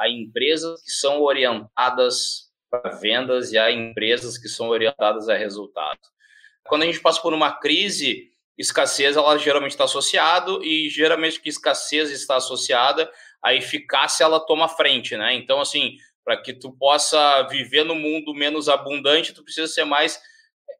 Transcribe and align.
a 0.00 0.08
empresas 0.08 0.82
que 0.82 0.90
são 0.90 1.20
orientadas 1.20 2.50
para 2.70 2.90
vendas 2.96 3.52
e 3.52 3.58
a 3.58 3.70
empresas 3.70 4.38
que 4.38 4.48
são 4.48 4.68
orientadas 4.68 5.28
a 5.28 5.36
resultados. 5.36 6.08
Quando 6.66 6.82
a 6.82 6.86
gente 6.86 7.00
passa 7.00 7.20
por 7.20 7.34
uma 7.34 7.52
crise, 7.52 8.30
escassez 8.56 9.16
ela 9.16 9.36
geralmente 9.36 9.72
está 9.72 9.84
associado 9.84 10.64
e 10.64 10.88
geralmente 10.88 11.40
que 11.40 11.50
escassez 11.50 12.10
está 12.10 12.36
associada, 12.36 13.10
a 13.44 13.54
eficácia 13.54 14.24
ela 14.24 14.40
toma 14.40 14.68
frente, 14.68 15.16
né? 15.16 15.34
Então 15.34 15.60
assim, 15.60 15.96
para 16.24 16.40
que 16.40 16.54
tu 16.54 16.72
possa 16.72 17.42
viver 17.42 17.84
no 17.84 17.94
mundo 17.94 18.34
menos 18.34 18.68
abundante, 18.68 19.34
tu 19.34 19.44
precisa 19.44 19.66
ser 19.66 19.84
mais 19.84 20.20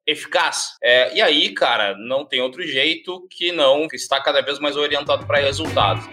eficaz. 0.07 0.77
É, 0.83 1.15
e 1.15 1.21
aí, 1.21 1.53
cara, 1.53 1.95
não 1.97 2.25
tem 2.25 2.41
outro 2.41 2.63
jeito 2.63 3.27
que 3.31 3.53
não 3.53 3.87
estar 3.93 4.21
cada 4.23 4.41
vez 4.41 4.59
mais 4.59 4.77
orientado 4.77 5.27
para 5.27 5.41
resultados. 5.41 6.05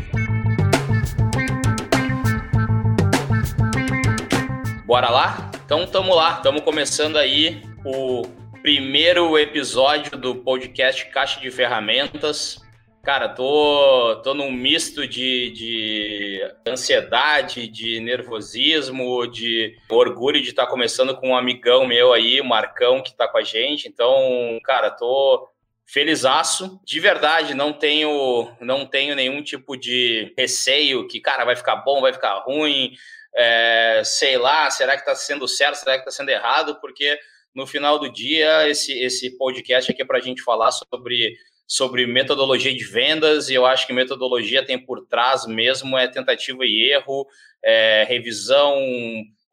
Bora 4.88 5.10
lá? 5.10 5.52
Então 5.66 5.86
tamo 5.86 6.16
lá, 6.16 6.36
estamos 6.38 6.62
começando 6.62 7.18
aí 7.18 7.62
o 7.84 8.22
primeiro 8.62 9.38
episódio 9.38 10.18
do 10.18 10.34
podcast 10.34 11.06
Caixa 11.08 11.42
de 11.42 11.52
Ferramentas. 11.52 12.66
Cara, 13.04 13.28
tô, 13.28 14.22
tô 14.24 14.34
num 14.34 14.50
misto 14.50 15.06
de, 15.06 15.52
de 15.52 16.54
ansiedade, 16.66 17.68
de 17.68 18.00
nervosismo, 18.00 19.28
de 19.28 19.76
orgulho 19.90 20.42
de 20.42 20.52
estar 20.52 20.64
tá 20.64 20.72
começando 20.72 21.18
com 21.18 21.32
um 21.32 21.36
amigão 21.36 21.86
meu 21.86 22.14
aí, 22.14 22.40
o 22.40 22.46
Marcão, 22.46 23.04
que 23.04 23.10
está 23.10 23.28
com 23.28 23.40
a 23.40 23.44
gente. 23.44 23.90
Então, 23.90 24.58
cara, 24.64 24.90
tô 24.90 25.50
felizaço. 25.86 26.80
De 26.86 27.02
verdade, 27.02 27.54
não 27.54 27.74
tenho, 27.74 28.50
não 28.62 28.86
tenho 28.86 29.16
nenhum 29.16 29.44
tipo 29.44 29.76
de 29.76 30.34
receio 30.38 31.06
que, 31.10 31.20
cara, 31.20 31.44
vai 31.44 31.58
ficar 31.58 31.76
bom, 31.76 32.00
vai 32.00 32.14
ficar 32.14 32.40
ruim. 32.46 32.94
É, 33.36 34.02
sei 34.04 34.38
lá, 34.38 34.70
será 34.70 34.94
que 34.94 35.02
está 35.02 35.16
sendo 35.16 35.48
certo, 35.48 35.76
será 35.76 35.94
que 35.94 36.00
está 36.00 36.12
sendo 36.12 36.30
errado? 36.30 36.80
Porque 36.80 37.18
no 37.54 37.66
final 37.66 37.98
do 37.98 38.12
dia, 38.12 38.70
esse, 38.70 38.94
esse 38.94 39.38
podcast 39.38 39.92
aqui 39.92 40.02
é 40.02 40.06
para 40.06 40.20
a 40.20 40.22
gente 40.22 40.44
falar 40.44 40.72
sobre, 40.72 41.36
sobre 41.66 42.06
metodologia 42.06 42.74
de 42.74 42.84
vendas, 42.84 43.50
e 43.50 43.56
eu 43.56 43.66
acho 43.66 43.88
que 43.88 43.94
metodologia 43.94 44.66
tem 44.66 44.78
por 44.78 45.08
trás 45.08 45.46
mesmo 45.48 45.98
é 45.98 46.08
tentativa 46.08 46.64
e 46.64 46.92
erro, 46.92 47.28
é, 47.64 48.06
revisão, 48.08 48.78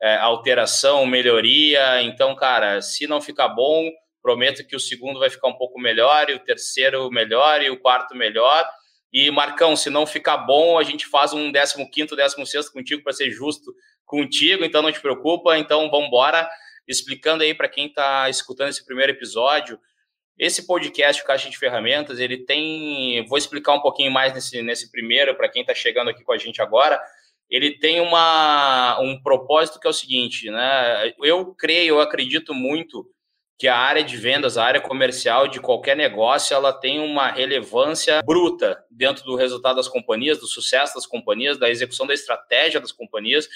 é, 0.02 0.16
alteração, 0.16 1.06
melhoria. 1.06 2.02
Então, 2.02 2.36
cara, 2.36 2.82
se 2.82 3.06
não 3.06 3.20
ficar 3.20 3.48
bom, 3.48 3.90
prometo 4.22 4.66
que 4.66 4.76
o 4.76 4.80
segundo 4.80 5.18
vai 5.18 5.30
ficar 5.30 5.48
um 5.48 5.56
pouco 5.56 5.80
melhor, 5.80 6.28
e 6.28 6.34
o 6.34 6.38
terceiro 6.38 7.10
melhor, 7.10 7.62
e 7.62 7.70
o 7.70 7.80
quarto 7.80 8.14
melhor. 8.14 8.66
E, 9.14 9.30
Marcão, 9.30 9.76
se 9.76 9.88
não 9.88 10.04
ficar 10.04 10.38
bom, 10.38 10.76
a 10.76 10.82
gente 10.82 11.06
faz 11.06 11.32
um 11.32 11.52
15º, 11.52 12.16
16 12.16 12.68
contigo 12.68 13.00
para 13.00 13.12
ser 13.12 13.30
justo 13.30 13.72
contigo, 14.04 14.64
então 14.64 14.82
não 14.82 14.90
te 14.90 15.00
preocupa. 15.00 15.56
Então, 15.56 15.88
vamos 15.88 16.08
embora 16.08 16.50
explicando 16.88 17.44
aí 17.44 17.54
para 17.54 17.68
quem 17.68 17.86
está 17.86 18.28
escutando 18.28 18.70
esse 18.70 18.84
primeiro 18.84 19.12
episódio. 19.12 19.78
Esse 20.36 20.66
podcast, 20.66 21.22
o 21.22 21.24
Caixa 21.24 21.48
de 21.48 21.56
Ferramentas, 21.56 22.18
ele 22.18 22.38
tem. 22.38 23.24
Vou 23.28 23.38
explicar 23.38 23.74
um 23.74 23.80
pouquinho 23.80 24.10
mais 24.10 24.34
nesse, 24.34 24.60
nesse 24.62 24.90
primeiro, 24.90 25.36
para 25.36 25.48
quem 25.48 25.62
está 25.62 25.72
chegando 25.72 26.10
aqui 26.10 26.24
com 26.24 26.32
a 26.32 26.38
gente 26.38 26.60
agora. 26.60 27.00
Ele 27.48 27.78
tem 27.78 28.00
uma, 28.00 28.98
um 28.98 29.22
propósito 29.22 29.78
que 29.78 29.86
é 29.86 29.90
o 29.90 29.94
seguinte, 29.94 30.50
né? 30.50 31.14
Eu 31.22 31.54
creio, 31.54 31.94
eu 31.94 32.00
acredito 32.00 32.52
muito 32.52 33.08
que 33.58 33.68
a 33.68 33.76
área 33.76 34.02
de 34.02 34.16
vendas, 34.16 34.58
a 34.58 34.64
área 34.64 34.80
comercial 34.80 35.46
de 35.46 35.60
qualquer 35.60 35.96
negócio, 35.96 36.54
ela 36.54 36.72
tem 36.72 36.98
uma 36.98 37.30
relevância 37.30 38.20
bruta 38.22 38.84
dentro 38.90 39.24
do 39.24 39.36
resultado 39.36 39.76
das 39.76 39.88
companhias, 39.88 40.38
do 40.38 40.46
sucesso 40.46 40.94
das 40.94 41.06
companhias, 41.06 41.58
da 41.58 41.70
execução 41.70 42.06
da 42.06 42.14
estratégia 42.14 42.80
das 42.80 42.92
companhias. 42.92 43.48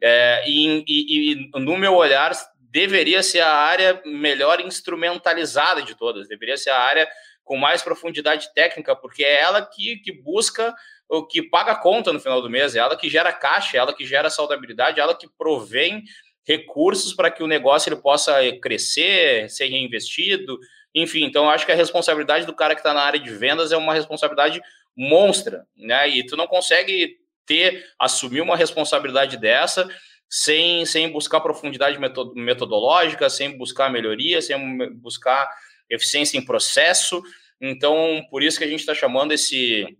É, 0.00 0.44
e, 0.46 0.84
e, 0.86 1.32
e, 1.32 1.50
no 1.58 1.76
meu 1.76 1.94
olhar, 1.94 2.32
deveria 2.70 3.22
ser 3.22 3.40
a 3.40 3.52
área 3.52 4.00
melhor 4.06 4.60
instrumentalizada 4.60 5.82
de 5.82 5.96
todas, 5.96 6.28
deveria 6.28 6.56
ser 6.56 6.70
a 6.70 6.78
área 6.78 7.08
com 7.42 7.56
mais 7.56 7.82
profundidade 7.82 8.54
técnica, 8.54 8.94
porque 8.94 9.24
é 9.24 9.40
ela 9.40 9.60
que, 9.66 9.96
que 9.96 10.12
busca 10.12 10.72
o 11.08 11.26
que 11.26 11.42
paga 11.42 11.72
a 11.72 11.76
conta 11.76 12.12
no 12.12 12.20
final 12.20 12.40
do 12.40 12.48
mês, 12.48 12.76
é 12.76 12.78
ela 12.78 12.96
que 12.96 13.10
gera 13.10 13.32
caixa, 13.32 13.76
é 13.76 13.80
ela 13.80 13.92
que 13.92 14.06
gera 14.06 14.30
saudabilidade, 14.30 15.00
é 15.00 15.02
ela 15.02 15.16
que 15.16 15.28
provém 15.36 16.04
recursos 16.46 17.12
para 17.12 17.30
que 17.30 17.42
o 17.42 17.46
negócio 17.46 17.88
ele 17.88 18.00
possa 18.00 18.34
crescer, 18.60 19.48
ser 19.50 19.66
reinvestido, 19.66 20.58
enfim. 20.94 21.24
Então, 21.24 21.48
acho 21.48 21.66
que 21.66 21.72
a 21.72 21.76
responsabilidade 21.76 22.46
do 22.46 22.54
cara 22.54 22.74
que 22.74 22.80
está 22.80 22.92
na 22.92 23.02
área 23.02 23.20
de 23.20 23.30
vendas 23.30 23.72
é 23.72 23.76
uma 23.76 23.94
responsabilidade 23.94 24.60
monstra, 24.96 25.66
né? 25.76 26.08
E 26.08 26.24
tu 26.24 26.36
não 26.36 26.46
consegue 26.46 27.18
ter, 27.46 27.86
assumir 27.98 28.40
uma 28.40 28.56
responsabilidade 28.56 29.36
dessa 29.36 29.88
sem, 30.28 30.86
sem 30.86 31.10
buscar 31.10 31.40
profundidade 31.40 31.98
metodológica, 32.36 33.28
sem 33.28 33.56
buscar 33.58 33.90
melhoria, 33.90 34.40
sem 34.40 34.56
buscar 34.94 35.50
eficiência 35.88 36.38
em 36.38 36.44
processo. 36.44 37.20
Então, 37.60 38.24
por 38.30 38.42
isso 38.42 38.56
que 38.56 38.64
a 38.64 38.68
gente 38.68 38.80
está 38.80 38.94
chamando 38.94 39.32
esse, 39.32 39.98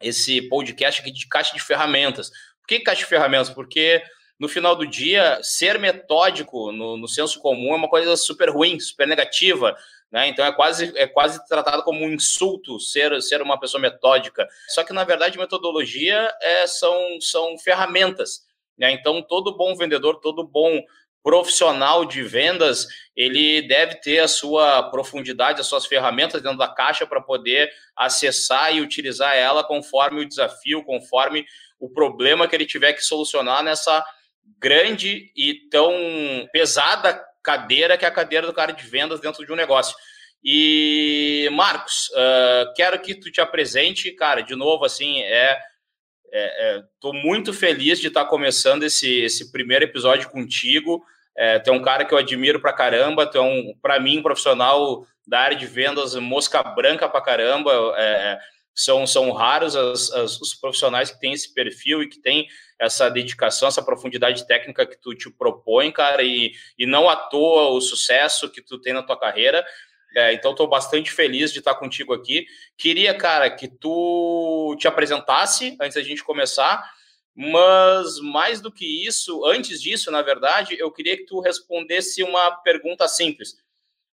esse 0.00 0.42
podcast 0.48 1.02
aqui 1.02 1.10
de 1.10 1.28
caixa 1.28 1.54
de 1.54 1.62
ferramentas. 1.62 2.30
Por 2.30 2.66
que 2.66 2.80
caixa 2.80 3.02
de 3.02 3.08
ferramentas? 3.08 3.50
Porque 3.50 4.02
no 4.42 4.48
final 4.48 4.74
do 4.74 4.84
dia, 4.84 5.38
ser 5.40 5.78
metódico 5.78 6.72
no, 6.72 6.96
no 6.96 7.06
senso 7.06 7.38
comum 7.38 7.74
é 7.74 7.76
uma 7.76 7.88
coisa 7.88 8.16
super 8.16 8.50
ruim, 8.50 8.80
super 8.80 9.06
negativa. 9.06 9.76
Né? 10.10 10.26
Então 10.26 10.44
é 10.44 10.50
quase, 10.50 10.92
é 10.96 11.06
quase 11.06 11.46
tratado 11.46 11.84
como 11.84 12.04
um 12.04 12.10
insulto 12.10 12.80
ser, 12.80 13.22
ser 13.22 13.40
uma 13.40 13.56
pessoa 13.60 13.80
metódica. 13.80 14.48
Só 14.70 14.82
que, 14.82 14.92
na 14.92 15.04
verdade, 15.04 15.38
metodologia 15.38 16.28
é, 16.42 16.66
são, 16.66 17.20
são 17.20 17.56
ferramentas. 17.56 18.44
Né? 18.76 18.90
Então, 18.90 19.22
todo 19.22 19.56
bom 19.56 19.76
vendedor, 19.76 20.18
todo 20.18 20.42
bom 20.42 20.82
profissional 21.22 22.04
de 22.04 22.24
vendas, 22.24 22.88
ele 23.14 23.62
deve 23.62 24.00
ter 24.00 24.18
a 24.18 24.26
sua 24.26 24.90
profundidade, 24.90 25.60
as 25.60 25.68
suas 25.68 25.86
ferramentas 25.86 26.42
dentro 26.42 26.58
da 26.58 26.66
caixa 26.66 27.06
para 27.06 27.20
poder 27.20 27.70
acessar 27.96 28.74
e 28.74 28.80
utilizar 28.80 29.36
ela 29.36 29.62
conforme 29.62 30.22
o 30.22 30.28
desafio, 30.28 30.82
conforme 30.82 31.46
o 31.78 31.88
problema 31.88 32.48
que 32.48 32.56
ele 32.56 32.66
tiver 32.66 32.92
que 32.92 33.04
solucionar 33.04 33.62
nessa 33.62 34.04
grande 34.58 35.30
e 35.36 35.68
tão 35.70 35.92
pesada 36.52 37.22
cadeira 37.42 37.98
que 37.98 38.04
é 38.04 38.08
a 38.08 38.12
cadeira 38.12 38.46
do 38.46 38.52
cara 38.52 38.72
de 38.72 38.86
vendas 38.86 39.20
dentro 39.20 39.44
de 39.44 39.52
um 39.52 39.56
negócio. 39.56 39.96
E 40.44 41.48
Marcos, 41.52 42.08
uh, 42.10 42.72
quero 42.74 42.98
que 43.00 43.14
tu 43.14 43.30
te 43.30 43.40
apresente, 43.40 44.10
cara, 44.12 44.42
de 44.42 44.54
novo, 44.54 44.84
assim, 44.84 45.20
é 45.22 45.60
Estou 46.94 47.14
é, 47.14 47.18
é, 47.18 47.22
muito 47.22 47.52
feliz 47.52 48.00
de 48.00 48.08
estar 48.08 48.24
tá 48.24 48.30
começando 48.30 48.84
esse, 48.84 49.20
esse 49.20 49.52
primeiro 49.52 49.84
episódio 49.84 50.30
contigo. 50.30 51.04
É, 51.36 51.58
tu 51.58 51.68
é 51.68 51.72
um 51.74 51.82
cara 51.82 52.06
que 52.06 52.14
eu 52.14 52.18
admiro 52.18 52.58
pra 52.58 52.72
caramba, 52.72 53.26
tu 53.26 53.36
é 53.36 53.42
um, 53.42 53.74
para 53.82 54.00
mim, 54.00 54.18
um 54.18 54.22
profissional 54.22 55.06
da 55.26 55.40
área 55.40 55.56
de 55.56 55.66
vendas, 55.66 56.14
mosca 56.14 56.62
branca 56.62 57.06
pra 57.06 57.20
caramba. 57.20 57.70
É, 57.98 58.38
são, 58.74 59.06
são 59.06 59.30
raros 59.32 59.76
as, 59.76 60.10
as, 60.12 60.40
os 60.40 60.54
profissionais 60.54 61.10
que 61.10 61.20
têm 61.20 61.34
esse 61.34 61.52
perfil 61.52 62.02
e 62.02 62.08
que 62.08 62.18
têm 62.18 62.46
essa 62.82 63.08
dedicação, 63.08 63.68
essa 63.68 63.82
profundidade 63.82 64.44
técnica 64.44 64.84
que 64.84 65.00
tu 65.00 65.14
te 65.14 65.30
propõe, 65.30 65.92
cara, 65.92 66.24
e, 66.24 66.52
e 66.76 66.84
não 66.84 67.08
à 67.08 67.14
toa 67.14 67.68
o 67.68 67.80
sucesso 67.80 68.50
que 68.50 68.60
tu 68.60 68.76
tem 68.76 68.92
na 68.92 69.04
tua 69.04 69.16
carreira. 69.16 69.64
É, 70.16 70.34
então, 70.34 70.50
estou 70.50 70.66
bastante 70.66 71.10
feliz 71.12 71.52
de 71.52 71.60
estar 71.60 71.76
contigo 71.76 72.12
aqui. 72.12 72.44
Queria, 72.76 73.14
cara, 73.14 73.48
que 73.48 73.68
tu 73.68 74.76
te 74.80 74.88
apresentasse 74.88 75.76
antes 75.80 75.94
da 75.94 76.02
gente 76.02 76.24
começar, 76.24 76.82
mas 77.34 78.18
mais 78.18 78.60
do 78.60 78.70
que 78.70 79.06
isso, 79.06 79.46
antes 79.46 79.80
disso, 79.80 80.10
na 80.10 80.20
verdade, 80.20 80.76
eu 80.76 80.90
queria 80.90 81.16
que 81.16 81.24
tu 81.24 81.40
respondesse 81.40 82.24
uma 82.24 82.50
pergunta 82.50 83.06
simples. 83.06 83.54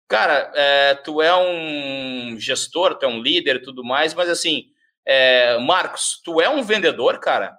Cara, 0.07 0.51
é, 0.55 0.95
tu 0.95 1.21
é 1.21 1.35
um 1.35 2.35
gestor, 2.39 2.95
tu 2.95 3.05
é 3.05 3.07
um 3.07 3.21
líder 3.21 3.57
e 3.57 3.61
tudo 3.61 3.83
mais, 3.83 4.13
mas 4.15 4.27
assim, 4.27 4.71
é, 5.05 5.57
Marcos, 5.59 6.19
tu 6.25 6.41
é 6.41 6.49
um 6.49 6.63
vendedor, 6.63 7.19
cara? 7.19 7.55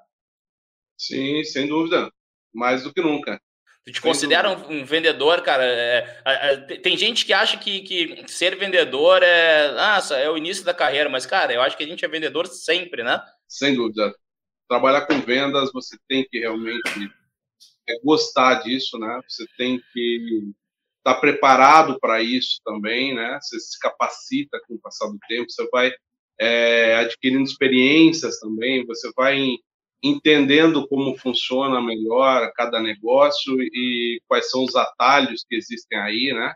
Sim, 0.97 1.45
sem 1.45 1.69
dúvida. 1.69 2.11
Mais 2.55 2.83
do 2.83 2.93
que 2.93 3.01
nunca. 3.01 3.41
Tu 3.87 3.93
te 3.93 4.01
considera 4.01 4.51
um, 4.51 4.81
um, 4.81 4.85
vendedor, 4.85 5.43
cara? 5.43 5.65
É, 5.65 6.21
é, 6.25 6.53
é, 6.53 6.57
tem 6.79 6.97
gente 6.97 7.25
que 7.25 7.33
acha 7.33 7.57
que, 7.57 7.81
que 7.83 8.25
ser 8.27 8.57
vendedor 8.57 9.23
é, 9.23 9.73
nossa, 9.73 10.17
é 10.17 10.29
o 10.29 10.37
início 10.37 10.65
da 10.65 10.75
carreira, 10.75 11.09
mas, 11.09 11.25
cara, 11.25 11.53
eu 11.53 11.63
acho 11.63 11.77
que 11.77 11.85
a 11.85 11.87
gente 11.87 12.05
é 12.05 12.09
vendedor 12.09 12.49
sempre, 12.49 13.05
né? 13.05 13.23
Sem 13.47 13.77
dúvida. 13.77 14.13
Trabalhar 14.69 15.07
com 15.07 15.21
vendas, 15.21 15.71
você 15.73 15.97
tem 16.09 16.27
que 16.29 16.41
realmente 16.41 16.83
é, 17.89 18.01
gostar 18.03 18.55
disso, 18.55 18.99
né? 18.99 19.21
Você 19.29 19.47
tem 19.57 19.81
que 19.93 20.53
estar 20.99 21.15
tá 21.15 21.21
preparado 21.21 21.97
para 22.01 22.21
isso 22.21 22.61
também, 22.65 23.15
né? 23.15 23.39
Você 23.41 23.61
se 23.61 23.79
capacita 23.79 24.61
com 24.67 24.75
o 24.75 24.81
passar 24.81 25.07
do 25.07 25.19
tempo, 25.29 25.49
você 25.49 25.65
vai 25.71 25.93
é, 26.41 26.97
adquirindo 26.97 27.45
experiências 27.45 28.41
também, 28.41 28.85
você 28.85 29.13
vai 29.15 29.39
entendendo 30.09 30.87
como 30.89 31.17
funciona 31.17 31.81
melhor 31.81 32.53
cada 32.55 32.81
negócio 32.81 33.61
e 33.61 34.21
quais 34.27 34.51
são 34.51 34.65
os 34.65 34.77
atalhos 34.77 35.45
que 35.49 35.57
existem 35.57 35.99
aí, 35.99 36.33
né? 36.33 36.55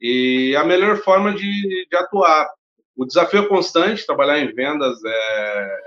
E 0.00 0.54
a 0.56 0.64
melhor 0.64 0.98
forma 0.98 1.34
de, 1.34 1.86
de 1.88 1.96
atuar. 1.96 2.48
O 2.96 3.04
desafio 3.04 3.40
é 3.40 3.48
constante, 3.48 4.06
trabalhar 4.06 4.40
em 4.40 4.52
vendas 4.52 4.98
é 5.04 5.78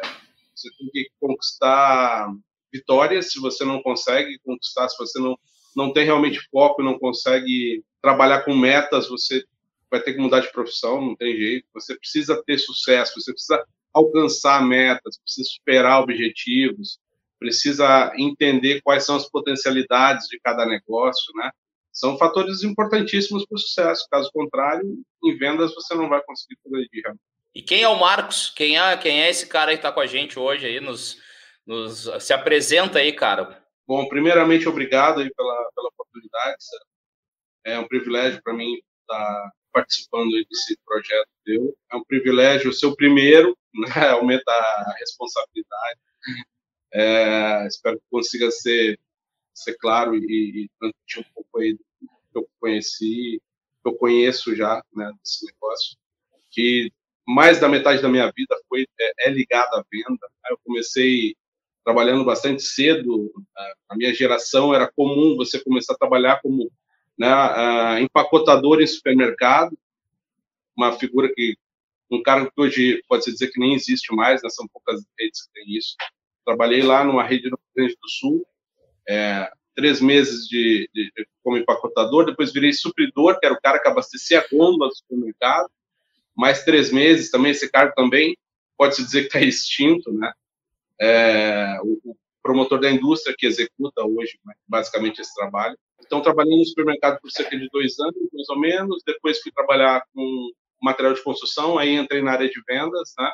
você 0.56 0.70
tem 0.78 0.90
que 0.92 1.10
conquistar 1.20 2.32
vitórias 2.72 3.32
se 3.32 3.40
você 3.40 3.66
não 3.66 3.82
consegue 3.82 4.40
conquistar, 4.46 4.88
se 4.90 4.98
você 4.98 5.20
não, 5.20 5.38
não 5.76 5.92
tem 5.92 6.06
realmente 6.06 6.40
foco, 6.52 6.84
não 6.84 7.00
consegue 7.00 7.84
trabalhar 8.02 8.44
com 8.44 8.56
metas, 8.56 9.10
você 9.10 9.44
vai 9.90 10.02
ter 10.02 10.14
que 10.14 10.20
mudar 10.20 10.40
de 10.40 10.52
profissão, 10.52 11.02
não 11.02 11.16
tem 11.16 11.36
jeito. 11.36 11.68
Você 11.74 11.98
precisa 11.98 12.42
ter 12.46 12.58
sucesso, 12.58 13.20
você 13.20 13.34
precisa 13.34 13.64
alcançar 13.94 14.66
metas, 14.66 15.20
precisa 15.20 15.50
superar 15.50 16.02
objetivos, 16.02 17.00
precisa 17.40 18.14
entender 18.18 18.82
quais 18.82 19.06
são 19.06 19.16
as 19.16 19.30
potencialidades 19.30 20.28
de 20.28 20.40
cada 20.40 20.66
negócio, 20.66 21.34
né? 21.36 21.52
São 21.92 22.18
fatores 22.18 22.64
importantíssimos 22.64 23.46
para 23.46 23.56
o 23.56 23.60
sucesso. 23.60 24.08
Caso 24.10 24.32
contrário, 24.32 24.84
em 25.24 25.38
vendas 25.38 25.74
você 25.74 25.94
não 25.94 26.08
vai 26.08 26.22
conseguir 26.24 26.58
progredir. 26.64 27.04
E 27.54 27.62
quem 27.62 27.82
é 27.82 27.88
o 27.88 28.00
Marcos? 28.00 28.50
Quem 28.50 28.80
é, 28.80 28.96
quem 28.96 29.22
é 29.22 29.30
esse 29.30 29.46
cara 29.48 29.72
aí 29.72 29.78
que 29.78 29.80
está 29.80 29.92
com 29.92 30.00
a 30.00 30.08
gente 30.08 30.40
hoje 30.40 30.68
aí? 30.68 30.80
Nos, 30.80 31.18
nos, 31.66 32.10
se 32.20 32.32
apresenta 32.32 33.00
aí, 33.00 33.12
cara. 33.12 33.62
Bom, 33.86 34.08
primeiramente, 34.08 34.70
obrigado 34.70 35.20
aí 35.20 35.30
pela, 35.34 35.70
pela 35.76 35.90
oportunidade. 35.90 36.64
É 37.66 37.78
um 37.78 37.88
privilégio 37.88 38.42
para 38.42 38.54
mim 38.54 38.80
estar 39.02 39.52
participando 39.74 40.32
desse 40.32 40.78
projeto 40.86 41.28
teu. 41.44 41.76
É 41.92 41.96
um 41.96 42.04
privilégio 42.04 42.72
ser 42.72 42.86
o 42.86 42.96
primeiro, 42.96 43.58
né? 43.74 43.88
aumenta 44.12 44.52
a 44.52 44.96
responsabilidade. 45.00 46.00
É, 46.94 47.68
espero 47.68 47.98
que 47.98 48.06
consiga 48.10 48.52
ser, 48.52 49.00
ser 49.54 49.76
claro 49.78 50.16
e, 50.16 50.66
e 50.66 50.70
transmitir 50.80 51.20
um 51.22 51.34
pouco 51.34 51.60
aí 51.60 51.74
do 51.74 51.82
que 52.32 52.38
eu 52.38 52.50
conheci, 52.60 53.42
que 53.82 53.90
eu 53.90 53.96
conheço 53.96 54.56
já 54.56 54.84
né, 54.94 55.12
desse 55.24 55.46
negócio, 55.46 55.98
que 56.50 56.92
mais 57.28 57.60
da 57.60 57.70
metade 57.70 58.02
da 58.02 58.10
minha 58.10 58.32
vida 58.36 58.56
foi 58.68 58.86
é, 59.00 59.28
é 59.28 59.30
ligada 59.30 59.78
à 59.78 59.84
venda. 59.90 60.28
Eu 60.50 60.58
comecei 60.66 61.36
trabalhando 61.84 62.26
bastante 62.26 62.62
cedo. 62.62 63.32
A 63.90 63.96
minha 63.96 64.14
geração 64.14 64.74
era 64.74 64.92
comum 64.92 65.36
você 65.36 65.64
começar 65.64 65.94
a 65.94 65.98
trabalhar 65.98 66.42
como 66.42 66.72
né, 67.18 68.02
empacotador 68.02 68.82
em 68.82 68.88
supermercado, 68.88 69.78
uma 70.76 70.94
figura 70.94 71.32
que 71.34 71.56
um 72.12 72.22
cargo 72.22 72.52
que 72.52 72.62
hoje 72.62 73.04
pode 73.08 73.24
se 73.24 73.32
dizer 73.32 73.52
que 73.52 73.60
nem 73.60 73.74
existe 73.74 74.14
mais, 74.14 74.42
né, 74.44 74.50
são 74.50 74.68
poucas 74.68 75.02
redes 75.20 75.46
que 75.46 75.54
têm 75.54 75.78
isso. 75.78 75.96
Trabalhei 76.46 76.82
lá 76.82 77.04
numa 77.04 77.24
rede 77.24 77.50
no 77.50 77.58
Rio 77.58 77.74
Grande 77.76 77.98
do 78.02 78.10
Sul, 78.10 78.46
é, 79.08 79.50
três 79.76 80.02
meses 80.02 80.48
de, 80.48 80.90
de, 80.94 81.12
como 81.44 81.58
empacotador, 81.58 82.26
depois 82.26 82.52
virei 82.52 82.74
supridor, 82.74 83.40
que 83.40 83.46
era 83.46 83.56
o 83.56 83.62
cara 83.62 83.80
que 83.80 83.88
abastecia 83.88 84.40
a 84.40 84.48
gôndola 84.52 84.90
do 84.90 84.96
supermercado, 84.96 85.70
mais 86.36 86.64
três 86.64 86.92
meses 86.92 87.30
também, 87.30 87.52
esse 87.52 87.70
cargo 87.70 87.94
também 87.96 88.38
pode-se 88.78 89.04
dizer 89.04 89.22
que 89.22 89.28
está 89.28 89.42
extinto, 89.42 90.12
né? 90.12 90.32
É, 91.00 91.80
o, 91.84 92.12
o, 92.12 92.18
promotor 92.44 92.80
da 92.80 92.90
indústria 92.90 93.36
que 93.38 93.46
executa 93.46 94.04
hoje, 94.04 94.40
né, 94.44 94.56
basicamente, 94.68 95.22
esse 95.22 95.34
trabalho. 95.36 95.78
Então, 96.04 96.22
trabalhei 96.22 96.58
no 96.58 96.66
supermercado 96.66 97.20
por 97.22 97.30
cerca 97.30 97.56
de 97.56 97.70
dois 97.70 98.00
anos, 98.00 98.16
mais 98.34 98.50
ou 98.50 98.60
menos, 98.60 99.04
depois 99.06 99.40
fui 99.40 99.52
trabalhar 99.52 100.04
com 100.12 100.52
material 100.82 101.14
de 101.14 101.24
construção, 101.24 101.78
aí 101.78 101.96
entrei 101.96 102.22
na 102.22 102.32
área 102.32 102.50
de 102.50 102.62
vendas, 102.68 103.14
né? 103.18 103.32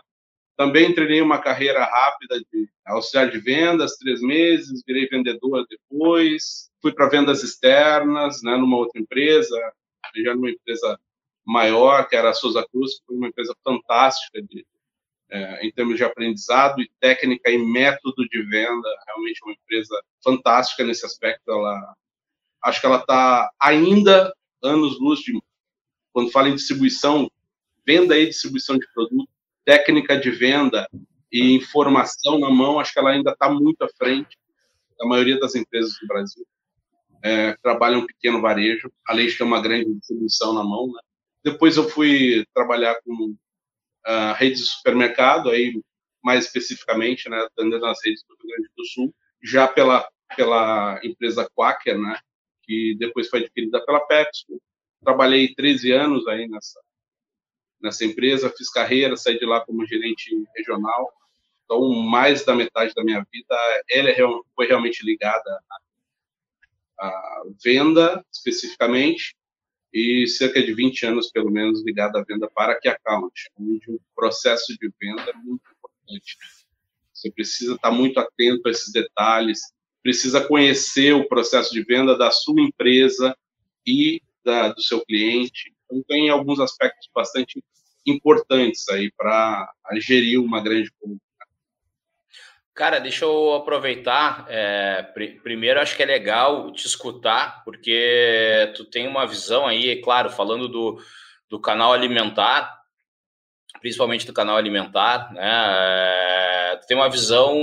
Também 0.58 0.94
treinei 0.94 1.22
uma 1.22 1.40
carreira 1.40 1.84
rápida 1.84 2.40
de 2.40 2.68
auxiliar 2.86 3.30
de 3.30 3.38
vendas, 3.40 3.96
três 3.98 4.22
meses, 4.22 4.82
virei 4.86 5.08
vendedor 5.08 5.66
depois, 5.70 6.70
fui 6.82 6.92
para 6.92 7.10
vendas 7.10 7.44
externas, 7.44 8.42
né, 8.42 8.58
numa 8.58 8.78
outra 8.78 9.00
empresa, 9.00 9.56
já 10.16 10.34
numa 10.34 10.50
empresa 10.50 11.00
maior, 11.46 12.08
que 12.08 12.16
era 12.16 12.30
a 12.30 12.34
Souza 12.34 12.66
Cruz, 12.72 12.96
que 12.96 13.06
foi 13.06 13.16
uma 13.18 13.28
empresa 13.28 13.56
fantástica 13.64 14.42
de, 14.42 14.66
é, 15.30 15.66
em 15.66 15.72
termos 15.72 15.96
de 15.96 16.04
aprendizado 16.04 16.82
e 16.82 16.90
técnica 17.00 17.52
e 17.52 17.58
método 17.58 18.28
de 18.28 18.42
venda, 18.44 18.90
realmente 19.06 19.40
uma 19.44 19.54
empresa 19.54 20.02
fantástica 20.24 20.84
nesse 20.84 21.06
aspecto. 21.06 21.52
Ela, 21.52 21.96
acho 22.64 22.82
que 22.82 22.86
ela 22.88 22.98
está 22.98 23.50
ainda 23.62 24.34
anos 24.64 25.00
luz 25.00 25.20
de 25.20 25.40
quando 26.12 26.32
fala 26.32 26.50
em 26.50 26.56
distribuição, 26.56 27.30
venda 27.88 28.20
e 28.20 28.28
distribuição 28.28 28.78
de 28.78 28.86
produto, 28.94 29.30
técnica 29.64 30.20
de 30.20 30.30
venda 30.30 30.88
e 31.32 31.56
informação 31.56 32.38
na 32.38 32.50
mão, 32.50 32.80
acho 32.80 32.92
que 32.92 33.00
ela 33.00 33.12
ainda 33.12 33.32
está 33.32 33.50
muito 33.50 33.82
à 33.82 33.88
frente 33.98 34.38
da 35.00 35.06
maioria 35.08 35.40
das 35.40 35.56
empresas 35.56 35.94
do 36.02 36.08
Brasil. 36.08 36.46
É, 37.24 37.56
trabalham 37.64 38.06
pequeno 38.06 38.42
varejo, 38.42 38.92
além 39.08 39.28
de 39.28 39.38
ter 39.38 39.44
uma 39.44 39.62
grande 39.62 39.94
distribuição 39.94 40.54
na 40.54 40.64
mão, 40.64 40.88
né? 40.88 41.00
Depois 41.44 41.78
eu 41.78 41.88
fui 41.90 42.46
trabalhar 42.54 43.00
com 43.04 43.32
uh, 44.08 44.34
redes 44.36 44.60
de 44.60 44.66
supermercado, 44.68 45.50
aí 45.50 45.82
mais 46.24 46.46
especificamente, 46.46 47.30
né, 47.30 47.38
atendendo 47.38 47.80
nas 47.80 48.00
redes 48.04 48.22
do 48.28 48.36
Rio 48.36 48.54
Grande 48.54 48.70
do 48.76 48.86
Sul, 48.86 49.16
já 49.42 49.68
pela 49.68 50.08
pela 50.36 51.00
empresa 51.06 51.50
Quaker, 51.56 51.98
né, 51.98 52.20
que 52.64 52.96
depois 53.00 53.30
foi 53.30 53.40
adquirida 53.40 53.84
pela 53.86 54.02
Pepsi. 54.02 54.46
Trabalhei 55.02 55.56
13 55.56 55.92
anos 55.94 56.28
aí 56.28 56.50
nessa 56.50 56.82
nessa 57.82 58.06
empresa, 58.06 58.54
fiz 58.56 58.70
carreira, 58.70 59.16
saí 59.16 59.38
de 59.38 59.46
lá 59.46 59.62
como 59.66 59.86
gerente 59.86 60.36
regional. 60.56 61.12
Então, 61.66 61.90
mais 61.90 62.46
da 62.46 62.56
metade 62.56 62.94
da 62.94 63.04
minha 63.04 63.26
vida, 63.32 63.56
ela 63.90 64.10
é 64.10 64.16
foi 64.56 64.68
realmente 64.68 65.06
ligada 65.06 65.60
à, 66.98 67.44
venda, 67.64 68.26
especificamente, 68.32 69.36
e 69.94 70.28
cerca 70.28 70.62
de 70.62 70.74
20 70.74 71.06
anos, 71.06 71.32
pelo 71.32 71.52
menos, 71.52 71.84
ligado 71.86 72.18
à 72.18 72.24
venda 72.24 72.50
para 72.50 72.80
que 72.80 72.88
account, 72.88 73.50
onde 73.60 73.92
o 73.92 74.02
processo 74.16 74.78
de 74.78 74.92
venda 75.00 75.30
é 75.30 75.34
muito 75.34 75.64
importante. 75.72 76.38
Você 77.14 77.32
precisa 77.32 77.76
estar 77.76 77.92
muito 77.92 78.20
atento 78.20 78.68
a 78.68 78.72
esses 78.72 78.92
detalhes, 78.92 79.60
precisa 80.04 80.46
conhecer 80.48 81.14
o 81.14 81.28
processo 81.28 81.74
de 81.74 81.84
venda 81.84 82.18
da 82.18 82.32
sua 82.32 82.62
empresa 82.62 83.36
e 83.86 84.22
da, 84.44 84.70
do 84.70 84.82
seu 84.82 85.04
cliente. 85.04 85.74
Então, 85.90 86.04
tem 86.08 86.30
alguns 86.30 86.60
aspectos 86.60 87.10
bastante 87.14 87.64
importantes 88.06 88.88
aí 88.90 89.12
para 89.18 89.70
gerir 90.00 90.40
uma 90.40 90.62
grande 90.62 90.92
compra. 91.00 91.18
Cara, 92.78 93.00
deixa 93.00 93.26
eu 93.26 93.56
aproveitar. 93.56 94.46
É, 94.48 95.02
pr 95.02 95.42
primeiro, 95.42 95.80
acho 95.80 95.96
que 95.96 96.04
é 96.04 96.06
legal 96.06 96.72
te 96.72 96.86
escutar, 96.86 97.64
porque 97.64 98.72
tu 98.76 98.86
tem 98.86 99.08
uma 99.08 99.26
visão 99.26 99.66
aí, 99.66 99.90
é 99.90 100.02
claro, 100.02 100.30
falando 100.30 100.68
do, 100.68 101.02
do 101.50 101.60
canal 101.60 101.92
alimentar, 101.92 102.72
principalmente 103.82 104.28
do 104.28 104.34
canal 104.34 104.56
alimentar, 104.58 105.34
né? 105.34 106.74
É, 106.74 106.76
tu 106.78 106.86
tem 106.86 106.96
uma 106.96 107.10
visão 107.10 107.58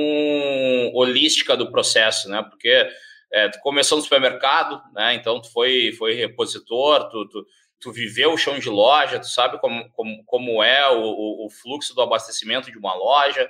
holística 0.92 1.56
do 1.56 1.70
processo, 1.70 2.28
né? 2.28 2.42
Porque 2.42 2.88
é, 3.32 3.48
tu 3.48 3.60
começou 3.60 3.98
no 3.98 4.02
supermercado, 4.02 4.82
né? 4.92 5.14
Então 5.14 5.40
tu 5.40 5.48
foi, 5.52 5.92
foi 5.92 6.14
repositor, 6.14 7.08
tu, 7.08 7.28
tu, 7.28 7.46
tu 7.84 7.92
viveu 7.92 8.32
o 8.32 8.38
chão 8.38 8.58
de 8.58 8.70
loja, 8.70 9.20
tu 9.20 9.28
sabe 9.28 9.60
como, 9.60 9.90
como, 9.90 10.24
como 10.24 10.64
é 10.64 10.90
o, 10.90 11.44
o 11.44 11.50
fluxo 11.50 11.94
do 11.94 12.00
abastecimento 12.00 12.70
de 12.70 12.78
uma 12.78 12.94
loja, 12.94 13.46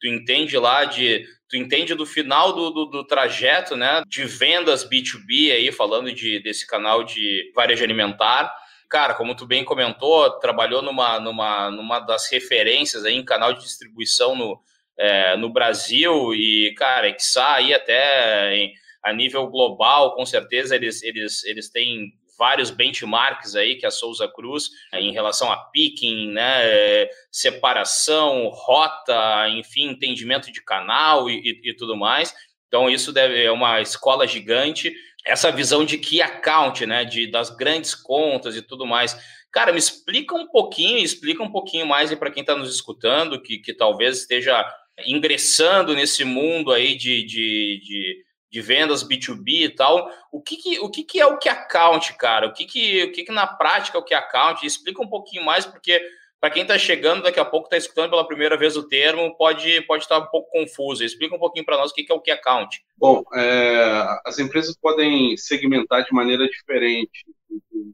tu 0.00 0.08
entende 0.08 0.58
lá 0.58 0.84
de 0.84 1.24
tu 1.48 1.56
entende 1.56 1.94
do 1.94 2.04
final 2.04 2.52
do, 2.52 2.70
do, 2.70 2.86
do, 2.86 3.06
trajeto 3.06 3.76
né 3.76 4.02
de 4.08 4.24
vendas 4.24 4.84
B2B 4.84 5.52
aí 5.52 5.70
falando 5.70 6.12
de 6.12 6.40
desse 6.40 6.66
canal 6.66 7.04
de 7.04 7.52
varejo 7.54 7.84
alimentar. 7.84 8.52
Cara 8.90 9.14
como 9.14 9.36
tu 9.36 9.46
bem 9.46 9.64
comentou 9.64 10.28
trabalhou 10.40 10.82
numa 10.82 11.20
numa 11.20 11.70
numa 11.70 12.00
das 12.00 12.28
referências 12.28 13.04
aí 13.04 13.14
em 13.14 13.24
canal 13.24 13.52
de 13.52 13.62
distribuição 13.62 14.34
no 14.34 14.60
é, 14.98 15.36
no 15.36 15.48
Brasil 15.48 16.34
e 16.34 16.74
cara 16.76 17.12
que 17.12 17.22
sai 17.22 17.72
até 17.72 18.52
em, 18.56 18.74
a 19.04 19.12
nível 19.12 19.46
global 19.46 20.16
com 20.16 20.26
certeza 20.26 20.74
eles 20.74 21.04
eles 21.04 21.44
eles 21.44 21.70
têm 21.70 22.12
vários 22.38 22.70
benchmarks 22.70 23.54
aí 23.54 23.76
que 23.76 23.86
a 23.86 23.90
Souza 23.90 24.28
Cruz 24.28 24.70
em 24.92 25.12
relação 25.12 25.50
a 25.50 25.56
picking, 25.56 26.32
né, 26.32 27.08
separação, 27.30 28.48
rota, 28.48 29.48
enfim, 29.50 29.88
entendimento 29.88 30.52
de 30.52 30.62
canal 30.62 31.28
e, 31.30 31.38
e, 31.38 31.70
e 31.70 31.74
tudo 31.74 31.96
mais. 31.96 32.34
Então 32.68 32.90
isso 32.90 33.12
deve 33.12 33.42
é 33.42 33.50
uma 33.50 33.80
escola 33.80 34.26
gigante. 34.26 34.94
Essa 35.24 35.50
visão 35.50 35.84
de 35.84 35.98
key 35.98 36.22
account, 36.22 36.86
né, 36.86 37.04
de 37.04 37.26
das 37.26 37.50
grandes 37.50 37.94
contas 37.94 38.56
e 38.56 38.62
tudo 38.62 38.86
mais. 38.86 39.16
Cara, 39.50 39.72
me 39.72 39.78
explica 39.78 40.34
um 40.34 40.46
pouquinho, 40.46 40.98
explica 40.98 41.42
um 41.42 41.50
pouquinho 41.50 41.86
mais 41.86 42.14
para 42.14 42.30
quem 42.30 42.42
está 42.42 42.54
nos 42.54 42.74
escutando, 42.74 43.40
que, 43.40 43.58
que 43.58 43.72
talvez 43.72 44.18
esteja 44.18 44.64
ingressando 45.06 45.94
nesse 45.94 46.24
mundo 46.24 46.72
aí 46.72 46.94
de, 46.94 47.22
de, 47.24 47.80
de 47.82 48.25
de 48.56 48.62
vendas 48.62 49.06
B2B 49.06 49.64
e 49.64 49.68
tal. 49.68 50.10
O 50.32 50.40
que, 50.40 50.56
que 50.56 50.80
o 50.80 50.88
que, 50.88 51.04
que 51.04 51.20
é 51.20 51.26
o 51.26 51.36
que 51.36 51.46
account, 51.46 52.16
cara? 52.16 52.46
O 52.46 52.54
que, 52.54 52.64
que, 52.64 53.04
o 53.04 53.12
que, 53.12 53.24
que 53.24 53.32
na 53.32 53.46
prática 53.46 53.98
é 53.98 54.00
o 54.00 54.04
que 54.04 54.14
account? 54.14 54.64
Explica 54.64 55.02
um 55.02 55.08
pouquinho 55.08 55.44
mais, 55.44 55.66
porque 55.66 56.00
para 56.40 56.50
quem 56.50 56.62
está 56.62 56.78
chegando 56.78 57.22
daqui 57.22 57.38
a 57.38 57.44
pouco, 57.44 57.66
está 57.66 57.76
escutando 57.76 58.10
pela 58.10 58.26
primeira 58.26 58.56
vez 58.56 58.74
o 58.74 58.88
termo, 58.88 59.36
pode, 59.36 59.82
pode 59.82 60.04
estar 60.04 60.18
um 60.18 60.26
pouco 60.26 60.50
confuso. 60.50 61.04
Explica 61.04 61.36
um 61.36 61.38
pouquinho 61.38 61.66
para 61.66 61.76
nós 61.76 61.90
o 61.90 61.94
que, 61.94 62.02
que 62.02 62.10
é 62.10 62.14
o 62.14 62.20
que 62.20 62.30
account. 62.30 62.82
Bom, 62.96 63.22
é, 63.34 64.06
as 64.24 64.38
empresas 64.38 64.74
podem 64.80 65.36
segmentar 65.36 66.02
de 66.02 66.14
maneira 66.14 66.48
diferente 66.48 67.26
o 67.50 67.92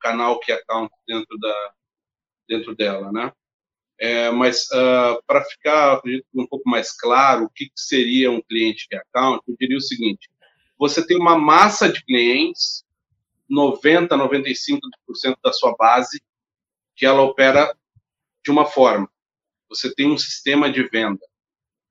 canal 0.00 0.40
que 0.40 0.50
account 0.50 0.92
dentro, 1.06 1.38
da, 1.38 1.72
dentro 2.48 2.74
dela, 2.74 3.12
né? 3.12 3.32
É, 4.00 4.30
mas 4.30 4.62
uh, 4.70 5.22
para 5.26 5.44
ficar 5.44 6.00
um 6.34 6.46
pouco 6.46 6.68
mais 6.68 6.90
claro 6.90 7.44
o 7.44 7.50
que, 7.50 7.66
que 7.66 7.72
seria 7.76 8.30
um 8.30 8.40
cliente 8.40 8.88
que 8.88 8.96
account, 8.96 9.42
eu 9.46 9.54
diria 9.60 9.76
o 9.76 9.82
seguinte: 9.82 10.30
você 10.78 11.06
tem 11.06 11.18
uma 11.18 11.38
massa 11.38 11.92
de 11.92 12.02
clientes, 12.02 12.82
90, 13.46 14.16
95% 14.16 14.80
da 15.44 15.52
sua 15.52 15.76
base, 15.76 16.22
que 16.96 17.04
ela 17.04 17.20
opera 17.20 17.76
de 18.42 18.50
uma 18.50 18.64
forma. 18.64 19.10
Você 19.68 19.94
tem 19.94 20.10
um 20.10 20.16
sistema 20.16 20.72
de 20.72 20.82
venda. 20.88 21.20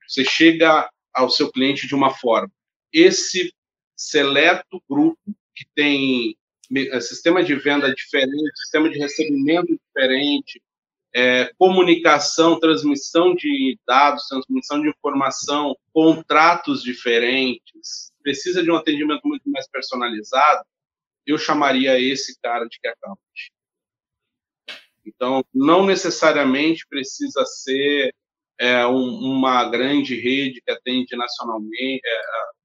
Você 0.08 0.26
chega 0.26 0.90
ao 1.14 1.30
seu 1.30 1.52
cliente 1.52 1.86
de 1.86 1.94
uma 1.94 2.12
forma. 2.12 2.52
Esse 2.92 3.54
seleto 3.96 4.82
grupo 4.90 5.20
que 5.56 5.66
tem 5.76 6.36
eh, 6.76 7.00
sistema 7.02 7.44
de 7.44 7.54
venda 7.54 7.94
diferente, 7.94 8.58
sistema 8.58 8.90
de 8.90 8.98
recebimento 8.98 9.78
diferente, 9.78 10.60
é, 11.20 11.52
comunicação, 11.58 12.58
transmissão 12.58 13.36
de 13.36 13.78
dados, 13.86 14.26
transmissão 14.30 14.82
de 14.82 14.88
informação, 14.88 15.76
contratos 15.92 16.82
diferentes, 16.82 18.14
precisa 18.24 18.64
de 18.64 18.72
um 18.72 18.78
atendimento 18.78 19.28
muito 19.28 19.50
mais 19.50 19.68
personalizado, 19.70 20.64
eu 21.28 21.38
chamaria 21.38 22.00
esse 22.00 22.40
cara 22.42 22.66
de 22.66 22.80
key 22.80 22.88
account. 22.88 23.20
Então, 25.06 25.44
não 25.54 25.86
necessariamente 25.86 26.88
precisa 26.88 27.44
ser 27.46 28.16
é, 28.58 28.86
um, 28.88 29.34
uma 29.36 29.70
grande 29.70 30.16
rede 30.16 30.62
que 30.66 30.72
atende 30.72 31.18
nacionalmente, 31.18 32.02
é, 32.06 32.22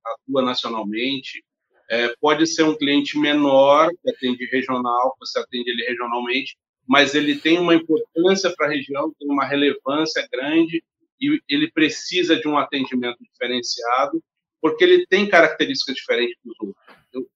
atua 0.07 0.43
nacionalmente. 0.43 1.45
É, 1.91 2.15
pode 2.21 2.47
ser 2.47 2.63
um 2.63 2.77
cliente 2.77 3.19
menor 3.19 3.91
que 3.91 4.11
atende 4.11 4.47
regional, 4.47 5.17
você 5.19 5.41
atende 5.41 5.71
ele 5.71 5.85
regionalmente, 5.85 6.57
mas 6.87 7.15
ele 7.15 7.37
tem 7.37 7.59
uma 7.59 7.75
importância 7.75 8.53
para 8.55 8.67
a 8.67 8.71
região, 8.71 9.13
tem 9.19 9.29
uma 9.29 9.45
relevância 9.45 10.27
grande 10.31 10.83
e 11.21 11.41
ele 11.49 11.71
precisa 11.71 12.37
de 12.37 12.47
um 12.47 12.59
atendimento 12.59 13.19
diferenciado, 13.23 14.23
porque 14.61 14.85
ele 14.85 15.07
tem 15.07 15.29
características 15.29 15.95
diferentes 15.95 16.37
dos 16.45 16.55
outros. 16.61 16.85
Eu, 17.13 17.29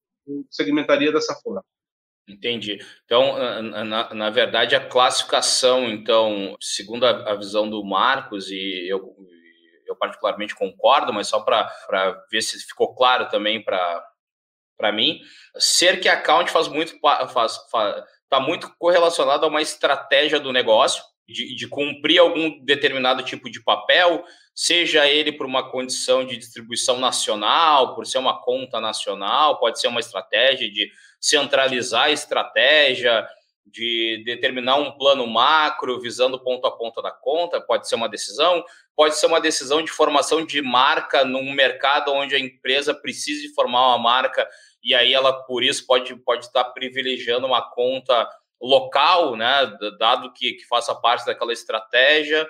segmentaria 0.50 1.12
dessa 1.12 1.34
forma. 1.34 1.64
Entendi. 2.28 2.78
Então, 3.06 3.38
na, 3.62 4.12
na 4.12 4.30
verdade, 4.30 4.76
a 4.76 4.86
classificação, 4.86 5.88
então, 5.88 6.56
segundo 6.60 7.06
a, 7.06 7.32
a 7.32 7.34
visão 7.34 7.68
do 7.68 7.82
Marcos, 7.82 8.50
e 8.50 8.86
eu, 8.86 9.16
eu 9.86 9.96
particularmente 9.96 10.54
concordo, 10.54 11.12
mas 11.12 11.28
só 11.28 11.40
para 11.40 11.72
ver 12.30 12.42
se 12.42 12.58
ficou 12.66 12.94
claro 12.94 13.30
também 13.30 13.64
para 13.64 14.92
mim, 14.92 15.20
ser 15.56 16.00
que 16.00 16.08
account 16.08 16.50
faz 16.50 16.68
muito 16.68 16.98
faz, 17.00 17.56
faz, 17.70 18.04
está 18.28 18.38
muito 18.38 18.70
correlacionado 18.78 19.46
a 19.46 19.48
uma 19.48 19.62
estratégia 19.62 20.38
do 20.38 20.52
negócio, 20.52 21.02
de, 21.26 21.54
de, 21.54 21.66
cumprir 21.66 22.18
algum 22.18 22.62
determinado 22.64 23.22
tipo 23.22 23.50
de 23.50 23.62
papel, 23.62 24.24
seja 24.54 25.06
ele 25.06 25.32
por 25.32 25.46
uma 25.46 25.70
condição 25.70 26.24
de 26.24 26.36
distribuição 26.36 26.98
nacional, 26.98 27.94
por 27.94 28.06
ser 28.06 28.18
uma 28.18 28.40
conta 28.42 28.80
nacional, 28.80 29.58
pode 29.58 29.80
ser 29.80 29.88
uma 29.88 30.00
estratégia 30.00 30.70
de 30.70 30.90
centralizar 31.20 32.04
a 32.04 32.10
estratégia, 32.10 33.26
de 33.66 34.22
determinar 34.24 34.76
um 34.76 34.92
plano 34.92 35.26
macro 35.26 36.00
visando 36.00 36.42
ponto 36.42 36.66
a 36.66 36.70
ponto 36.70 37.02
da 37.02 37.10
conta, 37.10 37.60
pode 37.60 37.88
ser 37.88 37.94
uma 37.94 38.08
decisão, 38.08 38.64
pode 38.98 39.16
ser 39.16 39.26
uma 39.26 39.40
decisão 39.40 39.80
de 39.80 39.92
formação 39.92 40.44
de 40.44 40.60
marca 40.60 41.24
num 41.24 41.52
mercado 41.52 42.12
onde 42.12 42.34
a 42.34 42.38
empresa 42.38 42.92
precise 42.92 43.54
formar 43.54 43.86
uma 43.86 43.98
marca 43.98 44.44
e 44.82 44.92
aí 44.92 45.14
ela 45.14 45.32
por 45.44 45.62
isso 45.62 45.86
pode 45.86 46.16
pode 46.16 46.46
estar 46.46 46.64
privilegiando 46.64 47.46
uma 47.46 47.62
conta 47.70 48.28
local, 48.60 49.36
né, 49.36 49.72
dado 50.00 50.32
que, 50.32 50.54
que 50.54 50.66
faça 50.66 50.92
parte 50.96 51.24
daquela 51.24 51.52
estratégia. 51.52 52.44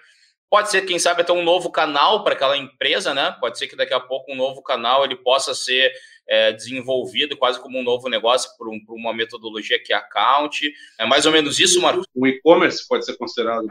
Pode 0.49 0.71
ser, 0.71 0.87
quem 0.87 0.99
sabe, 0.99 1.21
até 1.21 1.31
um 1.31 1.43
novo 1.43 1.71
canal 1.71 2.25
para 2.25 2.33
aquela 2.33 2.57
empresa, 2.57 3.13
né? 3.13 3.37
Pode 3.39 3.59
ser 3.59 3.69
que 3.69 3.77
daqui 3.77 3.93
a 3.93 4.01
pouco 4.01 4.33
um 4.33 4.35
novo 4.35 4.63
canal 4.63 5.05
ele 5.05 5.17
possa 5.17 5.55
ser 5.55 5.93
é, 6.27 6.53
desenvolvido 6.53 7.37
quase 7.37 7.61
como 7.61 7.79
um 7.79 7.83
novo 7.83 8.09
negócio 8.09 8.51
por, 8.57 8.67
um, 8.71 8.83
por, 8.83 8.95
uma 8.95 9.13
metodologia 9.13 9.79
que 9.79 9.93
é 9.93 9.97
account. 9.97 10.73
É 10.99 11.05
mais 11.05 11.27
ou 11.27 11.33
menos 11.33 11.61
isso, 11.61 11.83
Marcos? 11.83 12.07
O 12.15 12.27
e-commerce 12.27 12.89
pode 12.89 13.05
ser 13.05 13.19
considerado 13.19 13.71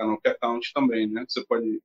canal 0.00 0.18
é 0.24 0.30
account 0.30 0.72
também, 0.72 1.06
né? 1.06 1.24
Você 1.28 1.44
pode 1.44 1.80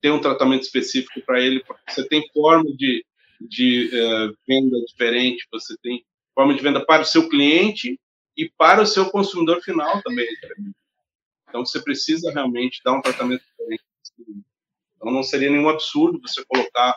ter 0.00 0.10
um 0.10 0.20
tratamento 0.20 0.62
específico 0.62 1.20
para 1.20 1.40
ele, 1.40 1.62
você 1.88 2.06
tem 2.08 2.26
forma 2.32 2.74
de, 2.74 3.04
de 3.40 3.90
uh, 3.92 4.36
venda 4.48 4.78
diferente, 4.86 5.46
você 5.52 5.76
tem 5.82 6.04
forma 6.34 6.54
de 6.54 6.62
venda 6.62 6.84
para 6.84 7.02
o 7.02 7.06
seu 7.06 7.28
cliente 7.28 8.00
e 8.36 8.50
para 8.56 8.82
o 8.82 8.86
seu 8.86 9.10
consumidor 9.10 9.60
final 9.60 10.00
também 10.02 10.26
é 10.26 10.54
Então, 11.48 11.64
você 11.66 11.82
precisa 11.82 12.32
realmente 12.32 12.80
dar 12.82 12.92
um 12.92 13.02
tratamento 13.02 13.44
diferente. 13.44 13.84
Então, 14.96 15.12
não 15.12 15.22
seria 15.22 15.50
nenhum 15.50 15.68
absurdo 15.68 16.20
você 16.20 16.42
colocar 16.46 16.96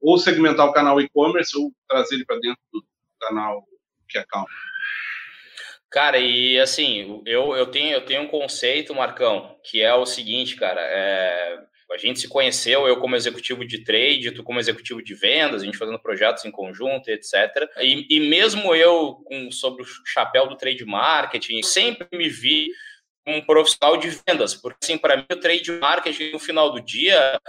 ou 0.00 0.18
segmentar 0.18 0.66
o 0.66 0.72
canal 0.72 1.00
e-commerce 1.00 1.56
ou 1.56 1.72
trazer 1.88 2.14
ele 2.14 2.24
para 2.24 2.38
dentro 2.38 2.62
do 2.72 2.84
canal 3.20 3.66
que 4.08 4.18
account. 4.18 4.50
Cara, 5.94 6.18
e 6.18 6.58
assim, 6.58 7.22
eu, 7.24 7.54
eu, 7.54 7.68
tenho, 7.68 7.92
eu 7.92 8.04
tenho 8.04 8.22
um 8.22 8.26
conceito, 8.26 8.92
Marcão, 8.92 9.56
que 9.62 9.80
é 9.80 9.94
o 9.94 10.04
seguinte, 10.04 10.56
cara, 10.56 10.80
é, 10.80 11.56
a 11.88 11.96
gente 11.96 12.18
se 12.18 12.26
conheceu, 12.26 12.88
eu 12.88 12.98
como 12.98 13.14
executivo 13.14 13.64
de 13.64 13.84
trade, 13.84 14.32
tu 14.32 14.42
como 14.42 14.58
executivo 14.58 15.00
de 15.00 15.14
vendas, 15.14 15.62
a 15.62 15.64
gente 15.64 15.78
fazendo 15.78 16.00
projetos 16.00 16.44
em 16.44 16.50
conjunto, 16.50 17.08
etc. 17.10 17.32
E, 17.80 18.08
e 18.10 18.18
mesmo 18.28 18.74
eu, 18.74 19.22
com, 19.24 19.52
sobre 19.52 19.84
o 19.84 19.86
chapéu 20.04 20.48
do 20.48 20.56
trade 20.56 20.84
marketing, 20.84 21.62
sempre 21.62 22.08
me 22.12 22.28
vi 22.28 22.70
um 23.24 23.40
profissional 23.40 23.96
de 23.96 24.10
vendas, 24.26 24.52
porque 24.52 24.78
assim, 24.82 24.98
para 24.98 25.18
mim 25.18 25.26
o 25.30 25.36
trade 25.36 25.70
marketing 25.70 26.32
no 26.32 26.40
final 26.40 26.72
do 26.72 26.80
dia 26.80 27.40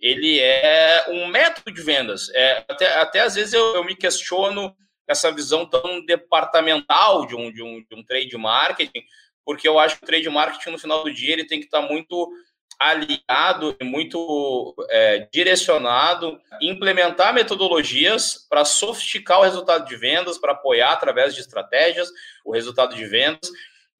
ele 0.00 0.40
é 0.40 1.04
um 1.10 1.26
método 1.26 1.70
de 1.70 1.82
vendas. 1.82 2.30
É, 2.30 2.64
até, 2.66 2.94
até 2.94 3.20
às 3.20 3.34
vezes 3.34 3.52
eu, 3.52 3.74
eu 3.74 3.84
me 3.84 3.94
questiono 3.94 4.74
essa 5.06 5.30
visão 5.30 5.66
tão 5.66 6.04
departamental 6.04 7.26
de 7.26 7.34
um, 7.34 7.52
de, 7.52 7.62
um, 7.62 7.82
de 7.82 7.94
um 7.94 8.04
trade 8.04 8.36
marketing, 8.36 9.02
porque 9.44 9.66
eu 9.66 9.78
acho 9.78 9.98
que 9.98 10.04
o 10.04 10.06
trade 10.06 10.28
marketing, 10.28 10.70
no 10.70 10.78
final 10.78 11.02
do 11.02 11.12
dia, 11.12 11.32
ele 11.32 11.46
tem 11.46 11.58
que 11.58 11.66
estar 11.66 11.82
muito 11.82 12.30
aliado 12.78 13.76
e 13.78 13.84
muito 13.84 14.74
é, 14.88 15.28
direcionado 15.30 16.40
implementar 16.62 17.34
metodologias 17.34 18.46
para 18.48 18.64
sofisticar 18.64 19.40
o 19.40 19.42
resultado 19.42 19.86
de 19.86 19.96
vendas, 19.96 20.38
para 20.38 20.52
apoiar 20.52 20.92
através 20.92 21.34
de 21.34 21.42
estratégias 21.42 22.08
o 22.42 22.52
resultado 22.52 22.94
de 22.94 23.04
vendas. 23.04 23.50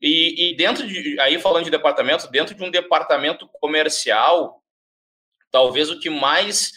E, 0.00 0.52
e 0.52 0.57
dentro 0.57 0.87
de, 0.87 1.21
aí 1.21 1.38
falando 1.38 1.64
de 1.64 1.71
departamento, 1.71 2.30
dentro 2.30 2.54
de 2.54 2.64
um 2.64 2.71
departamento 2.71 3.47
comercial, 3.61 4.62
talvez 5.50 5.90
o 5.90 6.00
que 6.00 6.09
mais 6.09 6.73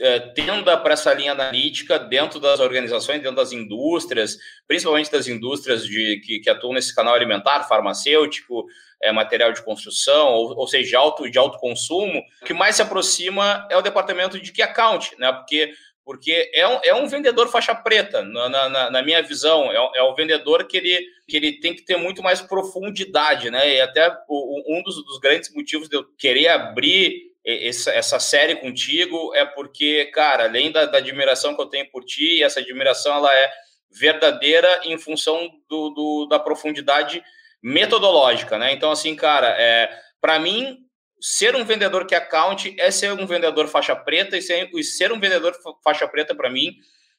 é, 0.00 0.18
tenda 0.18 0.76
para 0.76 0.94
essa 0.94 1.12
linha 1.14 1.32
analítica 1.32 1.98
dentro 1.98 2.40
das 2.40 2.60
organizações, 2.60 3.20
dentro 3.20 3.36
das 3.36 3.52
indústrias, 3.52 4.36
principalmente 4.66 5.10
das 5.10 5.28
indústrias 5.28 5.84
de, 5.84 6.20
que, 6.24 6.40
que 6.40 6.50
atuam 6.50 6.74
nesse 6.74 6.94
canal 6.94 7.14
alimentar, 7.14 7.64
farmacêutico, 7.64 8.64
é, 9.00 9.12
material 9.12 9.52
de 9.52 9.62
construção, 9.62 10.28
ou, 10.28 10.56
ou 10.58 10.66
seja, 10.66 10.88
de 10.88 10.96
alto, 10.96 11.30
de 11.30 11.38
alto 11.38 11.58
consumo, 11.58 12.22
o 12.42 12.44
que 12.44 12.54
mais 12.54 12.76
se 12.76 12.82
aproxima 12.82 13.66
é 13.70 13.76
o 13.76 13.82
departamento 13.82 14.40
de 14.40 14.52
key 14.52 14.62
account, 14.62 15.14
né? 15.18 15.32
Porque 15.32 15.72
porque 16.04 16.50
é 16.52 16.68
um, 16.68 16.80
é 16.84 16.94
um 16.94 17.08
vendedor 17.08 17.48
faixa 17.48 17.74
preta, 17.74 18.22
na, 18.22 18.68
na, 18.68 18.90
na 18.90 19.02
minha 19.02 19.22
visão, 19.22 19.72
é, 19.72 19.76
é 19.98 20.02
o 20.02 20.14
vendedor 20.14 20.66
que 20.66 20.76
ele, 20.76 21.02
que 21.26 21.34
ele 21.34 21.58
tem 21.60 21.74
que 21.74 21.82
ter 21.82 21.96
muito 21.96 22.22
mais 22.22 22.42
profundidade, 22.42 23.50
né? 23.50 23.76
E 23.76 23.80
até 23.80 24.14
o, 24.28 24.78
um 24.78 24.82
dos, 24.82 25.02
dos 25.02 25.18
grandes 25.18 25.50
motivos 25.54 25.88
de 25.88 25.96
eu 25.96 26.04
querer 26.18 26.48
abrir 26.48 27.33
essa, 27.44 28.18
série 28.18 28.56
contigo 28.56 29.34
é 29.34 29.44
porque, 29.44 30.06
cara, 30.06 30.44
além 30.44 30.72
da, 30.72 30.86
da, 30.86 30.98
admiração 30.98 31.54
que 31.54 31.60
eu 31.60 31.66
tenho 31.66 31.90
por 31.90 32.02
ti, 32.04 32.42
essa 32.42 32.60
admiração 32.60 33.14
ela 33.14 33.32
é 33.34 33.52
verdadeira 33.90 34.80
em 34.84 34.96
função 34.96 35.50
do, 35.68 35.90
do 35.90 36.26
da 36.26 36.38
profundidade 36.38 37.22
metodológica, 37.62 38.58
né? 38.58 38.72
Então, 38.72 38.90
assim, 38.90 39.14
cara, 39.14 39.48
é, 39.58 39.90
para 40.20 40.38
mim, 40.38 40.78
ser 41.20 41.54
um 41.54 41.64
vendedor 41.64 42.06
que 42.06 42.14
account 42.14 42.74
é 42.78 42.90
ser 42.90 43.12
um 43.12 43.26
vendedor 43.26 43.68
faixa 43.68 43.94
preta 43.94 44.36
e 44.36 44.42
ser, 44.42 44.70
e 44.74 44.82
ser 44.82 45.12
um 45.12 45.20
vendedor 45.20 45.54
faixa 45.82 46.08
preta 46.08 46.34
para 46.34 46.50
mim 46.50 46.74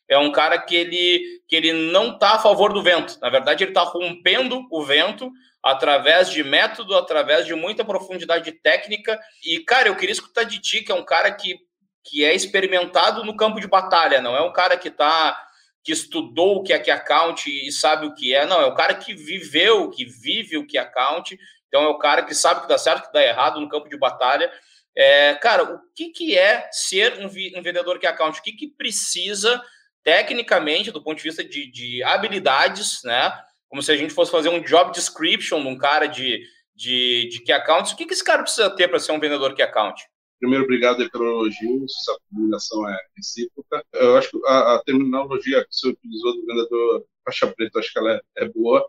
é 0.08 0.18
um 0.18 0.32
cara 0.32 0.60
que 0.60 0.76
ele 0.76 1.36
que 1.48 1.56
ele 1.56 1.72
não 1.74 2.14
está 2.14 2.36
a 2.36 2.40
favor 2.40 2.74
do 2.74 2.82
vento. 2.82 3.20
Na 3.22 3.30
verdade, 3.30 3.64
ele 3.64 3.72
está 3.72 3.82
rompendo 3.82 4.66
o 4.72 4.84
vento 4.84 5.32
através 5.62 6.30
de 6.30 6.44
método, 6.44 6.96
através 6.96 7.46
de 7.46 7.56
muita 7.56 7.84
profundidade 7.84 8.52
técnica. 8.52 9.20
E, 9.44 9.60
cara, 9.62 9.88
eu 9.88 9.96
queria 9.96 10.14
escutar 10.14 10.44
de 10.44 10.60
ti, 10.60 10.84
que 10.84 10.92
é 10.92 10.96
um 10.96 11.04
cara 11.04 11.32
que, 11.32 11.58
que 12.04 12.24
é 12.24 12.36
experimentado 12.36 13.24
no 13.24 13.36
campo 13.36 13.60
de 13.60 13.68
batalha, 13.68 14.22
não 14.22 14.36
é 14.36 14.42
um 14.42 14.54
cara 14.54 14.78
que 14.78 14.90
tá 14.90 15.42
que 15.84 15.92
estudou 15.92 16.56
o 16.56 16.64
que 16.64 16.74
é 16.74 16.80
que 16.80 16.90
account 16.90 17.48
e 17.48 17.72
sabe 17.72 18.08
o 18.08 18.16
que 18.16 18.34
é, 18.34 18.44
não, 18.44 18.60
é 18.60 18.66
o 18.66 18.74
cara 18.74 18.96
que 18.96 19.14
viveu, 19.14 19.92
que 19.92 20.04
vive 20.04 20.58
o 20.58 20.66
que 20.66 20.80
é 20.80 20.82
account, 20.82 21.38
então 21.68 21.84
é 21.84 21.88
o 21.88 22.00
cara 22.00 22.24
que 22.24 22.34
sabe 22.34 22.62
que 22.62 22.68
dá 22.68 22.76
certo, 22.76 23.06
que 23.06 23.14
dá 23.14 23.24
errado 23.24 23.62
no 23.62 23.70
campo 23.70 23.88
de 23.88 23.96
batalha. 23.96 24.52
É, 24.98 25.36
cara, 25.36 25.64
o 25.64 25.80
que, 25.96 26.10
que 26.10 26.36
é 26.36 26.68
ser 26.72 27.20
um, 27.20 27.26
um 27.26 27.62
vendedor 27.62 28.00
que 28.00 28.08
é 28.08 28.10
account? 28.10 28.40
O 28.40 28.42
que, 28.42 28.54
que 28.54 28.68
precisa 28.68 29.62
tecnicamente, 30.06 30.92
do 30.92 31.04
ponto 31.04 31.18
de 31.18 31.24
vista 31.24 31.44
de, 31.44 31.70
de 31.70 32.02
habilidades, 32.04 33.02
né? 33.04 33.34
como 33.68 33.82
se 33.82 33.92
a 33.92 33.98
gente 33.98 34.14
fosse 34.14 34.32
fazer 34.32 34.48
um 34.48 34.62
job 34.62 34.94
description 34.94 35.62
de 35.62 35.68
um 35.68 35.78
cara 35.78 36.06
de, 36.08 36.42
de, 36.74 37.28
de 37.30 37.42
Key 37.42 37.52
Accounts. 37.52 37.92
O 37.92 37.98
que, 37.98 38.06
que 38.06 38.14
esse 38.14 38.24
cara 38.24 38.42
precisa 38.42 38.70
ter 38.70 38.88
para 38.88 39.00
ser 39.00 39.12
um 39.12 39.20
vendedor 39.20 39.54
Key 39.54 39.64
Account? 39.64 40.02
Primeiro, 40.40 40.64
obrigado 40.64 41.10
pelo 41.10 41.26
elogio, 41.26 41.84
essa 41.84 42.18
comunicação 42.30 42.88
é 42.88 42.98
recíproca. 43.18 43.84
Eu 43.94 44.18
acho 44.18 44.30
que 44.30 44.40
a, 44.46 44.76
a 44.76 44.84
terminologia 44.86 45.62
que 45.62 45.68
você 45.72 45.90
utilizou 45.90 46.36
do 46.36 46.46
vendedor 46.46 47.06
faixa 47.26 47.48
preta, 47.48 47.80
acho 47.80 47.92
que 47.92 48.00
ela 48.00 48.14
é, 48.14 48.22
é, 48.38 48.50
boa. 48.50 48.88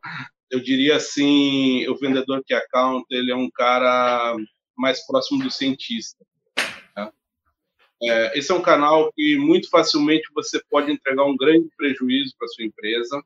Eu 0.50 0.60
diria 0.60 0.96
assim, 0.96 1.88
o 1.88 1.96
vendedor 1.96 2.42
que 2.44 2.54
account, 2.54 3.06
ele 3.10 3.32
é 3.32 3.36
um 3.36 3.50
cara 3.50 4.36
mais 4.76 5.04
próximo 5.06 5.42
do 5.42 5.50
cientista. 5.50 6.24
É, 8.02 8.38
esse 8.38 8.52
é 8.52 8.54
um 8.54 8.62
canal 8.62 9.10
que 9.12 9.36
muito 9.36 9.70
facilmente 9.70 10.28
você 10.34 10.62
pode 10.68 10.92
entregar 10.92 11.24
um 11.24 11.36
grande 11.36 11.68
prejuízo 11.76 12.34
para 12.38 12.48
sua 12.48 12.64
empresa, 12.64 13.22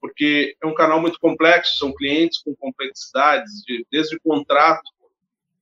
porque 0.00 0.54
é 0.62 0.66
um 0.66 0.74
canal 0.74 1.00
muito 1.00 1.18
complexo, 1.18 1.78
são 1.78 1.94
clientes 1.94 2.38
com 2.42 2.54
complexidades, 2.54 3.62
de, 3.64 3.86
desde 3.90 4.18
contrato 4.20 4.94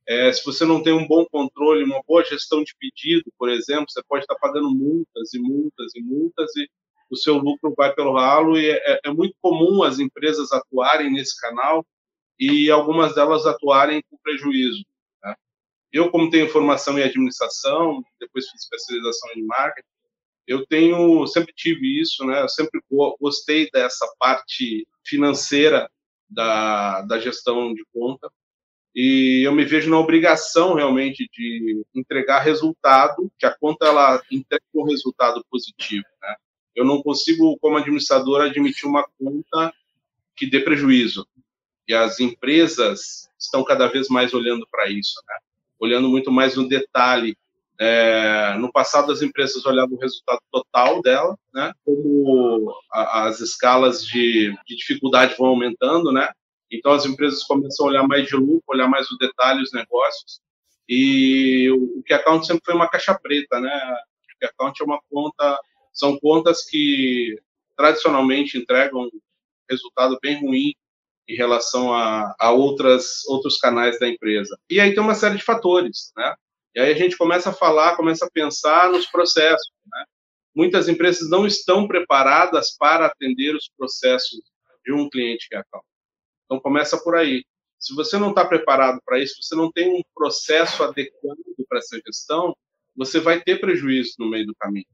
é, 0.07 0.33
se 0.33 0.45
você 0.45 0.65
não 0.65 0.83
tem 0.83 0.93
um 0.93 1.07
bom 1.07 1.25
controle, 1.27 1.85
uma 1.85 2.03
boa 2.07 2.25
gestão 2.25 2.63
de 2.65 2.75
pedido, 2.79 3.33
por 3.39 3.49
exemplo, 3.49 3.87
você 3.89 4.03
pode 4.03 4.25
estar 4.25 4.35
pagando 4.37 4.71
multas 4.71 5.33
e 5.33 5.39
multas 5.39 5.95
e 5.95 6.03
multas 6.03 6.55
e 6.57 6.69
o 7.11 7.17
seu 7.17 7.37
lucro 7.37 7.73
vai 7.77 7.95
pelo 7.95 8.15
ralo. 8.15 8.59
E 8.59 8.71
é, 8.71 9.01
é 9.05 9.11
muito 9.11 9.35
comum 9.41 9.83
as 9.83 9.99
empresas 9.99 10.51
atuarem 10.53 11.11
nesse 11.11 11.41
canal 11.41 11.87
e 12.39 12.71
algumas 12.71 13.15
delas 13.15 13.47
atuarem 13.47 14.03
com 14.11 14.17
prejuízo. 14.23 14.85
Eu, 15.93 16.11
como 16.11 16.31
tenho 16.31 16.49
formação 16.49 16.99
em 16.99 17.03
administração, 17.03 18.03
depois 18.19 18.49
fiz 18.49 18.63
especialização 18.63 19.31
em 19.37 19.45
marketing, 19.45 19.87
eu 20.47 20.67
tenho 20.67 21.27
sempre 21.27 21.53
tive 21.55 22.01
isso, 22.01 22.25
né? 22.25 22.43
Eu 22.43 22.49
sempre 22.49 22.81
gostei 23.21 23.71
dessa 23.71 24.07
parte 24.19 24.87
financeira 25.05 25.89
da, 26.29 27.03
da 27.03 27.19
gestão 27.19 27.73
de 27.75 27.85
conta 27.93 28.31
e 28.95 29.43
eu 29.47 29.53
me 29.53 29.65
vejo 29.65 29.89
na 29.89 29.99
obrigação 29.99 30.75
realmente 30.75 31.29
de 31.33 31.85
entregar 31.95 32.41
resultado, 32.41 33.31
que 33.39 33.47
a 33.47 33.57
conta 33.57 33.87
ela 33.87 34.23
entrega 34.31 34.65
um 34.75 34.85
resultado 34.85 35.45
positivo, 35.51 36.05
né? 36.21 36.37
Eu 36.75 36.85
não 36.85 37.03
consigo, 37.03 37.59
como 37.59 37.77
administrador, 37.77 38.43
admitir 38.43 38.87
uma 38.87 39.07
conta 39.19 39.73
que 40.35 40.47
dê 40.47 40.61
prejuízo. 40.61 41.27
E 41.87 41.95
as 41.95 42.21
empresas 42.21 43.29
estão 43.39 43.65
cada 43.65 43.87
vez 43.89 44.09
mais 44.09 44.33
olhando 44.33 44.67
para 44.71 44.91
isso, 44.91 45.21
né? 45.27 45.37
Olhando 45.83 46.09
muito 46.09 46.31
mais 46.31 46.55
no 46.55 46.69
detalhe. 46.69 47.37
É, 47.81 48.55
no 48.59 48.71
passado, 48.71 49.11
as 49.11 49.21
empresas 49.21 49.67
olhavam 49.67 49.97
o 49.97 50.01
resultado 50.01 50.39
total 50.53 51.03
dela, 51.03 51.37
né? 51.53 51.73
Como 51.85 52.73
a, 52.93 53.27
as 53.27 53.41
escalas 53.41 54.07
de, 54.07 54.57
de 54.65 54.77
dificuldade 54.77 55.35
vão 55.37 55.49
aumentando, 55.49 56.13
né? 56.13 56.31
Então, 56.71 56.93
as 56.93 57.05
empresas 57.05 57.43
começam 57.43 57.87
a 57.87 57.89
olhar 57.89 58.07
mais 58.07 58.29
de 58.29 58.37
lucro, 58.37 58.63
olhar 58.69 58.87
mais 58.87 59.11
o 59.11 59.19
detalhe, 59.19 59.61
os 59.61 59.73
negócios. 59.73 60.41
E 60.89 61.69
o 61.73 62.01
que 62.05 62.15
account 62.15 62.47
sempre 62.47 62.63
foi 62.65 62.75
uma 62.75 62.89
caixa 62.89 63.19
preta, 63.21 63.59
né? 63.59 63.97
O 64.37 64.39
que 64.39 64.47
account 64.47 64.81
é 64.81 64.85
uma 64.85 65.01
conta, 65.11 65.59
são 65.93 66.17
contas 66.21 66.65
que 66.65 67.37
tradicionalmente 67.77 68.57
entregam 68.57 69.11
resultado 69.69 70.17
bem 70.23 70.41
ruim 70.41 70.75
em 71.29 71.37
relação 71.37 71.93
a, 71.93 72.35
a 72.39 72.51
outras 72.51 73.25
outros 73.27 73.59
canais 73.59 73.99
da 73.99 74.09
empresa. 74.09 74.59
E 74.69 74.81
aí 74.81 74.95
tem 74.95 75.03
uma 75.03 75.15
série 75.15 75.37
de 75.37 75.45
fatores, 75.45 76.13
né? 76.17 76.35
E 76.75 76.81
aí 76.81 76.93
a 76.93 76.97
gente 76.97 77.17
começa 77.17 77.51
a 77.51 77.53
falar, 77.53 77.97
começa 77.97 78.27
a 78.27 78.31
pensar 78.31 78.91
nos 78.91 79.07
processos, 79.07 79.71
né? 79.87 80.05
Muitas 80.55 80.89
empresas 80.89 81.31
não 81.31 81.47
estão 81.47 81.87
preparadas 81.87 82.77
para 82.77 83.07
atender 83.07 83.55
os 83.55 83.71
processos 83.77 84.41
de 84.85 84.93
um 84.93 85.09
cliente 85.09 85.49
que 85.49 85.55
é 85.55 85.59
account. 85.59 85.87
Então 86.45 86.61
começa 86.61 86.99
por 87.03 87.15
aí. 87.15 87.45
Se 87.79 87.95
você 87.95 88.19
não 88.19 88.31
está 88.31 88.45
preparado 88.45 89.01
para 89.05 89.19
isso, 89.19 89.43
você 89.43 89.55
não 89.55 89.71
tem 89.73 89.93
um 89.93 90.03
processo 90.15 90.83
adequado 90.83 91.39
para 91.69 91.79
essa 91.79 92.01
gestão, 92.07 92.55
você 92.95 93.19
vai 93.19 93.41
ter 93.43 93.61
prejuízo 93.61 94.15
no 94.19 94.29
meio 94.29 94.47
do 94.47 94.55
caminho. 94.55 94.87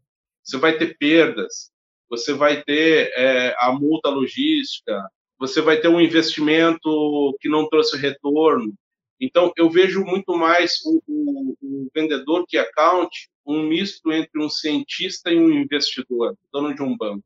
Você 0.44 0.56
vai 0.56 0.78
ter 0.78 0.96
perdas, 0.96 1.70
você 2.08 2.32
vai 2.32 2.62
ter 2.62 3.12
é, 3.16 3.54
a 3.58 3.72
multa 3.72 4.08
logística, 4.08 5.02
você 5.38 5.60
vai 5.60 5.80
ter 5.80 5.88
um 5.88 6.00
investimento 6.00 7.36
que 7.40 7.48
não 7.48 7.68
trouxe 7.68 7.96
retorno. 7.96 8.74
Então, 9.20 9.52
eu 9.56 9.68
vejo 9.70 10.04
muito 10.04 10.36
mais 10.36 10.80
o, 10.84 11.02
o, 11.06 11.56
o 11.60 11.88
vendedor 11.94 12.44
que 12.46 12.56
account 12.56 13.28
um 13.46 13.62
misto 13.62 14.12
entre 14.12 14.42
um 14.42 14.48
cientista 14.48 15.30
e 15.32 15.38
um 15.38 15.50
investidor, 15.50 16.36
dono 16.52 16.74
de 16.74 16.82
um 16.82 16.96
banco, 16.96 17.24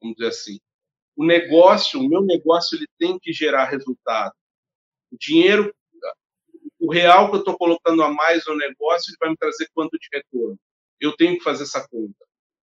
vamos 0.00 0.16
dizer 0.16 0.28
assim 0.28 0.58
o 1.16 1.24
negócio, 1.24 2.00
o 2.00 2.08
meu 2.08 2.22
negócio, 2.22 2.76
ele 2.76 2.86
tem 2.98 3.18
que 3.18 3.32
gerar 3.32 3.66
resultado. 3.66 4.34
O 5.10 5.16
dinheiro, 5.18 5.74
o 6.80 6.90
real 6.90 7.28
que 7.28 7.36
eu 7.36 7.40
estou 7.40 7.56
colocando 7.56 8.02
a 8.02 8.12
mais 8.12 8.44
no 8.46 8.56
negócio, 8.56 9.10
ele 9.10 9.18
vai 9.20 9.30
me 9.30 9.36
trazer 9.36 9.68
quanto 9.74 9.98
de 9.98 10.08
retorno. 10.12 10.58
Eu 11.00 11.14
tenho 11.16 11.36
que 11.36 11.44
fazer 11.44 11.64
essa 11.64 11.86
conta. 11.88 12.26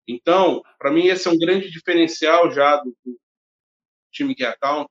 Então, 0.07 0.61
para 0.77 0.91
mim, 0.91 1.07
esse 1.07 1.27
é 1.27 1.31
um 1.31 1.37
grande 1.37 1.69
diferencial 1.69 2.51
já 2.51 2.77
do, 2.77 2.95
do 3.03 3.19
time 4.17 4.35
que 4.35 4.43
é 4.43 4.47
account. 4.47 4.89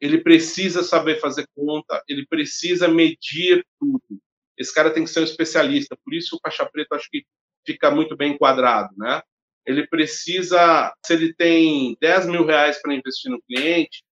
Ele 0.00 0.18
precisa 0.20 0.82
saber 0.82 1.20
fazer 1.20 1.46
conta, 1.54 2.02
ele 2.06 2.26
precisa 2.26 2.86
medir 2.86 3.64
tudo. 3.80 4.20
Esse 4.58 4.74
cara 4.74 4.90
tem 4.90 5.04
que 5.04 5.10
ser 5.10 5.20
um 5.20 5.24
especialista. 5.24 5.96
Por 6.04 6.12
isso, 6.14 6.36
o 6.36 6.40
Caixa 6.40 6.68
Preta 6.70 6.96
acho 6.96 7.08
que 7.10 7.24
fica 7.64 7.90
muito 7.90 8.16
bem 8.16 8.32
enquadrado, 8.32 8.94
né? 8.96 9.22
ele 9.66 9.86
precisa, 9.88 10.94
se 11.04 11.12
ele 11.12 11.34
tem 11.34 11.96
10 12.00 12.26
mil 12.26 12.46
reais 12.46 12.80
para 12.80 12.94
investir 12.94 13.30
no 13.30 13.42
cliente, 13.42 14.04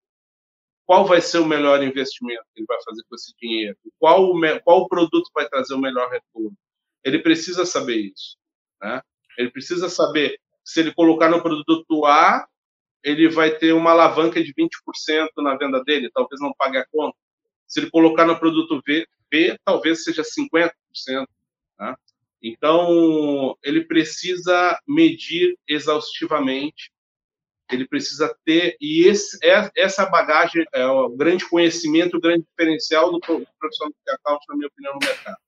qual 0.85 1.07
vai 1.07 1.21
ser 1.21 1.39
o 1.39 1.47
melhor 1.47 1.83
investimento 1.83 2.43
que 2.53 2.61
ele 2.61 2.67
vai 2.67 2.79
fazer 2.85 3.03
com 3.09 3.15
esse 3.15 3.33
dinheiro? 3.41 3.79
Qual 3.99 4.25
o, 4.25 4.61
qual 4.63 4.89
produto 4.89 5.31
vai 5.33 5.49
trazer 5.49 5.75
o 5.75 5.81
melhor 5.81 6.11
retorno? 6.11 6.55
Ele 7.05 7.21
precisa 7.21 7.65
saber 7.65 7.97
isso. 7.97 8.37
Né? 8.83 9.01
Ele 9.39 9.51
precisa 9.51 9.89
saber 9.89 10.39
se 10.65 10.81
ele 10.81 10.93
colocar 10.93 11.31
no 11.31 11.43
produto 11.43 12.05
A, 12.05 12.47
ele 13.05 13.29
vai 13.29 13.51
ter 13.51 13.73
uma 13.73 13.91
alavanca 13.91 14.43
de 14.43 14.53
20% 14.55 15.29
na 15.37 15.57
venda 15.57 15.85
dele, 15.85 16.11
talvez 16.13 16.41
não 16.41 16.55
pague 16.55 16.79
a 16.79 16.87
conta. 16.87 17.17
Se 17.67 17.81
ele 17.81 17.91
colocar 17.91 18.25
no 18.25 18.39
produto 18.39 18.83
B, 18.85 19.07
B 19.31 19.57
talvez 19.65 20.03
seja 20.03 20.23
50%. 20.23 20.71
Né? 21.79 21.95
Então, 22.43 23.57
ele 23.63 23.85
precisa 23.85 24.79
medir 24.89 25.57
exaustivamente, 25.69 26.91
ele 27.71 27.87
precisa 27.87 28.35
ter, 28.45 28.77
e 28.81 29.07
esse, 29.07 29.39
é, 29.43 29.71
essa 29.77 30.07
bagagem 30.07 30.65
é 30.73 30.87
o 30.87 31.11
grande 31.11 31.49
conhecimento, 31.49 32.17
o 32.17 32.21
grande 32.21 32.45
diferencial 32.45 33.11
do 33.11 33.21
profissional 33.21 33.93
de 34.07 34.13
account, 34.13 34.45
na 34.49 34.57
minha 34.57 34.69
opinião, 34.69 34.95
no 34.95 35.07
mercado. 35.07 35.39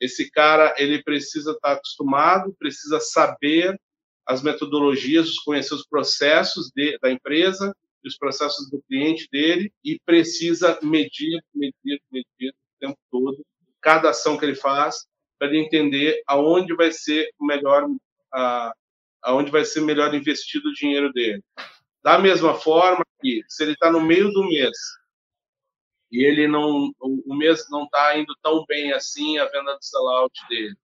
Esse 0.00 0.30
cara, 0.30 0.74
ele 0.78 1.02
precisa 1.02 1.52
estar 1.52 1.72
acostumado, 1.72 2.54
precisa 2.58 2.98
saber 2.98 3.78
as 4.26 4.42
metodologias, 4.42 5.38
conhecer 5.38 5.74
os 5.74 5.86
processos 5.86 6.70
de, 6.74 6.98
da 6.98 7.10
empresa, 7.10 7.74
os 8.04 8.16
processos 8.16 8.68
do 8.70 8.82
cliente 8.82 9.28
dele, 9.30 9.72
e 9.84 9.98
precisa 10.04 10.78
medir, 10.82 11.42
medir, 11.54 12.00
medir 12.10 12.50
o 12.50 12.80
tempo 12.80 12.98
todo, 13.10 13.44
cada 13.80 14.10
ação 14.10 14.36
que 14.36 14.44
ele 14.44 14.54
faz, 14.54 15.06
para 15.38 15.48
ele 15.48 15.58
entender 15.58 16.22
aonde 16.26 16.74
vai 16.74 16.92
ser 16.92 17.30
o 17.38 17.44
melhor, 17.44 17.88
a, 18.32 18.72
aonde 19.22 19.50
vai 19.50 19.64
ser 19.64 19.80
melhor 19.80 20.14
investido 20.14 20.68
o 20.68 20.74
dinheiro 20.74 21.12
dele. 21.12 21.42
Da 22.02 22.18
mesma 22.18 22.54
forma 22.54 23.04
que, 23.20 23.42
se 23.48 23.62
ele 23.62 23.72
está 23.72 23.90
no 23.90 24.00
meio 24.00 24.30
do 24.32 24.44
mês 24.44 24.76
e 26.10 26.24
ele 26.24 26.46
não, 26.46 26.92
o 27.00 27.34
mês 27.34 27.64
não 27.70 27.84
está 27.84 28.18
indo 28.18 28.36
tão 28.42 28.64
bem 28.66 28.92
assim, 28.92 29.38
a 29.38 29.46
venda 29.46 29.76
do 29.76 29.84
sellout 29.84 30.32
dele, 30.48 30.76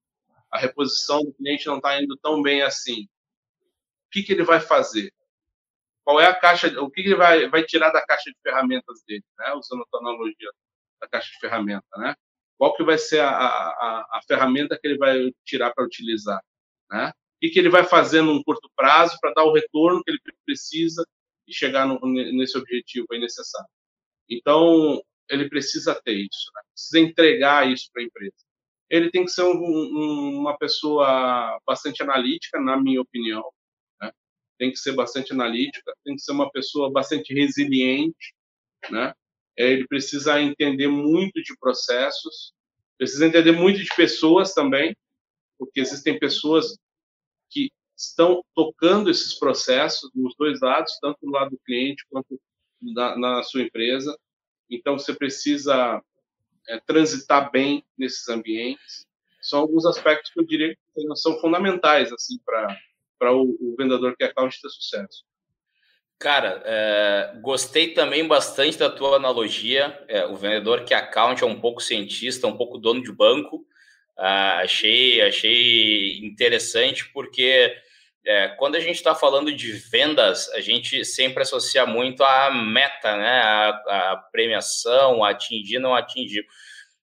a 0.51 0.59
reposição 0.59 1.23
do 1.23 1.33
cliente 1.35 1.67
não 1.67 1.77
está 1.77 2.01
indo 2.01 2.17
tão 2.17 2.41
bem 2.41 2.63
assim, 2.63 3.07
que, 4.11 4.23
que 4.23 4.33
ele 4.33 4.45
vai 4.45 4.61
fazer? 4.61 5.13
Qual 6.05 6.21
é 6.21 6.27
a 6.27 6.35
caixa, 6.35 6.69
o 6.81 6.91
que, 6.91 7.03
que 7.03 7.09
ele 7.09 7.17
vai, 7.17 7.49
vai 7.49 7.63
tirar 7.65 7.91
da 7.91 8.05
caixa 8.05 8.31
de 8.31 8.37
ferramentas 8.43 9.03
dele, 9.07 9.25
né? 9.39 9.53
usando 9.55 9.85
a 9.93 9.99
analogia 9.99 10.51
da 11.01 11.09
caixa 11.09 11.31
de 11.31 11.39
ferramenta, 11.39 11.87
né? 11.97 12.15
qual 12.59 12.75
que 12.75 12.83
vai 12.83 12.99
ser 12.99 13.21
a, 13.21 13.31
a, 13.31 14.09
a 14.15 14.21
ferramenta 14.27 14.77
que 14.79 14.87
ele 14.87 14.99
vai 14.99 15.33
tirar 15.45 15.73
para 15.73 15.85
utilizar, 15.85 16.43
né? 16.91 17.13
O 17.37 17.41
que, 17.41 17.57
ele 17.57 17.71
vai 17.71 17.85
fazer 17.85 18.21
num 18.21 18.43
curto 18.43 18.69
prazo 18.75 19.17
para 19.21 19.33
dar 19.33 19.45
o 19.45 19.53
retorno 19.53 20.03
que 20.03 20.11
ele 20.11 20.19
precisa 20.45 21.07
e 21.47 21.55
chegar 21.55 21.87
no, 21.87 22.01
nesse 22.01 22.59
objetivo 22.59 23.07
aí 23.13 23.21
necessário. 23.21 23.69
Então, 24.29 25.01
ele 25.31 25.49
precisa 25.49 25.95
ter 25.95 26.15
isso, 26.15 26.51
né? 26.53 26.63
precisa 26.73 26.99
entregar 26.99 27.71
isso 27.71 27.89
para 27.93 28.03
a 28.03 28.05
empresa. 28.07 28.35
Ele 28.91 29.09
tem 29.11 29.25
que 29.25 29.31
ser 29.31 29.45
um, 29.45 29.55
um, 29.55 30.41
uma 30.41 30.59
pessoa 30.59 31.61
bastante 31.65 32.03
analítica, 32.03 32.61
na 32.61 32.77
minha 32.77 33.01
opinião? 33.01 33.45
Tem 34.59 34.71
que 34.71 34.79
ser 34.79 34.93
bastante 34.93 35.33
analítica, 35.33 35.95
tem 36.05 36.17
que 36.17 36.23
ser 36.23 36.33
uma 36.33 36.51
pessoa 36.51 36.91
bastante 36.91 37.33
resiliente, 37.33 38.35
né? 38.91 39.15
É, 39.57 39.71
ele 39.73 39.87
precisa 39.89 40.41
entender 40.41 40.89
muito 40.89 41.43
de 41.43 41.57
processos, 41.59 42.53
precisa 42.97 43.27
entender 43.27 43.53
muito 43.53 43.83
de 43.83 43.89
pessoas 43.97 44.55
também, 44.55 44.97
porque 45.59 45.81
existem 45.81 46.19
pessoas 46.19 46.77
que 47.51 47.71
estão 47.97 48.45
tocando 48.55 49.11
esses 49.11 49.35
processos 49.35 50.11
nos 50.15 50.35
dois 50.37 50.61
lados, 50.61 50.99
tanto 51.01 51.19
do 51.23 51.31
lado 51.33 51.51
do 51.51 51.59
cliente 51.65 52.05
quanto 52.09 52.41
na, 52.81 53.43
sua 53.43 53.63
empresa. 53.63 54.17
então 54.71 54.97
você 54.97 55.13
precisa 55.13 56.01
é, 56.69 56.79
transitar 56.81 57.51
bem 57.51 57.85
nesses 57.97 58.29
ambientes. 58.29 59.05
São 59.43 59.61
alguns 59.61 59.85
aspectos 59.85 60.31
que 60.31 60.39
eu 60.39 60.47
diria 60.47 60.77
que 60.77 61.17
são 61.17 61.41
fundamentais 61.41 62.13
assim 62.13 62.39
para 62.45 62.79
o, 63.21 63.57
o 63.61 63.77
vendedor 63.77 64.17
que 64.17 64.25
é 64.25 64.27
account 64.27 64.61
ter 64.61 64.69
sucesso. 64.69 65.25
Cara, 66.19 66.61
é, 66.65 67.39
gostei 67.41 67.95
também 67.95 68.27
bastante 68.27 68.77
da 68.77 68.91
tua 68.91 69.17
analogia. 69.17 70.05
É, 70.09 70.27
o 70.27 70.35
vendedor 70.35 70.85
que 70.85 70.93
account 70.93 71.45
é 71.45 71.47
um 71.47 71.61
pouco 71.61 71.81
cientista, 71.81 72.47
um 72.47 72.57
pouco 72.57 72.79
dono 72.79 73.03
de 73.03 73.13
banco. 73.13 73.65
Ah, 74.17 74.59
achei, 74.59 75.23
achei 75.23 76.19
interessante 76.19 77.09
porque 77.13 77.73
é, 78.27 78.49
quando 78.49 78.75
a 78.75 78.81
gente 78.81 78.97
está 78.97 79.15
falando 79.15 79.53
de 79.53 79.71
vendas, 79.71 80.49
a 80.51 80.61
gente 80.61 81.05
sempre 81.05 81.45
associa 81.45 81.87
muito 81.87 82.25
a 82.25 82.51
meta, 82.51 83.17
né? 83.17 83.41
A, 83.41 83.69
a 84.13 84.17
premiação, 84.33 85.23
a 85.23 85.31
atingir, 85.31 85.79
não 85.79 85.95
atingir. 85.95 86.45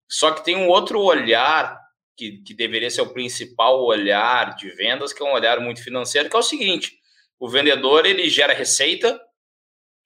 Só 0.10 0.32
que 0.32 0.44
tem 0.44 0.58
um 0.58 0.68
outro 0.68 1.00
olhar 1.02 1.85
que, 2.16 2.44
que 2.44 2.54
deveria 2.54 2.90
ser 2.90 3.02
o 3.02 3.14
principal 3.14 3.84
olhar 3.84 4.56
de 4.56 4.70
vendas, 4.72 5.14
que 5.14 5.22
é 5.22 5.26
um 5.26 5.34
olhar 5.34 5.60
muito 5.60 5.84
financeiro, 5.84 6.30
que 6.30 6.36
é 6.36 6.40
o 6.40 6.44
seguinte: 6.44 6.94
o 7.40 7.50
vendedor 7.50 8.06
ele 8.06 8.30
gera 8.30 8.54
receita 8.54 9.20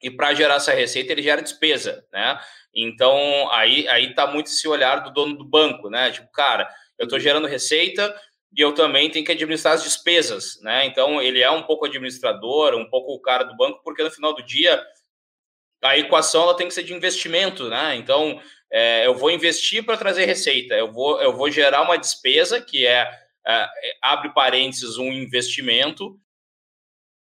e 0.01 0.09
para 0.09 0.33
gerar 0.33 0.55
essa 0.55 0.73
receita 0.73 1.11
ele 1.11 1.21
gera 1.21 1.41
despesa, 1.41 2.05
né? 2.11 2.39
Então 2.73 3.51
aí 3.51 3.87
aí 3.87 4.13
tá 4.13 4.27
muito 4.27 4.47
esse 4.47 4.67
olhar 4.67 5.03
do 5.03 5.11
dono 5.11 5.37
do 5.37 5.45
banco, 5.45 5.89
né? 5.89 6.11
Tipo, 6.11 6.31
cara, 6.31 6.69
eu 6.97 7.05
estou 7.05 7.19
gerando 7.19 7.47
receita 7.47 8.15
e 8.55 8.61
eu 8.61 8.73
também 8.73 9.09
tenho 9.09 9.25
que 9.25 9.31
administrar 9.31 9.73
as 9.75 9.83
despesas, 9.83 10.59
né? 10.61 10.85
Então 10.85 11.21
ele 11.21 11.41
é 11.41 11.51
um 11.51 11.63
pouco 11.63 11.85
administrador, 11.85 12.75
um 12.75 12.89
pouco 12.89 13.13
o 13.13 13.21
cara 13.21 13.43
do 13.43 13.55
banco, 13.55 13.81
porque 13.83 14.03
no 14.03 14.11
final 14.11 14.33
do 14.33 14.43
dia 14.43 14.81
a 15.81 15.97
equação 15.97 16.43
ela 16.43 16.55
tem 16.55 16.67
que 16.67 16.73
ser 16.73 16.83
de 16.83 16.93
investimento, 16.93 17.69
né? 17.69 17.95
Então 17.95 18.41
é, 18.71 19.05
eu 19.05 19.15
vou 19.15 19.31
investir 19.31 19.83
para 19.83 19.97
trazer 19.97 20.25
receita, 20.25 20.75
eu 20.75 20.91
vou 20.91 21.21
eu 21.21 21.33
vou 21.33 21.49
gerar 21.49 21.81
uma 21.81 21.97
despesa 21.97 22.61
que 22.61 22.85
é, 22.85 23.09
é 23.45 23.69
abre 24.01 24.33
parênteses 24.33 24.97
um 24.97 25.11
investimento 25.11 26.19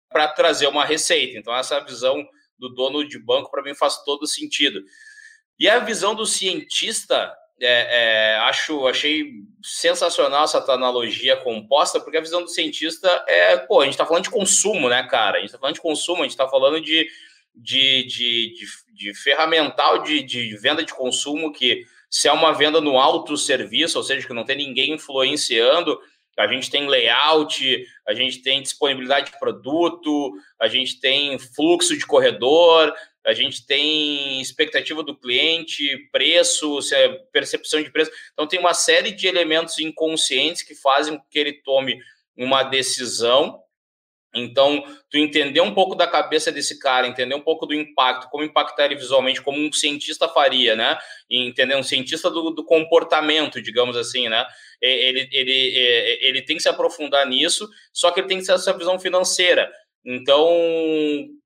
para 0.10 0.28
trazer 0.28 0.68
uma 0.68 0.86
receita. 0.86 1.38
Então 1.38 1.56
essa 1.56 1.80
visão 1.80 2.28
do 2.58 2.70
dono 2.70 3.08
de 3.08 3.20
banco 3.20 3.52
para 3.52 3.64
mim 3.64 3.76
faz 3.76 4.04
todo 4.04 4.26
sentido. 4.26 4.84
E 5.60 5.70
a 5.70 5.80
visão 5.80 6.14
do 6.14 6.26
cientista 6.26 7.36
é, 7.60 8.36
é, 8.36 8.38
acho, 8.40 8.88
achei 8.88 9.32
sensacional 9.64 10.44
essa 10.44 10.60
analogia 10.72 11.36
composta, 11.38 12.00
porque 12.00 12.18
a 12.18 12.22
visão 12.22 12.44
do 12.44 12.50
cientista 12.50 13.08
é, 13.28 13.58
pô, 13.58 13.82
a 13.82 13.86
gente 13.86 13.94
está 13.94 14.06
falando 14.06 14.24
de 14.24 14.30
consumo, 14.30 14.90
né, 14.90 15.04
cara? 15.04 15.38
A 15.38 15.40
gente 15.40 15.48
está 15.48 15.58
falando 15.58 15.76
de 15.76 15.82
consumo, 15.82 16.20
a 16.20 16.24
gente 16.24 16.32
está 16.32 16.48
falando 16.48 16.80
de, 16.80 17.10
de, 17.58 18.04
de, 18.04 18.54
de, 18.54 18.66
de 18.94 19.14
ferramental 19.16 20.04
de, 20.04 20.22
de 20.22 20.56
venda 20.58 20.84
de 20.84 20.94
consumo 20.94 21.52
que 21.52 21.84
se 22.10 22.28
é 22.28 22.32
uma 22.32 22.54
venda 22.54 22.80
no 22.80 22.98
alto 22.98 23.36
serviço, 23.36 23.98
ou 23.98 24.04
seja, 24.04 24.26
que 24.26 24.34
não 24.34 24.46
tem 24.46 24.56
ninguém 24.56 24.94
influenciando, 24.94 26.00
a 26.38 26.48
gente 26.48 26.70
tem 26.70 26.88
layout, 26.88 27.86
a 28.08 28.14
gente 28.14 28.42
tem 28.44 28.62
disponibilidade 28.62 29.32
de 29.32 29.40
produto, 29.40 30.34
a 30.60 30.68
gente 30.68 31.00
tem 31.00 31.38
fluxo 31.40 31.98
de 31.98 32.06
corredor, 32.06 32.94
a 33.26 33.34
gente 33.34 33.66
tem 33.66 34.40
expectativa 34.40 35.04
do 35.04 35.18
cliente, 35.18 36.08
preço, 36.12 36.80
é 36.94 37.10
percepção 37.34 37.82
de 37.82 37.92
preço. 37.92 38.12
Então, 38.32 38.48
tem 38.48 38.60
uma 38.60 38.74
série 38.74 39.12
de 39.12 39.28
elementos 39.28 39.80
inconscientes 39.80 40.62
que 40.62 40.76
fazem 40.76 41.18
com 41.18 41.24
que 41.30 41.40
ele 41.40 41.54
tome 41.54 42.00
uma 42.38 42.64
decisão. 42.64 43.60
Então, 44.38 44.84
tu 45.10 45.18
entender 45.18 45.62
um 45.62 45.74
pouco 45.74 45.96
da 45.96 46.08
cabeça 46.08 46.52
desse 46.52 46.80
cara, 46.80 47.08
entender 47.08 47.36
um 47.36 47.42
pouco 47.42 47.66
do 47.66 47.74
impacto, 47.74 48.30
como 48.30 48.44
impactar 48.44 48.86
ele 48.86 48.96
visualmente, 48.96 49.42
como 49.42 49.60
um 49.60 49.72
cientista 49.72 50.28
faria, 50.28 50.76
né? 50.76 50.98
E 51.30 51.48
entender 51.48 51.76
um 51.76 51.84
cientista 51.84 52.30
do, 52.30 52.52
do 52.52 52.64
comportamento, 52.64 53.62
digamos 53.62 53.98
assim, 53.98 54.30
né? 54.30 54.46
Ele, 54.82 55.28
ele, 55.32 56.18
ele, 56.22 56.42
tem 56.42 56.58
que 56.58 56.64
se 56.64 56.70
aprofundar 56.70 57.28
nisso, 57.28 57.68
só 57.92 58.12
que 58.12 58.20
ele 58.20 58.28
tem 58.28 58.40
que 58.40 58.46
ter 58.46 58.54
essa 58.54 58.78
visão 58.78 59.00
financeira. 59.00 59.72
Então, 60.06 60.48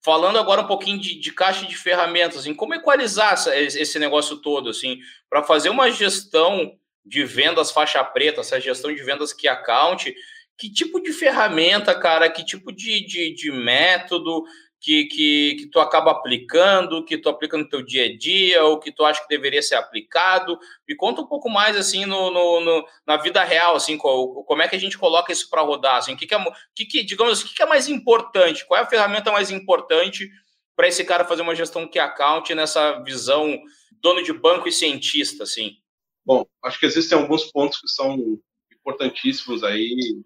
falando 0.03 0.37
agora 0.37 0.61
um 0.61 0.67
pouquinho 0.67 0.99
de, 0.99 1.19
de 1.19 1.31
caixa 1.31 1.65
de 1.65 1.75
ferramentas, 1.75 2.45
em 2.45 2.53
como 2.53 2.75
equalizar 2.75 3.33
essa, 3.33 3.55
esse 3.57 3.97
negócio 3.97 4.37
todo, 4.37 4.69
assim, 4.69 4.99
para 5.29 5.41
fazer 5.41 5.69
uma 5.69 5.89
gestão 5.89 6.77
de 7.05 7.23
vendas 7.23 7.71
faixa 7.71 8.03
preta, 8.03 8.41
essa 8.41 8.59
gestão 8.59 8.93
de 8.93 9.01
vendas 9.01 9.33
que 9.33 9.47
account, 9.47 10.13
que 10.61 10.69
tipo 10.71 11.01
de 11.01 11.11
ferramenta, 11.11 11.99
cara, 11.99 12.29
que 12.29 12.45
tipo 12.45 12.71
de, 12.71 13.03
de, 13.03 13.33
de 13.33 13.51
método 13.51 14.43
que, 14.79 15.05
que, 15.05 15.55
que 15.55 15.65
tu 15.65 15.79
acaba 15.79 16.11
aplicando, 16.11 17.03
que 17.03 17.17
tu 17.17 17.29
aplica 17.29 17.57
no 17.57 17.67
teu 17.67 17.81
dia 17.81 18.05
a 18.05 18.15
dia, 18.15 18.63
ou 18.63 18.79
que 18.79 18.91
tu 18.91 19.03
acha 19.03 19.23
que 19.23 19.27
deveria 19.27 19.63
ser 19.63 19.73
aplicado. 19.73 20.59
Me 20.87 20.95
conta 20.95 21.23
um 21.23 21.25
pouco 21.25 21.49
mais, 21.49 21.75
assim, 21.75 22.05
no, 22.05 22.29
no, 22.29 22.61
no 22.61 22.85
na 23.07 23.17
vida 23.17 23.43
real, 23.43 23.75
assim, 23.75 23.97
como, 23.97 24.43
como 24.43 24.61
é 24.61 24.67
que 24.67 24.75
a 24.75 24.79
gente 24.79 24.99
coloca 24.99 25.33
isso 25.33 25.49
para 25.49 25.63
rodar, 25.63 25.95
assim, 25.95 26.13
o 26.13 26.17
que, 26.17 26.27
que, 26.27 26.35
é, 26.35 26.43
que, 26.75 26.85
que 26.85 27.03
digamos 27.03 27.33
assim, 27.33 27.45
o 27.45 27.47
que, 27.47 27.55
que 27.55 27.63
é 27.63 27.65
mais 27.65 27.87
importante, 27.87 28.63
qual 28.67 28.79
é 28.79 28.83
a 28.83 28.87
ferramenta 28.87 29.31
mais 29.31 29.49
importante 29.49 30.29
para 30.75 30.87
esse 30.87 31.03
cara 31.03 31.25
fazer 31.25 31.41
uma 31.41 31.55
gestão 31.55 31.87
que 31.87 31.97
account 31.97 32.53
nessa 32.53 33.01
visão 33.01 33.59
dono 33.99 34.21
de 34.21 34.31
banco 34.31 34.67
e 34.67 34.71
cientista, 34.71 35.41
assim? 35.41 35.77
Bom, 36.23 36.45
acho 36.63 36.79
que 36.79 36.85
existem 36.85 37.17
alguns 37.17 37.45
pontos 37.51 37.81
que 37.81 37.87
são 37.87 38.39
importantíssimos 38.71 39.63
aí 39.63 40.21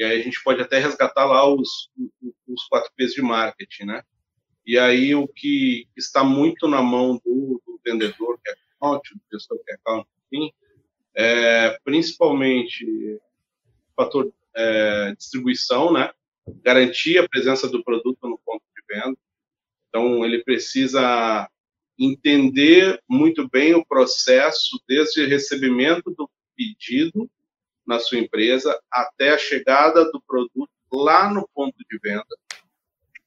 e 0.00 0.02
aí 0.02 0.18
a 0.18 0.22
gente 0.22 0.42
pode 0.42 0.62
até 0.62 0.78
resgatar 0.78 1.26
lá 1.26 1.46
os, 1.46 1.90
os 2.48 2.64
quatro 2.70 2.90
P's 2.96 3.12
de 3.12 3.20
marketing, 3.20 3.84
né? 3.84 4.02
E 4.66 4.78
aí 4.78 5.14
o 5.14 5.28
que 5.28 5.86
está 5.94 6.24
muito 6.24 6.66
na 6.66 6.80
mão 6.80 7.20
do, 7.22 7.62
do 7.66 7.78
vendedor, 7.84 8.40
que 8.42 8.50
é 8.50 8.54
account, 8.76 9.14
do 9.14 9.20
gestor 9.30 9.62
que 9.62 9.70
é 9.70 9.74
account, 9.74 10.08
enfim, 10.32 10.50
é 11.14 11.78
principalmente 11.84 13.20
fator 13.94 14.32
é, 14.56 15.14
distribuição, 15.18 15.92
né? 15.92 16.10
Garantir 16.62 17.18
a 17.18 17.28
presença 17.28 17.68
do 17.68 17.84
produto 17.84 18.26
no 18.26 18.38
ponto 18.38 18.62
de 18.74 18.94
venda. 18.94 19.18
Então, 19.90 20.24
ele 20.24 20.42
precisa 20.42 21.46
entender 21.98 22.98
muito 23.06 23.46
bem 23.50 23.74
o 23.74 23.84
processo 23.84 24.82
desde 24.88 25.26
recebimento 25.26 26.10
do 26.10 26.30
pedido 26.56 27.30
na 27.86 27.98
sua 27.98 28.18
empresa 28.18 28.78
até 28.90 29.30
a 29.30 29.38
chegada 29.38 30.04
do 30.10 30.20
produto 30.20 30.70
lá 30.92 31.32
no 31.32 31.48
ponto 31.54 31.76
de 31.88 31.98
venda. 31.98 32.24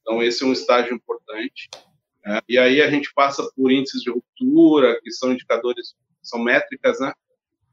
Então, 0.00 0.22
esse 0.22 0.42
é 0.42 0.46
um 0.46 0.52
estágio 0.52 0.94
importante. 0.94 1.68
Né? 2.24 2.40
E 2.48 2.58
aí 2.58 2.82
a 2.82 2.90
gente 2.90 3.12
passa 3.14 3.48
por 3.56 3.70
índices 3.70 4.02
de 4.02 4.10
ruptura, 4.10 5.00
que 5.02 5.10
são 5.10 5.32
indicadores, 5.32 5.94
são 6.22 6.38
métricas, 6.38 7.00
né? 7.00 7.12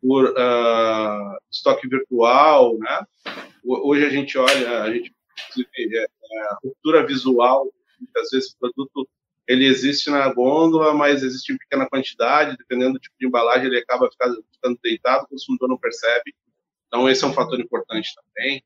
Por 0.02 0.26
uh, 0.26 1.38
estoque 1.52 1.88
virtual, 1.88 2.78
né? 2.78 3.06
Hoje 3.64 4.06
a 4.06 4.10
gente 4.10 4.38
olha, 4.38 4.84
a 4.84 4.92
gente 4.92 5.14
é, 5.78 6.04
é, 6.04 6.08
ruptura 6.64 7.06
visual, 7.06 7.72
muitas 8.00 8.30
vezes 8.32 8.52
o 8.54 8.58
produto 8.58 9.08
ele 9.48 9.66
existe 9.66 10.10
na 10.10 10.34
gôndola, 10.34 10.94
mas 10.94 11.24
existe 11.24 11.52
em 11.52 11.58
pequena 11.58 11.88
quantidade, 11.88 12.58
dependendo 12.58 12.94
do 12.94 13.00
tipo 13.00 13.16
de 13.20 13.28
embalagem, 13.28 13.68
ele 13.68 13.80
acaba 13.80 14.10
ficando, 14.10 14.44
ficando 14.52 14.80
deitado, 14.82 15.26
o 15.26 15.28
consumidor 15.28 15.68
não 15.68 15.78
percebe. 15.78 16.34
Então, 16.92 17.10
esse 17.10 17.24
é 17.24 17.28
um 17.28 17.34
fator 17.34 17.58
importante 17.58 18.10
também. 18.14 18.62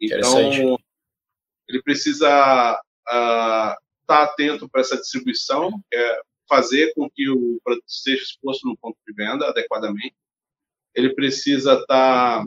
Então, 0.00 0.78
ele 1.68 1.82
precisa 1.82 2.28
estar 2.28 2.80
uh, 3.08 3.76
tá 4.06 4.22
atento 4.22 4.68
para 4.68 4.80
essa 4.80 4.96
distribuição, 4.96 5.82
é 5.92 6.20
fazer 6.48 6.92
com 6.94 7.10
que 7.10 7.28
o 7.28 7.58
produto 7.64 7.88
esteja 7.88 8.22
exposto 8.22 8.68
no 8.68 8.76
ponto 8.76 8.96
de 9.04 9.12
venda 9.12 9.48
adequadamente. 9.48 10.14
Ele 10.94 11.12
precisa 11.14 11.74
estar 11.74 12.46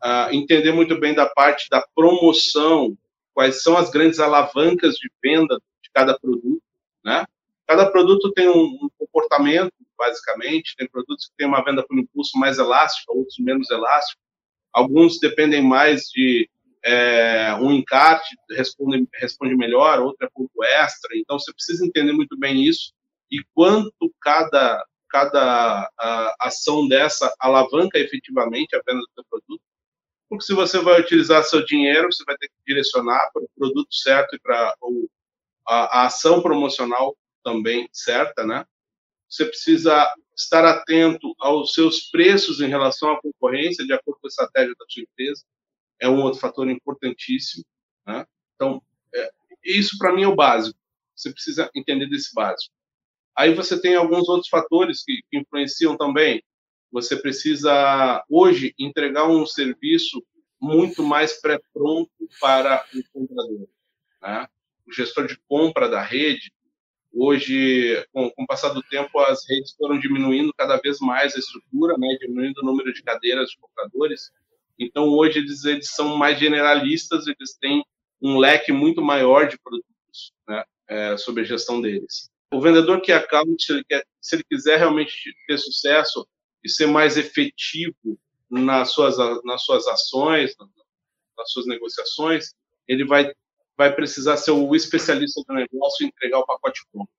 tá, 0.00 0.28
uh, 0.30 0.34
entender 0.34 0.70
muito 0.70 0.96
bem 1.00 1.12
da 1.12 1.26
parte 1.26 1.68
da 1.68 1.84
promoção, 1.92 2.96
quais 3.34 3.64
são 3.64 3.76
as 3.76 3.90
grandes 3.90 4.20
alavancas 4.20 4.94
de 4.94 5.10
venda 5.20 5.56
de 5.82 5.90
cada 5.92 6.16
produto, 6.16 6.62
né? 7.04 7.24
Cada 7.66 7.90
produto 7.90 8.30
tem 8.32 8.48
um, 8.48 8.78
um 8.82 8.88
comportamento, 8.98 9.72
basicamente. 9.98 10.76
Tem 10.76 10.88
produtos 10.88 11.26
que 11.26 11.32
têm 11.36 11.46
uma 11.46 11.64
venda 11.64 11.82
por 11.82 11.98
impulso 11.98 12.38
mais 12.38 12.58
elástica, 12.58 13.12
outros 13.12 13.38
menos 13.38 13.70
elástica. 13.70 14.20
Alguns 14.72 15.18
dependem 15.18 15.62
mais 15.62 16.04
de 16.04 16.48
é, 16.84 17.54
um 17.54 17.70
encarte, 17.72 18.36
responde, 18.50 19.06
responde 19.14 19.56
melhor, 19.56 20.00
outro 20.00 20.26
é 20.26 20.30
ponto 20.32 20.64
extra. 20.64 21.16
Então, 21.16 21.38
você 21.38 21.52
precisa 21.52 21.86
entender 21.86 22.12
muito 22.12 22.36
bem 22.38 22.64
isso 22.64 22.92
e 23.30 23.42
quanto 23.54 24.12
cada, 24.20 24.84
cada 25.08 25.90
a, 25.98 26.36
ação 26.40 26.88
dessa 26.88 27.32
alavanca 27.38 27.98
efetivamente 27.98 28.74
a 28.74 28.82
venda 28.86 29.00
do 29.00 29.10
seu 29.14 29.24
produto. 29.30 29.62
Porque 30.28 30.44
se 30.44 30.54
você 30.54 30.80
vai 30.80 31.00
utilizar 31.00 31.44
seu 31.44 31.64
dinheiro, 31.64 32.10
você 32.10 32.24
vai 32.24 32.36
ter 32.36 32.48
que 32.48 32.54
direcionar 32.66 33.30
para 33.32 33.42
o 33.42 33.48
produto 33.56 33.94
certo 33.94 34.34
e 34.34 34.40
para 34.40 34.74
a, 35.68 36.00
a 36.00 36.06
ação 36.06 36.42
promocional 36.42 37.16
também 37.44 37.88
certa, 37.92 38.44
né? 38.44 38.64
Você 39.32 39.46
precisa 39.46 40.14
estar 40.36 40.62
atento 40.62 41.34
aos 41.38 41.72
seus 41.72 42.10
preços 42.10 42.60
em 42.60 42.68
relação 42.68 43.10
à 43.10 43.20
concorrência, 43.20 43.82
de 43.82 43.94
acordo 43.94 44.20
com 44.20 44.26
a 44.26 44.28
estratégia 44.28 44.74
da 44.78 44.84
sua 44.86 45.02
empresa, 45.04 45.42
é 45.98 46.06
um 46.06 46.20
outro 46.20 46.38
fator 46.38 46.68
importantíssimo. 46.68 47.64
Né? 48.06 48.26
Então, 48.54 48.82
é, 49.14 49.30
isso 49.64 49.96
para 49.96 50.12
mim 50.12 50.24
é 50.24 50.28
o 50.28 50.36
básico. 50.36 50.78
Você 51.16 51.32
precisa 51.32 51.70
entender 51.74 52.10
desse 52.10 52.34
básico. 52.34 52.74
Aí 53.34 53.54
você 53.54 53.80
tem 53.80 53.96
alguns 53.96 54.28
outros 54.28 54.50
fatores 54.50 55.02
que, 55.02 55.22
que 55.30 55.38
influenciam 55.38 55.96
também. 55.96 56.42
Você 56.90 57.16
precisa, 57.16 58.22
hoje, 58.28 58.74
entregar 58.78 59.26
um 59.30 59.46
serviço 59.46 60.22
muito 60.60 61.02
mais 61.02 61.40
pré-pronto 61.40 62.12
para 62.38 62.84
o 62.94 63.02
comprador. 63.14 63.66
Né? 64.20 64.46
O 64.86 64.92
gestor 64.92 65.26
de 65.26 65.38
compra 65.48 65.88
da 65.88 66.02
rede, 66.02 66.52
hoje, 67.12 68.04
com, 68.12 68.30
com 68.30 68.42
o 68.44 68.46
passar 68.46 68.70
do 68.70 68.82
tempo, 68.82 69.18
as 69.20 69.48
redes 69.48 69.72
foram 69.72 69.98
diminuindo 69.98 70.52
cada 70.56 70.76
vez 70.78 70.98
mais 71.00 71.34
a 71.34 71.38
estrutura, 71.38 71.96
né? 71.98 72.16
diminuindo 72.20 72.58
o 72.62 72.64
número 72.64 72.92
de 72.92 73.02
cadeiras 73.02 73.50
de 73.50 73.58
compradores. 73.58 74.30
Então, 74.78 75.08
hoje, 75.08 75.38
eles, 75.38 75.64
eles 75.64 75.88
são 75.90 76.16
mais 76.16 76.38
generalistas, 76.38 77.26
eles 77.26 77.54
têm 77.60 77.84
um 78.20 78.38
leque 78.38 78.72
muito 78.72 79.02
maior 79.02 79.48
de 79.48 79.58
produtos 79.58 80.32
né? 80.48 80.64
É, 80.88 81.16
sobre 81.16 81.42
a 81.42 81.44
gestão 81.44 81.80
deles. 81.80 82.30
O 82.52 82.60
vendedor 82.60 83.00
que 83.00 83.12
account, 83.12 83.62
se 83.62 83.72
ele, 83.72 83.84
quer, 83.84 84.04
se 84.20 84.36
ele 84.36 84.44
quiser 84.44 84.78
realmente 84.78 85.34
ter 85.46 85.58
sucesso 85.58 86.26
e 86.62 86.68
ser 86.68 86.86
mais 86.86 87.16
efetivo 87.16 88.18
nas 88.50 88.92
suas, 88.92 89.16
nas 89.44 89.64
suas 89.64 89.86
ações, 89.86 90.54
nas 91.36 91.50
suas 91.50 91.66
negociações, 91.66 92.52
ele 92.86 93.04
vai, 93.04 93.32
vai 93.76 93.94
precisar 93.94 94.36
ser 94.36 94.52
o 94.52 94.74
especialista 94.74 95.42
do 95.46 95.54
negócio 95.54 96.04
e 96.04 96.08
entregar 96.08 96.38
o 96.38 96.46
pacote 96.46 96.82
pronto. 96.92 97.10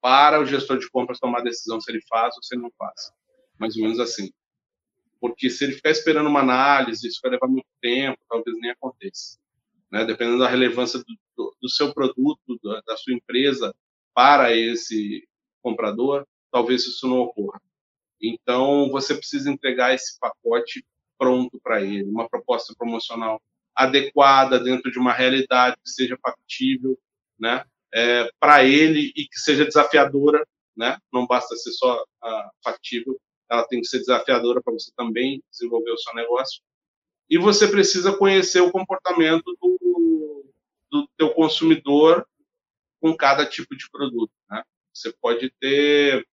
Para 0.00 0.40
o 0.40 0.46
gestor 0.46 0.78
de 0.78 0.90
compras 0.90 1.18
tomar 1.18 1.40
a 1.40 1.44
decisão 1.44 1.80
se 1.80 1.90
ele 1.90 2.00
faz 2.08 2.36
ou 2.36 2.42
se 2.42 2.54
ele 2.54 2.62
não 2.62 2.72
faz. 2.78 3.12
Mais 3.58 3.76
ou 3.76 3.82
menos 3.82 3.98
assim. 3.98 4.30
Porque 5.20 5.50
se 5.50 5.64
ele 5.64 5.72
ficar 5.72 5.90
esperando 5.90 6.28
uma 6.28 6.40
análise, 6.40 7.06
isso 7.06 7.20
vai 7.22 7.32
levar 7.32 7.48
muito 7.48 7.66
tempo, 7.80 8.18
talvez 8.28 8.56
nem 8.60 8.70
aconteça. 8.70 9.38
Né? 9.90 10.04
Dependendo 10.04 10.38
da 10.38 10.48
relevância 10.48 11.00
do, 11.00 11.18
do, 11.36 11.56
do 11.60 11.68
seu 11.68 11.92
produto, 11.92 12.60
da 12.86 12.96
sua 12.96 13.14
empresa 13.14 13.74
para 14.14 14.54
esse 14.54 15.26
comprador, 15.62 16.26
talvez 16.50 16.86
isso 16.86 17.08
não 17.08 17.20
ocorra. 17.20 17.60
Então, 18.20 18.88
você 18.90 19.14
precisa 19.14 19.50
entregar 19.50 19.94
esse 19.94 20.18
pacote 20.18 20.84
pronto 21.16 21.60
para 21.60 21.82
ele, 21.82 22.04
uma 22.04 22.28
proposta 22.28 22.74
promocional 22.76 23.40
adequada 23.78 24.58
dentro 24.58 24.90
de 24.90 24.98
uma 24.98 25.12
realidade 25.12 25.76
que 25.76 25.88
seja 25.88 26.18
factível, 26.20 26.98
né, 27.38 27.64
é, 27.94 28.28
para 28.40 28.64
ele 28.64 29.12
e 29.14 29.24
que 29.28 29.38
seja 29.38 29.64
desafiadora, 29.64 30.44
né? 30.76 30.98
Não 31.12 31.26
basta 31.26 31.56
ser 31.56 31.70
só 31.72 32.02
uh, 32.02 32.50
factível, 32.62 33.18
ela 33.48 33.66
tem 33.66 33.80
que 33.80 33.86
ser 33.86 33.98
desafiadora 34.00 34.60
para 34.60 34.72
você 34.72 34.92
também 34.96 35.42
desenvolver 35.50 35.92
o 35.92 35.98
seu 35.98 36.14
negócio. 36.14 36.60
E 37.30 37.38
você 37.38 37.68
precisa 37.68 38.16
conhecer 38.16 38.60
o 38.60 38.70
comportamento 38.70 39.44
do, 39.60 40.44
do 40.90 41.08
teu 41.16 41.30
consumidor 41.30 42.26
com 43.00 43.16
cada 43.16 43.46
tipo 43.46 43.76
de 43.76 43.88
produto, 43.90 44.32
né? 44.50 44.62
Você 44.92 45.12
pode 45.20 45.50
ter 45.60 46.26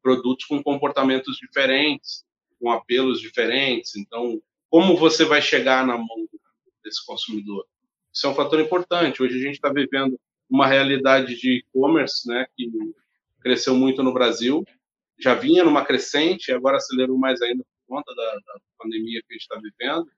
produtos 0.00 0.44
com 0.46 0.62
comportamentos 0.62 1.36
diferentes, 1.36 2.24
com 2.60 2.70
apelos 2.70 3.20
diferentes. 3.20 3.96
Então, 3.96 4.40
como 4.70 4.96
você 4.96 5.24
vai 5.24 5.42
chegar 5.42 5.86
na 5.86 5.96
mão 5.96 6.26
desse 6.82 7.04
consumidor? 7.04 7.66
Isso 8.12 8.26
é 8.26 8.30
um 8.30 8.34
fator 8.34 8.60
importante. 8.60 9.22
Hoje 9.22 9.36
a 9.36 9.42
gente 9.42 9.54
está 9.54 9.72
vivendo 9.72 10.18
uma 10.48 10.66
realidade 10.66 11.36
de 11.36 11.58
e-commerce, 11.58 12.28
né, 12.28 12.46
que 12.56 12.70
cresceu 13.40 13.74
muito 13.74 14.02
no 14.02 14.12
Brasil, 14.12 14.64
já 15.18 15.34
vinha 15.34 15.64
numa 15.64 15.84
crescente, 15.84 16.52
agora 16.52 16.76
acelerou 16.76 17.16
mais 17.16 17.40
ainda 17.40 17.64
por 17.64 17.96
conta 17.96 18.14
da, 18.14 18.34
da 18.34 18.60
pandemia 18.78 19.20
que 19.20 19.26
a 19.30 19.32
gente 19.32 19.42
está 19.42 19.56
vivendo. 19.56 20.10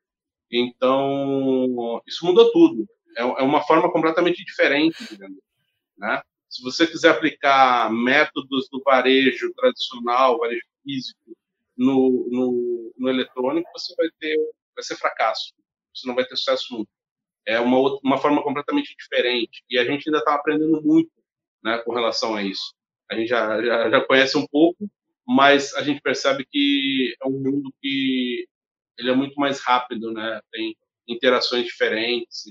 Então, 0.50 2.03
isso 2.07 2.24
mudou 2.24 2.50
tudo. 2.53 2.88
É, 3.16 3.22
é 3.22 3.42
uma 3.42 3.62
forma 3.62 3.90
completamente 3.92 4.44
diferente 4.44 5.05
de 5.05 5.16
vender, 5.16 5.42
né? 5.96 6.22
Se 6.48 6.62
você 6.62 6.87
quiser 6.87 7.11
aplicar 7.11 7.92
métodos 7.92 8.68
do 8.70 8.81
varejo 8.83 9.53
tradicional, 9.55 10.38
varejo 10.38 10.64
físico, 10.85 11.37
no, 11.77 12.29
no, 12.31 12.92
no 12.96 13.09
eletrônico, 13.09 13.68
você 13.72 13.94
vai 13.96 14.09
ter 14.20 14.37
vai 14.74 14.83
ser 14.85 14.96
fracasso. 14.96 15.53
Você 15.95 16.07
não 16.07 16.15
vai 16.15 16.25
ter 16.25 16.37
sucesso. 16.37 16.87
É 17.47 17.61
uma, 17.61 17.79
outra, 17.79 18.01
uma 18.03 18.19
forma 18.19 18.43
completamente 18.43 18.95
diferente. 18.99 19.63
E 19.69 19.79
a 19.79 19.85
gente 19.85 20.09
ainda 20.09 20.19
está 20.19 20.35
aprendendo 20.35 20.83
muito 20.83 21.11
né, 21.63 21.79
com 21.79 21.93
relação 21.93 22.35
a 22.35 22.43
isso. 22.43 22.75
A 23.11 23.15
gente 23.15 23.29
já, 23.29 23.63
já, 23.63 23.91
já 23.91 24.01
conhece 24.07 24.37
um 24.37 24.47
pouco, 24.47 24.89
mas 25.27 25.75
a 25.75 25.83
gente 25.83 26.01
percebe 26.01 26.47
que 26.51 27.15
é 27.23 27.27
um 27.27 27.33
mundo 27.33 27.73
que 27.81 28.47
ele 28.99 29.11
é 29.11 29.15
muito 29.15 29.35
mais 29.39 29.61
rápido, 29.61 30.13
né? 30.13 30.41
Tem 30.53 30.77
interações 31.09 31.65
diferentes. 31.67 32.45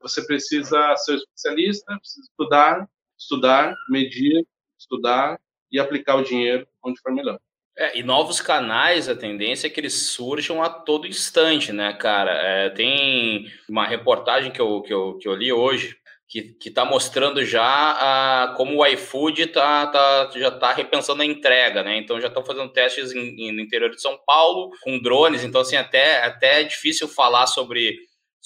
Você 0.00 0.24
precisa 0.26 0.94
ser 0.96 1.16
especialista, 1.16 1.98
precisa 1.98 2.26
estudar, 2.28 2.88
estudar, 3.18 3.74
medir, 3.88 4.46
estudar 4.78 5.40
e 5.70 5.78
aplicar 5.78 6.16
o 6.16 6.22
dinheiro 6.22 6.66
onde 6.84 7.00
for 7.00 7.12
melhor. 7.12 7.40
É, 7.78 7.98
e 7.98 8.02
novos 8.02 8.40
canais, 8.40 9.08
a 9.08 9.14
tendência 9.14 9.66
é 9.66 9.70
que 9.70 9.78
eles 9.78 9.92
surjam 9.92 10.62
a 10.62 10.68
todo 10.70 11.06
instante, 11.06 11.72
né, 11.72 11.92
cara? 11.92 12.32
É, 12.32 12.70
tem 12.70 13.46
uma 13.68 13.86
reportagem 13.86 14.50
que 14.50 14.60
eu, 14.60 14.80
que 14.80 14.92
eu, 14.92 15.18
que 15.18 15.28
eu 15.28 15.34
li 15.34 15.52
hoje 15.52 15.96
que 16.28 16.56
está 16.68 16.84
mostrando 16.84 17.44
já 17.44 17.62
a, 17.62 18.54
como 18.56 18.78
o 18.78 18.86
iFood 18.86 19.46
tá, 19.48 19.86
tá, 19.86 20.30
já 20.34 20.48
está 20.48 20.72
repensando 20.72 21.22
a 21.22 21.26
entrega, 21.26 21.84
né? 21.84 21.98
Então 21.98 22.20
já 22.20 22.26
estão 22.26 22.44
fazendo 22.44 22.72
testes 22.72 23.12
em, 23.12 23.48
em, 23.48 23.52
no 23.52 23.60
interior 23.60 23.90
de 23.90 24.00
São 24.00 24.18
Paulo 24.26 24.70
com 24.82 24.98
drones. 24.98 25.44
Então, 25.44 25.60
assim, 25.60 25.76
até, 25.76 26.24
até 26.24 26.62
é 26.62 26.64
difícil 26.64 27.06
falar 27.06 27.46
sobre 27.46 27.96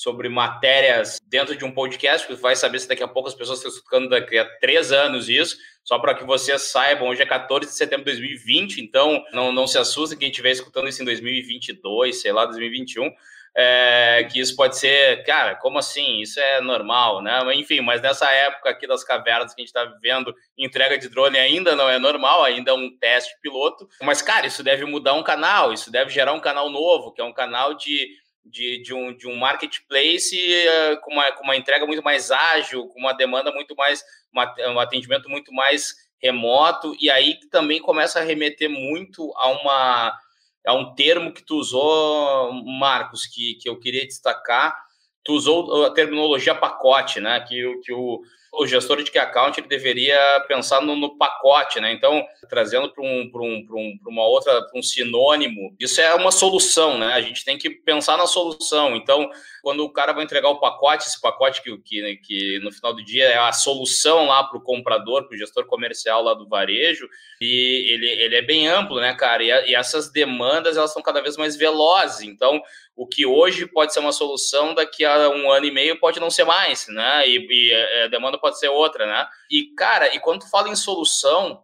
sobre 0.01 0.31
matérias 0.31 1.21
dentro 1.29 1.55
de 1.55 1.63
um 1.63 1.71
podcast, 1.71 2.27
porque 2.27 2.41
vai 2.41 2.57
saber 2.57 2.79
se 2.79 2.89
daqui 2.89 3.03
a 3.03 3.09
pouco 3.09 3.29
as 3.29 3.35
pessoas 3.35 3.59
estão 3.59 3.71
escutando 3.71 4.09
daqui 4.09 4.39
a 4.39 4.47
três 4.59 4.93
anos 4.93 5.29
isso, 5.29 5.59
só 5.85 5.99
para 5.99 6.15
que 6.15 6.25
vocês 6.25 6.63
saibam, 6.63 7.09
hoje 7.09 7.21
é 7.21 7.27
14 7.27 7.67
de 7.67 7.77
setembro 7.77 8.07
de 8.07 8.13
2020, 8.13 8.81
então 8.81 9.23
não, 9.31 9.53
não 9.53 9.67
se 9.67 9.77
assustem 9.77 10.19
quem 10.19 10.31
estiver 10.31 10.53
escutando 10.53 10.89
isso 10.89 11.03
em 11.03 11.05
2022, 11.05 12.19
sei 12.19 12.33
lá, 12.33 12.47
2021, 12.47 13.11
é, 13.55 14.27
que 14.33 14.41
isso 14.41 14.57
pode 14.57 14.79
ser, 14.79 15.23
cara, 15.25 15.55
como 15.57 15.79
assim? 15.79 16.23
Isso 16.23 16.41
é 16.41 16.63
normal, 16.63 17.21
né? 17.21 17.39
Enfim, 17.55 17.83
mas 17.83 18.01
nessa 18.01 18.31
época 18.31 18.71
aqui 18.71 18.87
das 18.87 19.05
cavernas 19.05 19.53
que 19.53 19.61
a 19.61 19.63
gente 19.63 19.77
está 19.77 19.85
vivendo, 19.85 20.35
entrega 20.57 20.97
de 20.97 21.11
drone 21.11 21.37
ainda 21.37 21.77
não 21.77 21.91
é 21.91 21.99
normal, 21.99 22.43
ainda 22.43 22.71
é 22.71 22.75
um 22.75 22.97
teste 22.97 23.35
piloto. 23.43 23.87
Mas, 24.01 24.23
cara, 24.23 24.47
isso 24.47 24.63
deve 24.63 24.87
mudar 24.87 25.13
um 25.13 25.23
canal, 25.23 25.75
isso 25.75 25.93
deve 25.93 26.11
gerar 26.11 26.33
um 26.33 26.41
canal 26.41 26.71
novo, 26.71 27.13
que 27.13 27.21
é 27.21 27.25
um 27.25 27.35
canal 27.35 27.75
de 27.75 28.09
de, 28.51 28.83
de, 28.83 28.93
um, 28.93 29.17
de 29.17 29.27
um 29.27 29.37
marketplace 29.37 30.37
uh, 30.37 31.01
com, 31.01 31.13
uma, 31.13 31.33
com 31.33 31.45
uma 31.45 31.57
entrega 31.57 31.87
muito 31.87 32.03
mais 32.03 32.31
ágil, 32.31 32.89
com 32.89 32.99
uma 32.99 33.13
demanda 33.13 33.53
muito 33.53 33.75
mais, 33.75 34.03
uma, 34.33 34.55
um 34.69 34.81
atendimento 34.81 35.29
muito 35.29 35.53
mais 35.53 35.95
remoto, 36.19 36.95
e 37.01 37.11
aí 37.11 37.39
também 37.51 37.81
começa 37.81 38.19
a 38.21 38.23
remeter 38.23 38.69
muito 38.69 39.33
a 39.37 39.49
uma 39.49 40.19
a 40.67 40.75
um 40.75 40.95
termo 40.95 41.33
que 41.33 41.43
tu 41.43 41.57
usou, 41.57 42.53
Marcos, 42.53 43.27
que, 43.27 43.55
que 43.55 43.69
eu 43.69 43.79
queria 43.79 44.07
destacar. 44.07 44.77
Tu 45.25 45.33
usou 45.33 45.87
a 45.87 45.91
terminologia 45.91 46.55
pacote, 46.55 47.19
né? 47.19 47.41
Que, 47.41 47.81
que 47.83 47.93
o, 47.93 48.21
o 48.53 48.67
gestor 48.67 49.03
de 49.03 49.11
key 49.11 49.19
account 49.19 49.59
ele 49.59 49.69
deveria 49.69 50.45
pensar 50.49 50.81
no, 50.81 50.97
no 50.97 51.17
pacote, 51.17 51.79
né? 51.81 51.93
Então, 51.93 52.25
trazendo 52.49 52.93
para 52.93 53.03
um, 53.03 53.31
um, 53.33 53.67
um, 53.71 53.99
uma 54.09 54.27
outra, 54.27 54.67
um 54.75 54.83
sinônimo, 54.83 55.75
isso 55.79 56.01
é 56.01 56.15
uma 56.15 56.33
solução, 56.33 56.99
né? 56.99 57.13
A 57.13 57.21
gente 57.21 57.45
tem 57.45 57.57
que 57.57 57.71
pensar 57.71 58.17
na 58.17 58.27
solução. 58.27 58.97
Então, 58.97 59.31
quando 59.63 59.85
o 59.85 59.93
cara 59.93 60.13
vai 60.13 60.25
entregar 60.25 60.49
o 60.49 60.59
pacote, 60.59 61.07
esse 61.07 61.21
pacote 61.21 61.63
que, 61.63 61.77
que, 61.79 62.17
que 62.17 62.61
no 62.63 62.73
final 62.73 62.93
do 62.93 63.05
dia 63.05 63.25
é 63.25 63.39
a 63.39 63.53
solução 63.53 64.27
lá 64.27 64.43
para 64.43 64.59
o 64.59 64.63
comprador, 64.63 65.27
para 65.27 65.35
o 65.35 65.39
gestor 65.39 65.67
comercial 65.67 66.23
lá 66.23 66.35
do 66.35 66.49
varejo, 66.49 67.09
e 67.41 67.93
ele, 67.93 68.09
ele 68.09 68.37
é 68.37 68.43
bem 68.43 68.67
amplo, 68.67 69.01
né, 69.01 69.15
cara? 69.15 69.43
E, 69.45 69.53
a, 69.53 69.67
e 69.67 69.75
essas 69.75 70.11
demandas 70.11 70.77
elas 70.77 70.93
são 70.93 71.03
cada 71.03 71.21
vez 71.21 71.37
mais 71.37 71.57
velozes. 71.57 72.23
Então, 72.23 72.61
o 72.97 73.07
que 73.07 73.25
hoje 73.25 73.67
pode 73.67 73.95
ser 73.95 74.01
uma 74.01 74.13
solução, 74.13 74.75
daqui 74.75 75.05
a 75.05 75.31
um 75.31 75.51
ano 75.51 75.67
e 75.67 75.71
meio 75.71 75.99
pode 75.99 76.21
não 76.21 76.31
ser 76.31 76.45
mais, 76.45 76.87
né? 76.89 77.27
E, 77.27 77.47
e 77.49 77.73
é, 77.73 78.05
a 78.05 78.09
demanda 78.09 78.39
pode 78.41 78.59
ser 78.59 78.69
outra, 78.69 79.07
né? 79.07 79.29
E, 79.51 79.75
cara, 79.75 80.15
e 80.15 80.21
quando 80.21 80.41
tu 80.41 80.51
fala 80.51 80.69
em 80.69 80.77
solução, 80.77 81.63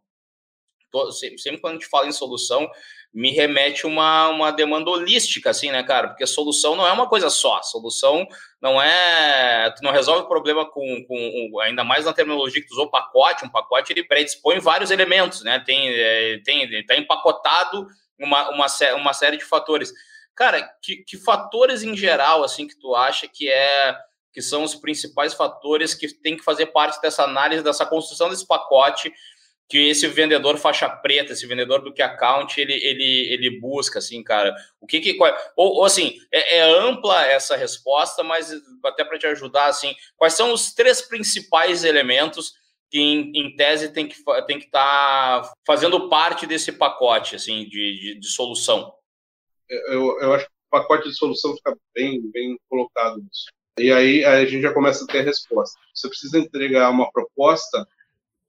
sempre 1.39 1.61
quando 1.61 1.73
a 1.73 1.77
gente 1.77 1.89
fala 1.89 2.07
em 2.07 2.13
solução, 2.13 2.71
me 3.17 3.31
remete 3.31 3.87
uma, 3.87 4.29
uma 4.29 4.51
demanda 4.51 4.91
holística, 4.91 5.49
assim, 5.49 5.71
né, 5.71 5.83
cara? 5.83 6.09
Porque 6.09 6.27
solução 6.27 6.77
não 6.77 6.87
é 6.87 6.93
uma 6.93 7.09
coisa 7.09 7.31
só. 7.31 7.63
Solução 7.63 8.27
não 8.61 8.81
é. 8.81 9.71
Tu 9.71 9.83
não 9.83 9.91
resolve 9.91 10.25
o 10.25 10.29
problema 10.29 10.71
com, 10.71 11.05
com. 11.07 11.61
Ainda 11.61 11.83
mais 11.83 12.05
na 12.05 12.13
terminologia 12.13 12.61
que 12.61 12.69
tu 12.69 12.73
usou 12.73 12.91
pacote. 12.91 13.45
Um 13.45 13.49
pacote 13.49 13.91
ele 13.91 14.05
predispõe 14.05 14.59
vários 14.59 14.91
elementos, 14.91 15.43
né? 15.43 15.59
Tem, 15.61 15.89
é, 15.89 16.41
tem, 16.45 16.85
tá 16.85 16.95
empacotado 16.95 17.87
uma, 18.19 18.51
uma, 18.51 18.67
uma 18.97 19.13
série 19.15 19.39
de 19.39 19.45
fatores. 19.45 19.93
Cara, 20.35 20.63
que, 20.83 20.97
que 20.97 21.17
fatores 21.17 21.83
em 21.83 21.97
geral, 21.97 22.45
assim, 22.45 22.67
que 22.67 22.79
tu 22.79 22.95
acha 22.95 23.27
que 23.27 23.51
é 23.51 23.97
que 24.37 24.43
são 24.43 24.65
os 24.65 24.75
principais 24.75 25.33
fatores 25.33 25.95
que 25.95 26.13
tem 26.13 26.37
que 26.37 26.45
fazer 26.45 26.67
parte 26.67 27.01
dessa 27.01 27.25
análise, 27.25 27.65
dessa 27.65 27.87
construção 27.87 28.29
desse 28.29 28.47
pacote 28.47 29.11
que 29.67 29.89
esse 29.89 30.07
vendedor 30.09 30.59
faixa 30.59 30.91
preta, 30.91 31.33
esse 31.33 31.47
vendedor 31.47 31.81
do 31.81 31.91
que 31.91 32.03
account, 32.03 32.61
ele, 32.61 32.75
ele, 32.75 33.33
ele 33.33 33.59
busca, 33.59 33.99
assim, 33.99 34.23
cara. 34.23 34.55
O 34.79 34.87
que 34.87 35.01
que. 35.01 35.15
Qual, 35.15 35.35
ou, 35.57 35.77
ou, 35.77 35.85
assim, 35.87 36.19
é, 36.31 36.59
é, 36.59 36.63
ampla 36.63 37.25
essa 37.25 37.57
resposta, 37.57 38.23
mas 38.23 38.53
até 38.85 39.07
para 39.07 39.19
te 39.19 39.27
ajudar, 39.27 39.69
assim, 39.69 39.95
quais 40.19 40.35
são 40.35 40.53
os 40.53 40.75
três 40.75 41.01
principais 41.01 41.83
elementos 41.83 42.53
que 42.91 43.01
em, 43.01 43.33
em 43.35 43.57
tese 43.57 43.91
tem 43.91 44.07
que 44.07 44.23
tem 44.47 44.59
que 44.59 44.67
estar 44.67 45.41
tá 45.41 45.53
fazendo 45.67 46.11
parte 46.11 46.47
desse 46.47 46.73
pacote 46.73 47.35
assim 47.35 47.65
de, 47.65 47.99
de, 47.99 48.21
de 48.21 48.29
solução. 48.29 48.93
Eu, 49.69 50.21
eu 50.21 50.35
acho 50.35 50.45
que 50.45 50.53
o 50.53 50.71
pacote 50.71 51.09
de 51.09 51.17
solução 51.17 51.57
fica 51.57 51.75
bem 51.95 52.21
bem 52.31 52.57
colocado 52.69 53.17
nisso. 53.17 53.47
E 53.79 53.93
aí, 53.93 54.25
aí 54.25 54.43
a 54.43 54.47
gente 54.47 54.63
já 54.63 54.73
começa 54.73 55.05
a 55.05 55.07
ter 55.07 55.21
a 55.21 55.23
resposta. 55.23 55.79
Você 55.95 56.09
precisa 56.09 56.39
entregar 56.39 56.91
uma 56.91 57.11
proposta 57.11 57.87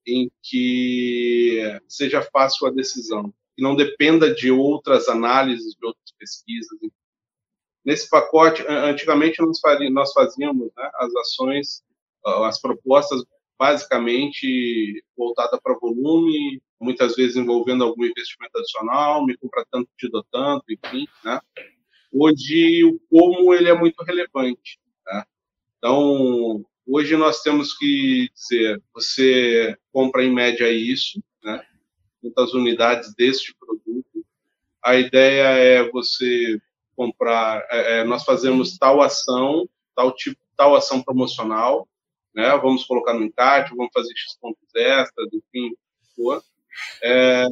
em 0.05 0.31
que 0.41 1.61
seja 1.87 2.21
fácil 2.21 2.67
a 2.67 2.71
decisão, 2.71 3.33
que 3.55 3.61
não 3.61 3.75
dependa 3.75 4.33
de 4.33 4.49
outras 4.49 5.09
análises, 5.09 5.75
de 5.75 5.85
outras 5.85 6.11
pesquisas. 6.17 6.79
Nesse 7.83 8.09
pacote, 8.09 8.63
antigamente 8.67 9.41
nós 9.89 10.13
fazíamos 10.13 10.71
né, 10.77 10.89
as 10.95 11.13
ações, 11.15 11.83
as 12.45 12.61
propostas 12.61 13.21
basicamente 13.59 15.03
voltada 15.17 15.59
para 15.61 15.77
volume, 15.79 16.61
muitas 16.79 17.15
vezes 17.15 17.35
envolvendo 17.35 17.83
algum 17.83 18.05
investimento 18.05 18.57
adicional, 18.57 19.25
me 19.25 19.35
compra 19.35 19.65
tanto, 19.71 19.89
te 19.97 20.09
dou 20.09 20.23
tanto, 20.31 20.63
enfim, 20.69 21.05
né? 21.25 21.41
Hoje 22.13 22.83
o 22.83 22.99
como 23.09 23.53
ele 23.53 23.69
é 23.69 23.73
muito 23.73 24.01
relevante? 24.03 24.79
Então, 25.77 26.65
hoje 26.85 27.15
nós 27.15 27.41
temos 27.41 27.77
que 27.77 28.29
dizer, 28.33 28.81
você 28.93 29.77
compra 29.91 30.23
em 30.23 30.33
média 30.33 30.69
isso, 30.71 31.21
né? 31.43 31.63
Quantas 32.21 32.53
unidades 32.53 33.13
deste 33.15 33.55
produto? 33.55 34.25
A 34.83 34.95
ideia 34.95 35.43
é 35.43 35.89
você 35.89 36.59
comprar, 36.95 37.65
é, 37.69 37.99
é 37.99 38.03
nós 38.03 38.23
fazemos 38.23 38.77
tal 38.77 39.01
ação, 39.01 39.69
tal 39.95 40.13
tipo, 40.15 40.39
tal 40.55 40.75
ação 40.75 41.03
promocional, 41.03 41.87
né? 42.33 42.49
Vamos 42.57 42.85
colocar 42.85 43.13
no 43.13 43.23
encarte, 43.23 43.75
vamos 43.75 43.91
fazer 43.93 44.13
X 44.15 44.37
pontos 44.39 44.73
extras, 44.75 45.27
enfim, 45.31 45.75
for. 46.15 46.43
É, 47.03 47.45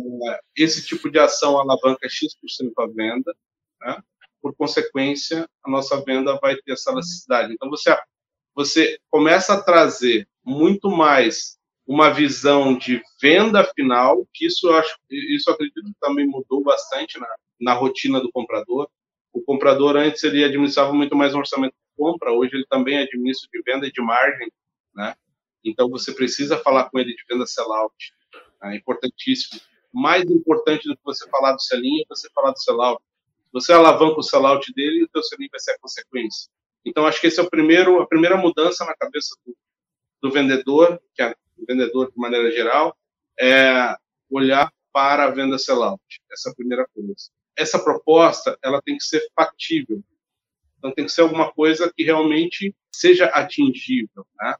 esse 0.55 0.85
tipo 0.85 1.09
de 1.09 1.19
ação 1.19 1.59
alavanca 1.59 2.07
X% 2.09 2.71
a 2.79 2.88
venda, 2.88 3.35
né? 3.81 4.01
por 4.45 4.55
consequência, 4.55 5.49
a 5.63 5.69
nossa 5.71 5.99
venda 6.03 6.38
vai 6.39 6.55
ter 6.57 6.73
essa 6.73 6.91
elasticidade. 6.91 7.51
Então, 7.51 7.67
você, 7.67 7.89
você 8.55 8.97
começa 9.09 9.53
a 9.53 9.61
trazer 9.61 10.27
muito 10.43 10.89
mais 10.89 11.57
uma 11.85 12.09
visão 12.09 12.75
de 12.75 13.01
venda 13.21 13.63
final, 13.75 14.25
que 14.33 14.47
isso 14.47 14.67
eu 14.67 14.75
acho, 14.75 14.97
isso 15.09 15.49
eu 15.49 15.53
acredito 15.53 15.83
que 15.83 15.99
também 15.99 16.25
mudou 16.25 16.63
bastante 16.63 17.19
na, 17.19 17.27
na 17.59 17.73
rotina 17.73 18.19
do 18.19 18.31
comprador. 18.31 18.89
O 19.31 19.41
comprador 19.41 19.95
antes 19.97 20.23
ele 20.23 20.43
administrava 20.43 20.93
muito 20.93 21.15
mais 21.15 21.35
um 21.35 21.39
orçamento 21.39 21.73
de 21.73 21.97
compra, 21.97 22.31
hoje 22.31 22.55
ele 22.55 22.65
também 22.67 22.97
administra 22.97 23.47
de 23.53 23.61
venda 23.61 23.85
e 23.85 23.91
de 23.91 24.01
margem 24.01 24.49
né? 24.95 25.15
Então 25.63 25.89
você 25.89 26.13
precisa 26.13 26.57
falar 26.57 26.89
com 26.89 26.97
ele 26.97 27.13
de 27.13 27.23
venda 27.29 27.45
sellout, 27.45 28.13
né? 28.61 28.73
é 28.73 28.77
importantíssimo. 28.77 29.59
Mais 29.91 30.23
importante 30.23 30.87
do 30.87 30.95
que 30.95 31.03
você 31.03 31.27
falar 31.29 31.53
do 31.53 31.61
selinho 31.61 32.01
é 32.01 32.05
você 32.07 32.29
falar 32.33 32.51
do 32.51 32.59
sellout. 32.59 33.01
Você 33.51 33.73
alavanca 33.73 34.19
o 34.19 34.23
sellout 34.23 34.71
dele 34.73 34.99
e 34.99 35.03
o 35.03 35.07
teu 35.07 35.23
selinho 35.23 35.49
vai 35.51 35.59
ser 35.59 35.71
a 35.71 35.79
consequência. 35.79 36.49
Então 36.86 37.06
acho 37.08 37.19
que 37.19 37.28
esse 37.28 37.39
é 37.39 37.43
o 37.43 37.50
primeiro, 37.50 38.00
a 38.02 38.08
primeira 38.08 38.38
mudança 38.38 38.86
na 38.86 38.95
cabeça 38.95 39.36
do, 39.45 39.56
do 40.21 40.32
vendedor, 40.32 41.02
que 41.13 41.21
é 41.21 41.36
o 41.58 41.65
vendedor 41.67 42.12
de 42.12 42.17
maneira 42.17 42.52
geral, 42.52 42.95
é 43.39 43.95
olhar 44.30 44.71
para 44.93 45.26
a 45.26 45.30
venda 45.30 45.58
sellout. 45.58 46.02
Essa 46.32 46.50
é 46.50 46.52
a 46.52 46.56
primeira 46.56 46.88
coisa. 46.93 47.13
Essa 47.58 47.80
proposta, 47.80 48.58
ela 48.63 48.82
tem 48.82 48.98
que 48.98 49.04
ser 49.04 49.26
factível. 49.36 50.04
Então 50.78 50.93
tem 50.93 51.06
que 51.06 51.12
ser 51.12 51.21
alguma 51.21 51.52
coisa 51.52 51.91
que 51.95 52.04
realmente 52.04 52.76
seja 52.93 53.26
atingível, 53.26 54.26
né? 54.39 54.56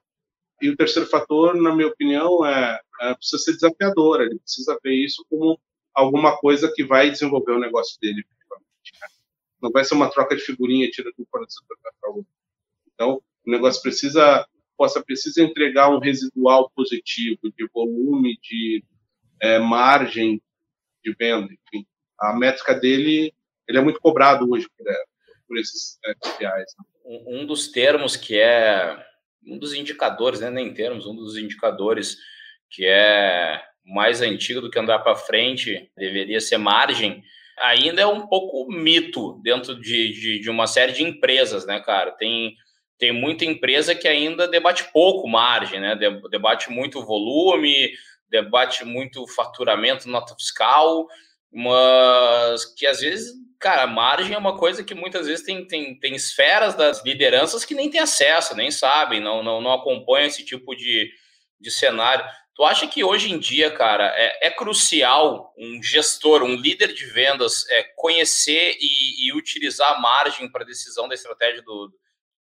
E 0.62 0.70
o 0.70 0.76
terceiro 0.76 1.08
fator, 1.08 1.56
na 1.56 1.76
minha 1.76 1.88
opinião, 1.88 2.46
é, 2.46 2.80
é 3.02 3.14
precisa 3.14 3.44
ser 3.44 3.54
desafiador. 3.54 4.22
Ele 4.22 4.40
precisa 4.40 4.80
ver 4.82 4.94
isso 4.94 5.26
como 5.30 5.60
alguma 5.94 6.38
coisa 6.38 6.72
que 6.74 6.84
vai 6.84 7.12
desenvolver 7.12 7.52
o 7.52 7.60
negócio 7.60 8.00
dele. 8.02 8.26
Não 9.62 9.72
vai 9.72 9.84
ser 9.84 9.96
uma 9.96 10.10
troca 10.10 10.36
de 10.36 10.42
figurinha, 10.42 10.90
tira 10.90 11.10
um 11.18 11.26
fornecedor 11.30 11.78
para 11.82 12.10
outro. 12.12 12.28
Então, 12.94 13.22
o 13.46 13.52
negócio 13.52 13.82
precisa 13.82 14.48
possa 14.78 15.02
precisa 15.02 15.42
entregar 15.42 15.90
um 15.90 16.00
residual 16.00 16.70
positivo 16.76 17.40
de 17.58 17.68
volume, 17.74 18.38
de 18.42 18.84
é, 19.42 19.58
margem 19.58 20.42
de 21.04 21.14
venda, 21.14 21.48
enfim. 21.54 21.86
A 22.20 22.34
métrica 22.34 22.74
dele, 22.74 23.34
ele 23.68 23.78
é 23.78 23.82
muito 23.82 24.00
cobrado 24.00 24.50
hoje 24.50 24.68
por, 24.78 24.88
é, 24.88 25.04
por 25.48 25.58
esses 25.58 25.98
é. 26.04 26.14
Né? 26.44 26.66
Um, 27.06 27.42
um 27.42 27.46
dos 27.46 27.70
termos 27.70 28.16
que 28.16 28.38
é 28.38 29.02
um 29.46 29.58
dos 29.58 29.74
indicadores, 29.74 30.40
né, 30.40 30.50
nem 30.50 30.74
termos, 30.74 31.06
um 31.06 31.16
dos 31.16 31.38
indicadores 31.38 32.18
que 32.70 32.86
é 32.86 33.62
mais 33.86 34.22
antigo 34.22 34.60
do 34.60 34.72
que 34.72 34.80
andar 34.80 35.00
para 35.00 35.16
frente, 35.16 35.92
deveria 35.96 36.42
ser 36.42 36.58
margem, 36.58 37.24
ainda 37.60 38.02
é 38.02 38.06
um 38.06 38.28
pouco 38.28 38.72
mito 38.72 39.40
dentro 39.44 39.80
de, 39.80 40.12
de, 40.12 40.40
de, 40.40 40.50
uma 40.50 40.68
série 40.68 40.92
de 40.92 41.04
empresas, 41.04 41.66
né, 41.66 41.80
cara? 41.80 42.12
Tem, 42.12 42.54
tem 42.98 43.12
muita 43.12 43.46
empresa 43.46 43.96
que 43.96 44.08
ainda 44.08 44.48
debate 44.48 44.92
pouco 44.92 45.28
margem, 45.28 45.80
né? 45.80 45.96
Debate 46.30 46.70
muito 46.70 47.06
volume, 47.06 47.92
debate 48.30 48.84
muito 48.84 49.28
faturamento, 49.28 50.10
nota 50.10 50.36
fiscal, 50.36 51.08
mas 51.52 52.66
que 52.76 52.86
às 52.86 53.00
vezes 53.00 53.34
cara, 53.60 53.88
margem 53.88 54.36
é 54.36 54.38
uma 54.38 54.58
coisa 54.58 54.84
que 54.84 54.94
muitas 54.94 55.26
vezes 55.26 55.44
tem, 55.44 55.66
tem, 55.66 55.98
tem 55.98 56.14
esferas 56.14 56.76
das 56.76 57.04
lideranças 57.04 57.66
que 57.66 57.74
nem 57.74 57.90
tem 57.90 58.00
acesso, 58.00 58.56
nem 58.56 58.70
sabem, 58.70 59.20
não, 59.20 59.42
não, 59.42 59.60
não 59.60 59.74
acompanham 59.74 60.28
esse 60.28 60.46
tipo 60.46 60.76
de, 60.76 61.10
de 61.60 61.72
cenário. 61.72 62.26
Tu 62.56 62.64
acha 62.64 62.88
que 62.88 63.04
hoje 63.04 63.34
em 63.34 63.38
dia, 63.38 63.70
cara, 63.70 64.14
é, 64.16 64.48
é 64.48 64.52
crucial 64.52 65.54
um 65.58 65.84
gestor, 65.84 66.42
um 66.42 66.56
líder 66.56 66.94
de 66.94 67.06
vendas, 67.06 67.68
é, 67.70 67.84
conhecer 67.98 68.78
e, 68.80 69.28
e 69.28 69.34
utilizar 69.34 69.92
a 69.92 70.00
margem 70.00 70.50
para 70.50 70.64
decisão 70.64 71.10
da 71.10 71.16
estratégia 71.16 71.62
do 71.62 71.92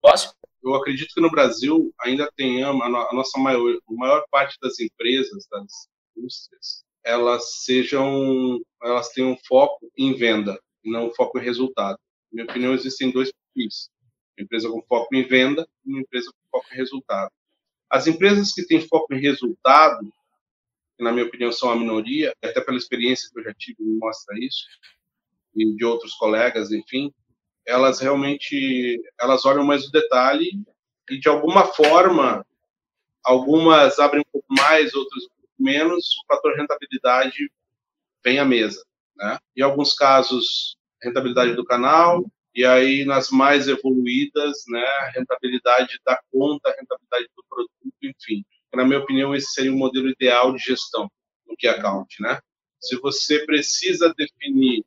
negócio? 0.04 0.32
Eu 0.64 0.74
acredito 0.74 1.14
que 1.14 1.22
no 1.22 1.30
Brasil 1.30 1.94
ainda 2.02 2.28
tenhamos 2.36 2.84
a, 2.84 2.90
nossa 3.14 3.40
maior, 3.40 3.74
a 3.74 3.94
maior 3.94 4.24
parte 4.32 4.58
das 4.60 4.80
empresas, 4.80 5.46
das 5.52 5.88
indústrias, 6.18 6.84
elas 7.04 7.64
sejam, 7.64 8.60
elas 8.82 9.10
tenham 9.10 9.38
foco 9.48 9.88
em 9.96 10.16
venda 10.16 10.60
e 10.84 10.92
não 10.92 11.14
foco 11.14 11.38
em 11.38 11.44
resultado. 11.44 12.00
Na 12.32 12.44
minha 12.44 12.46
opinião, 12.46 12.74
existem 12.74 13.12
dois 13.12 13.32
perfis. 13.32 13.90
Uma 14.36 14.46
empresa 14.46 14.68
com 14.68 14.82
foco 14.88 15.16
em 15.16 15.28
venda 15.28 15.68
e 15.86 15.92
uma 15.92 16.02
empresa 16.02 16.32
com 16.32 16.58
foco 16.58 16.74
em 16.74 16.78
resultado. 16.78 17.32
As 17.92 18.08
empresas 18.08 18.54
que 18.54 18.66
têm 18.66 18.88
foco 18.88 19.14
em 19.14 19.20
resultado, 19.20 20.12
que 20.98 21.04
na 21.04 21.12
minha 21.12 21.26
opinião 21.26 21.52
são 21.52 21.70
a 21.70 21.76
minoria, 21.76 22.34
até 22.44 22.62
pela 22.62 22.78
experiência 22.78 23.30
que 23.32 23.40
eu 23.40 23.44
já 23.44 23.54
tive 23.54 23.84
me 23.84 23.98
mostra 23.98 24.38
isso, 24.40 24.66
e 25.56 25.76
de 25.76 25.84
outros 25.84 26.14
colegas, 26.14 26.72
enfim, 26.72 27.14
elas 27.68 28.00
realmente 28.00 29.02
elas 29.20 29.46
olham 29.46 29.66
mais 29.66 29.86
o 29.86 29.92
detalhe 29.92 30.50
e 31.10 31.20
de 31.20 31.28
alguma 31.28 31.66
forma 31.66 32.46
algumas 33.24 34.00
abrem 34.00 34.22
um 34.22 34.32
pouco 34.32 34.48
mais, 34.50 34.94
outras 34.94 35.26
um 35.26 35.30
pouco 35.30 35.54
menos, 35.60 36.16
o 36.24 36.34
fator 36.34 36.56
rentabilidade 36.56 37.52
vem 38.24 38.40
à 38.40 38.46
mesa 38.46 38.82
né? 39.22 39.38
Em 39.56 39.62
alguns 39.62 39.94
casos, 39.94 40.76
rentabilidade 41.02 41.54
do 41.54 41.64
canal, 41.64 42.26
e 42.54 42.66
aí 42.66 43.06
nas 43.06 43.30
mais 43.30 43.68
evoluídas, 43.68 44.64
né, 44.68 44.86
rentabilidade 45.16 46.00
da 46.06 46.20
conta, 46.32 46.76
rentabilidade 46.78 47.28
do 47.36 47.44
produto, 47.50 47.72
enfim. 48.02 48.44
Na 48.74 48.86
minha 48.86 49.00
opinião, 49.00 49.36
esse 49.36 49.52
seria 49.52 49.72
o 49.72 49.78
modelo 49.78 50.10
ideal 50.10 50.54
de 50.54 50.64
gestão 50.64 51.10
do 51.48 51.56
Key 51.58 51.68
Account, 51.68 52.22
né? 52.22 52.40
Se 52.80 52.98
você 53.00 53.46
precisa 53.46 54.14
definir, 54.18 54.84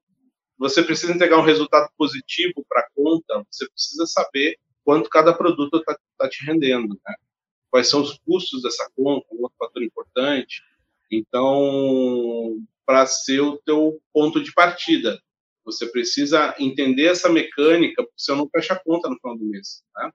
você 0.58 0.82
precisa 0.82 1.12
entregar 1.12 1.38
um 1.38 1.44
resultado 1.44 1.90
positivo 1.96 2.64
para 2.68 2.80
a 2.80 2.88
conta, 2.94 3.44
você 3.50 3.68
precisa 3.68 4.06
saber 4.06 4.58
quanto 4.84 5.10
cada 5.10 5.32
produto 5.32 5.78
está 5.78 5.96
tá 6.18 6.28
te 6.28 6.44
rendendo, 6.44 6.98
né? 7.06 7.14
Quais 7.70 7.88
são 7.88 8.00
os 8.00 8.18
custos 8.18 8.62
dessa 8.62 8.88
conta, 8.96 9.26
um 9.32 9.42
outro 9.42 9.56
fator 9.58 9.82
importante. 9.82 10.62
Então, 11.10 12.56
para 12.86 13.06
ser 13.06 13.40
o 13.40 13.58
teu 13.58 14.00
ponto 14.12 14.42
de 14.42 14.52
partida. 14.52 15.20
Você 15.64 15.86
precisa 15.86 16.54
entender 16.58 17.06
essa 17.06 17.28
mecânica, 17.28 18.06
você 18.16 18.34
não 18.34 18.48
fecha 18.48 18.74
a 18.74 18.78
conta 18.78 19.08
no 19.08 19.16
final 19.16 19.38
do 19.38 19.44
mês. 19.44 19.82
Né? 19.96 20.10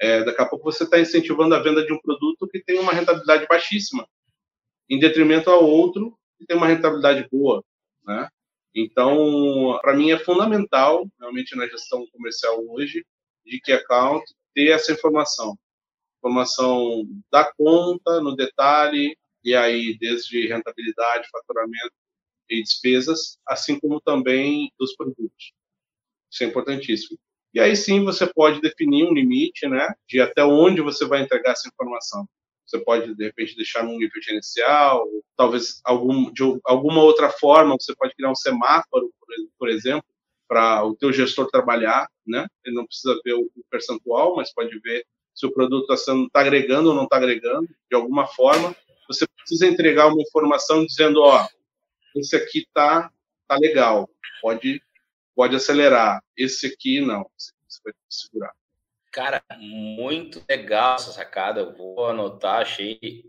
É, 0.00 0.24
daqui 0.24 0.42
a 0.42 0.46
pouco 0.46 0.70
você 0.70 0.84
está 0.84 0.98
incentivando 0.98 1.54
a 1.54 1.62
venda 1.62 1.84
de 1.84 1.92
um 1.92 2.00
produto 2.00 2.48
que 2.48 2.62
tem 2.62 2.78
uma 2.78 2.92
rentabilidade 2.92 3.46
baixíssima, 3.46 4.06
em 4.88 4.98
detrimento 4.98 5.50
ao 5.50 5.64
outro 5.64 6.18
que 6.38 6.46
tem 6.46 6.56
uma 6.56 6.66
rentabilidade 6.66 7.28
boa. 7.30 7.62
Né? 8.04 8.28
Então, 8.74 9.78
para 9.82 9.94
mim 9.94 10.10
é 10.10 10.18
fundamental, 10.18 11.06
realmente 11.18 11.56
na 11.56 11.66
gestão 11.68 12.06
comercial 12.12 12.64
hoje, 12.68 13.04
de 13.44 13.60
que 13.60 13.72
account 13.72 14.24
ter 14.54 14.70
essa 14.70 14.92
informação. 14.92 15.56
Informação 16.18 17.04
da 17.30 17.50
conta, 17.52 18.20
no 18.20 18.34
detalhe, 18.34 19.16
e 19.44 19.54
aí 19.54 19.96
desde 19.98 20.46
rentabilidade, 20.46 21.28
faturamento 21.30 21.94
e 22.50 22.62
despesas, 22.62 23.38
assim 23.46 23.78
como 23.78 24.00
também 24.00 24.72
dos 24.78 24.94
produtos. 24.94 25.52
Isso 26.30 26.44
é 26.44 26.46
importantíssimo. 26.46 27.18
E 27.52 27.60
aí 27.60 27.74
sim 27.74 28.04
você 28.04 28.26
pode 28.26 28.60
definir 28.60 29.04
um 29.04 29.12
limite, 29.12 29.68
né, 29.68 29.92
de 30.08 30.20
até 30.20 30.44
onde 30.44 30.80
você 30.80 31.04
vai 31.06 31.22
entregar 31.22 31.52
essa 31.52 31.68
informação. 31.68 32.28
você 32.66 32.78
pode, 32.78 33.14
de 33.16 33.24
repente, 33.24 33.56
deixar 33.56 33.82
num 33.82 33.98
nível 33.98 34.22
gerencial, 34.22 35.04
talvez 35.36 35.80
algum, 35.84 36.32
de 36.32 36.42
alguma 36.64 37.02
outra 37.02 37.28
forma, 37.28 37.76
você 37.78 37.92
pode 37.96 38.14
criar 38.14 38.30
um 38.30 38.36
semáforo, 38.36 39.12
por, 39.58 39.68
exemplo, 39.68 40.04
para 40.46 40.84
o 40.84 40.94
teu 40.94 41.12
gestor 41.12 41.50
trabalhar, 41.50 42.08
né? 42.24 42.46
Ele 42.64 42.76
não 42.76 42.86
precisa 42.86 43.18
ver 43.24 43.34
o 43.34 43.50
percentual, 43.68 44.36
mas 44.36 44.54
pode 44.54 44.78
ver 44.78 45.04
se 45.34 45.46
o 45.46 45.52
produto 45.52 45.92
está 45.92 46.14
tá 46.32 46.40
agregando 46.40 46.90
ou 46.90 46.94
não 46.94 47.04
está 47.04 47.16
agregando, 47.16 47.66
de 47.90 47.96
alguma 47.96 48.26
forma. 48.28 48.76
Você 49.08 49.26
precisa 49.26 49.66
entregar 49.66 50.06
uma 50.06 50.22
informação 50.22 50.86
dizendo, 50.86 51.20
ó, 51.22 51.48
esse 52.14 52.36
aqui 52.36 52.66
tá, 52.74 53.10
tá 53.46 53.56
legal, 53.56 54.08
pode, 54.40 54.82
pode 55.34 55.56
acelerar. 55.56 56.22
Esse 56.36 56.66
aqui 56.66 57.00
não, 57.00 57.28
você 57.36 57.80
vai 57.84 57.92
segurar. 58.08 58.52
Cara, 59.12 59.42
muito 59.58 60.42
legal 60.48 60.94
essa 60.94 61.12
sacada. 61.12 61.60
Eu 61.60 61.74
vou 61.74 62.06
anotar, 62.06 62.62
achei 62.62 63.24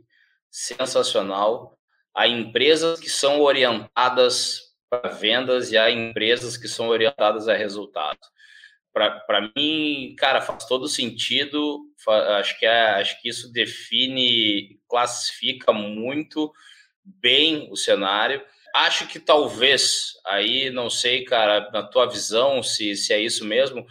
sensacional. 0.50 1.78
Há 2.16 2.28
empresas 2.28 3.00
que 3.00 3.10
são 3.10 3.42
orientadas 3.42 4.72
para 4.90 5.10
vendas 5.10 5.72
e 5.72 5.78
há 5.78 5.90
empresas 5.90 6.58
que 6.58 6.68
são 6.68 6.90
orientadas 6.90 7.48
a 7.48 7.56
resultados. 7.56 8.30
Para 8.94 9.50
mim, 9.56 10.14
cara, 10.18 10.42
faz 10.42 10.66
todo 10.66 10.88
sentido. 10.88 11.80
Acho 12.38 12.60
que, 12.60 12.66
é, 12.66 12.90
acho 12.92 13.22
que 13.22 13.30
isso 13.30 13.52
define, 13.52 14.80
classifica 14.88 15.72
muito 15.72 16.52
bem 17.04 17.70
o 17.72 17.78
cenário. 17.78 18.44
Acho 18.74 19.08
que 19.08 19.20
talvez, 19.20 20.14
aí 20.26 20.70
não 20.70 20.90
sei, 20.90 21.24
cara, 21.24 21.70
na 21.72 21.84
tua 21.84 22.08
visão, 22.08 22.64
se, 22.64 22.96
se 22.96 23.14
é 23.14 23.20
isso 23.20 23.46
mesmo, 23.46 23.86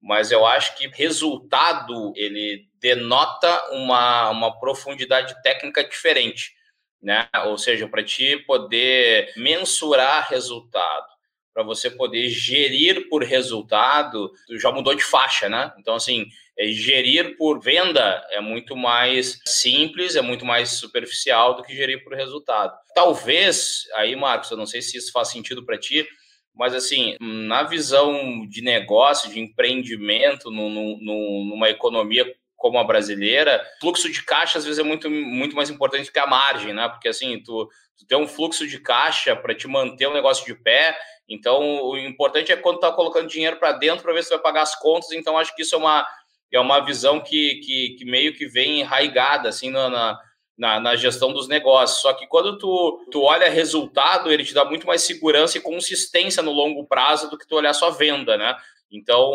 mas 0.00 0.32
eu 0.32 0.44
acho 0.44 0.76
que 0.76 0.88
resultado 0.88 2.12
ele 2.16 2.68
denota 2.80 3.70
uma, 3.70 4.30
uma 4.30 4.58
profundidade 4.58 5.40
técnica 5.42 5.84
diferente, 5.84 6.52
né? 7.00 7.28
Ou 7.46 7.56
seja, 7.56 7.88
para 7.88 8.02
ti 8.02 8.36
poder 8.38 9.32
mensurar 9.36 10.28
resultado, 10.28 11.11
para 11.52 11.62
você 11.62 11.90
poder 11.90 12.28
gerir 12.28 13.08
por 13.08 13.22
resultado, 13.22 14.32
já 14.58 14.70
mudou 14.70 14.94
de 14.94 15.04
faixa, 15.04 15.48
né? 15.48 15.72
Então, 15.78 15.94
assim, 15.94 16.26
é, 16.58 16.66
gerir 16.68 17.36
por 17.36 17.60
venda 17.60 18.24
é 18.30 18.40
muito 18.40 18.76
mais 18.76 19.38
simples, 19.46 20.16
é 20.16 20.22
muito 20.22 20.44
mais 20.44 20.70
superficial 20.70 21.54
do 21.54 21.62
que 21.62 21.74
gerir 21.74 22.02
por 22.02 22.14
resultado. 22.14 22.74
Talvez, 22.94 23.82
aí, 23.94 24.16
Marcos, 24.16 24.50
eu 24.50 24.56
não 24.56 24.66
sei 24.66 24.82
se 24.82 24.96
isso 24.96 25.12
faz 25.12 25.28
sentido 25.28 25.64
para 25.64 25.78
ti, 25.78 26.06
mas, 26.54 26.74
assim, 26.74 27.16
na 27.20 27.62
visão 27.62 28.46
de 28.46 28.62
negócio, 28.62 29.30
de 29.30 29.40
empreendimento, 29.40 30.50
no, 30.50 30.68
no, 30.68 31.44
numa 31.50 31.70
economia 31.70 32.30
como 32.62 32.78
a 32.78 32.84
brasileira, 32.84 33.60
fluxo 33.80 34.08
de 34.08 34.22
caixa 34.22 34.56
às 34.56 34.64
vezes 34.64 34.78
é 34.78 34.84
muito, 34.84 35.10
muito 35.10 35.56
mais 35.56 35.68
importante 35.68 36.12
que 36.12 36.18
a 36.20 36.28
margem, 36.28 36.72
né? 36.72 36.88
Porque, 36.88 37.08
assim, 37.08 37.42
tu, 37.42 37.68
tu 37.98 38.06
tem 38.06 38.16
um 38.16 38.28
fluxo 38.28 38.68
de 38.68 38.78
caixa 38.78 39.34
para 39.34 39.52
te 39.52 39.66
manter 39.66 40.06
o 40.06 40.14
negócio 40.14 40.46
de 40.46 40.54
pé. 40.54 40.96
Então, 41.28 41.82
o 41.82 41.98
importante 41.98 42.52
é 42.52 42.56
quando 42.56 42.78
tá 42.78 42.92
colocando 42.92 43.26
dinheiro 43.26 43.56
para 43.56 43.72
dentro 43.72 44.04
para 44.04 44.12
ver 44.12 44.22
se 44.22 44.30
vai 44.30 44.38
pagar 44.38 44.62
as 44.62 44.78
contas. 44.78 45.10
Então, 45.10 45.36
acho 45.36 45.52
que 45.56 45.62
isso 45.62 45.74
é 45.74 45.78
uma, 45.78 46.06
é 46.52 46.60
uma 46.60 46.78
visão 46.78 47.20
que, 47.20 47.56
que, 47.56 47.96
que 47.98 48.04
meio 48.04 48.32
que 48.32 48.46
vem 48.46 48.78
enraigada, 48.78 49.48
assim, 49.48 49.68
na, 49.68 49.90
na 49.90 50.20
na, 50.56 50.78
na, 50.78 50.94
gestão 50.94 51.32
dos 51.32 51.48
negócios. 51.48 52.02
Só 52.02 52.12
que 52.12 52.26
quando 52.26 52.58
tu, 52.58 53.04
tu 53.10 53.22
olha 53.22 53.48
resultado, 53.48 54.30
ele 54.30 54.44
te 54.44 54.54
dá 54.54 54.64
muito 54.64 54.86
mais 54.86 55.02
segurança 55.02 55.58
e 55.58 55.62
consistência 55.62 56.42
no 56.42 56.52
longo 56.52 56.86
prazo 56.86 57.28
do 57.28 57.38
que 57.38 57.48
tu 57.48 57.56
olhar 57.56 57.72
só 57.72 57.90
venda, 57.90 58.36
né? 58.36 58.54
Então, 58.92 59.32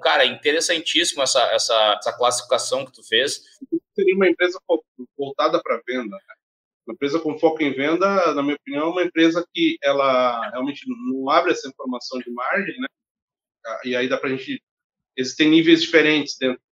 cara, 0.00 0.24
é 0.24 0.28
interessantíssimo 0.28 1.20
essa, 1.20 1.42
essa, 1.52 1.96
essa 1.98 2.16
classificação 2.16 2.86
que 2.86 2.92
tu 2.92 3.02
fez. 3.02 3.42
Seria 3.94 4.14
uma 4.14 4.28
empresa 4.28 4.60
voltada 5.18 5.60
para 5.60 5.82
venda, 5.84 6.16
né? 6.16 6.34
Uma 6.86 6.94
empresa 6.94 7.18
com 7.18 7.36
foco 7.36 7.60
em 7.64 7.72
venda, 7.72 8.32
na 8.32 8.42
minha 8.44 8.54
opinião, 8.54 8.86
é 8.86 8.90
uma 8.90 9.02
empresa 9.02 9.44
que 9.52 9.76
ela 9.82 10.48
realmente 10.50 10.84
não 10.86 11.28
abre 11.28 11.50
essa 11.50 11.68
informação 11.68 12.20
de 12.20 12.30
margem, 12.30 12.78
né? 12.78 12.86
E 13.84 13.96
aí 13.96 14.08
dá 14.08 14.16
para 14.16 14.30
a 14.30 14.36
gente. 14.36 14.62
Existem 15.16 15.50
níveis 15.50 15.82
diferentes 15.82 16.36
dentro 16.38 16.62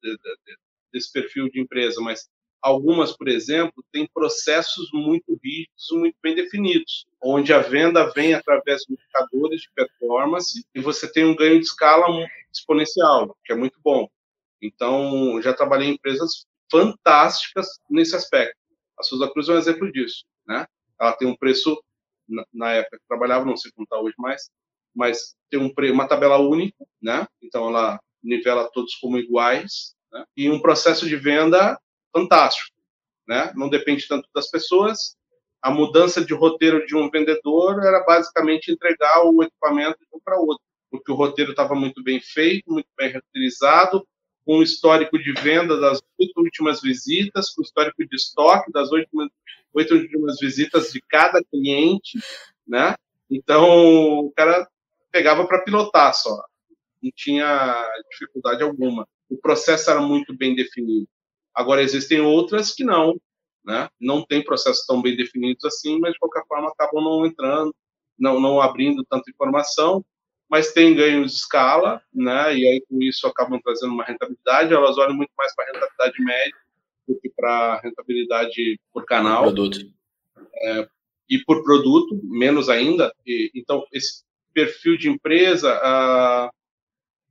desse 0.93 1.11
perfil 1.11 1.51
de 1.51 1.61
empresa, 1.61 2.01
mas 2.01 2.29
Algumas, 2.65 3.15
por 3.15 3.29
exemplo, 3.29 3.85
têm 3.93 4.09
processos 4.09 4.89
muito 4.91 5.39
rígidos, 5.45 5.87
muito 5.93 6.17
bem 6.23 6.35
definidos, 6.35 7.07
onde 7.23 7.53
a 7.53 7.59
venda 7.59 8.11
vem 8.15 8.33
através 8.33 8.81
de 8.89 8.95
indicadores 8.95 9.61
de 9.61 9.71
performance 9.75 10.65
e 10.75 10.81
você 10.81 11.13
tem 11.13 11.27
um 11.27 11.37
ganho 11.37 11.61
de 11.61 11.67
escala 11.67 12.07
exponencial, 12.51 13.37
que 13.45 13.53
é 13.53 13.55
muito 13.55 13.79
bom. 13.85 14.09
Então, 14.63 15.43
já 15.43 15.53
trabalhei 15.53 15.89
em 15.89 15.93
empresas 15.93 16.47
fantásticas 16.71 17.67
nesse 17.91 18.17
aspecto. 18.17 18.57
A 18.99 19.03
Souza 19.03 19.31
Cruz 19.31 19.47
é 19.51 19.53
um 19.53 19.59
exemplo 19.59 19.93
disso, 19.93 20.25
né? 20.47 20.67
Ela 20.99 21.13
tem 21.13 21.29
um 21.29 21.37
preço, 21.37 21.79
na 22.51 22.73
época 22.73 22.97
que 22.97 23.07
trabalhava, 23.07 23.45
não 23.45 23.59
sei 23.59 23.71
como 23.73 23.85
está 23.85 24.01
hoje 24.01 24.15
mais, 24.17 24.49
mas 24.97 25.37
tem 25.51 25.61
um, 25.61 25.71
uma 25.93 26.09
tabela 26.09 26.39
única, 26.39 26.83
né? 27.03 27.27
Então, 27.43 27.69
ela 27.69 28.01
nivela 28.23 28.71
todos 28.73 28.95
como 28.95 29.19
iguais, 29.19 29.95
né? 30.11 30.25
e 30.35 30.49
um 30.49 30.63
processo 30.63 31.07
de 31.07 31.17
venda 31.17 31.79
fantástico, 32.15 32.77
né? 33.27 33.53
Não 33.57 33.69
depende 33.69 34.07
tanto 34.07 34.29
das 34.33 34.49
pessoas. 34.49 35.17
A 35.61 35.71
mudança 35.71 36.25
de 36.25 36.33
roteiro 36.35 36.87
de 36.87 36.95
um 36.95 37.11
vendedor 37.11 37.83
era 37.83 38.05
basicamente 38.05 38.71
entregar 38.71 39.25
o 39.25 39.43
equipamento 39.43 39.99
de 39.99 40.07
um 40.15 40.21
para 40.23 40.39
outro, 40.39 40.63
porque 40.91 41.11
o 41.11 41.15
roteiro 41.15 41.51
estava 41.51 41.75
muito 41.75 42.03
bem 42.03 42.21
feito, 42.21 42.71
muito 42.71 42.89
bem 42.97 43.11
reutilizado, 43.11 44.07
com 44.45 44.59
um 44.59 44.63
histórico 44.63 45.19
de 45.19 45.33
venda 45.33 45.81
das 45.81 46.03
oito 46.21 46.33
últimas 46.37 46.83
visitas, 46.83 47.51
com 47.51 47.63
histórico 47.63 48.07
de 48.07 48.15
estoque 48.15 48.71
das 48.71 48.93
oito 48.93 49.09
últimas 49.95 50.39
visitas 50.39 50.93
de 50.93 51.01
cada 51.09 51.43
cliente, 51.43 52.19
né? 52.69 52.95
Então, 53.31 54.19
o 54.19 54.31
cara 54.37 54.69
pegava 55.11 55.47
para 55.47 55.63
pilotar 55.63 56.13
só, 56.15 56.45
não 57.03 57.11
tinha 57.17 57.75
dificuldade 58.11 58.63
alguma. 58.63 59.09
O 59.31 59.37
processo 59.39 59.91
era 59.91 60.01
muito 60.01 60.37
bem 60.37 60.55
definido. 60.55 61.09
Agora, 61.55 61.83
existem 61.83 62.21
outras 62.21 62.75
que 62.75 62.85
não, 62.85 63.19
né? 63.65 63.89
não 64.01 64.25
tem 64.25 64.43
processos 64.43 64.85
tão 64.87 65.01
bem 65.01 65.17
definidos 65.17 65.65
assim, 65.65 65.99
mas 65.99 66.13
de 66.13 66.19
qualquer 66.19 66.45
forma 66.47 66.69
acabam 66.69 67.03
não 67.03 67.27
entrando, 67.27 67.75
não, 68.19 68.41
não 68.41 68.61
abrindo 68.61 69.05
tanta 69.09 69.31
informação, 69.31 70.05
mas 70.49 70.73
tem 70.73 70.95
ganhos 70.95 71.33
de 71.33 71.39
escala, 71.39 72.03
né? 72.13 72.57
e 72.57 72.67
aí 72.67 72.81
com 72.89 73.01
isso 73.01 73.27
acabam 73.27 73.61
trazendo 73.63 73.93
uma 73.93 74.05
rentabilidade, 74.05 74.73
elas 74.73 74.99
olham 74.99 75.15
muito 75.15 75.33
mais 75.37 75.55
para 75.55 75.65
a 75.65 75.73
rentabilidade 75.73 76.25
média 76.25 76.57
do 77.07 77.21
que 77.21 77.31
para 77.31 77.75
a 77.75 77.81
rentabilidade 77.81 78.81
por 78.93 79.05
canal. 79.05 79.45
Produto. 79.45 79.79
É, 80.57 80.89
e 81.29 81.39
por 81.39 81.63
produto, 81.63 82.21
menos 82.23 82.69
ainda. 82.69 83.13
E, 83.27 83.51
então, 83.55 83.85
esse 83.93 84.23
perfil 84.53 84.97
de 84.97 85.09
empresa, 85.09 85.73
ah, 85.83 86.51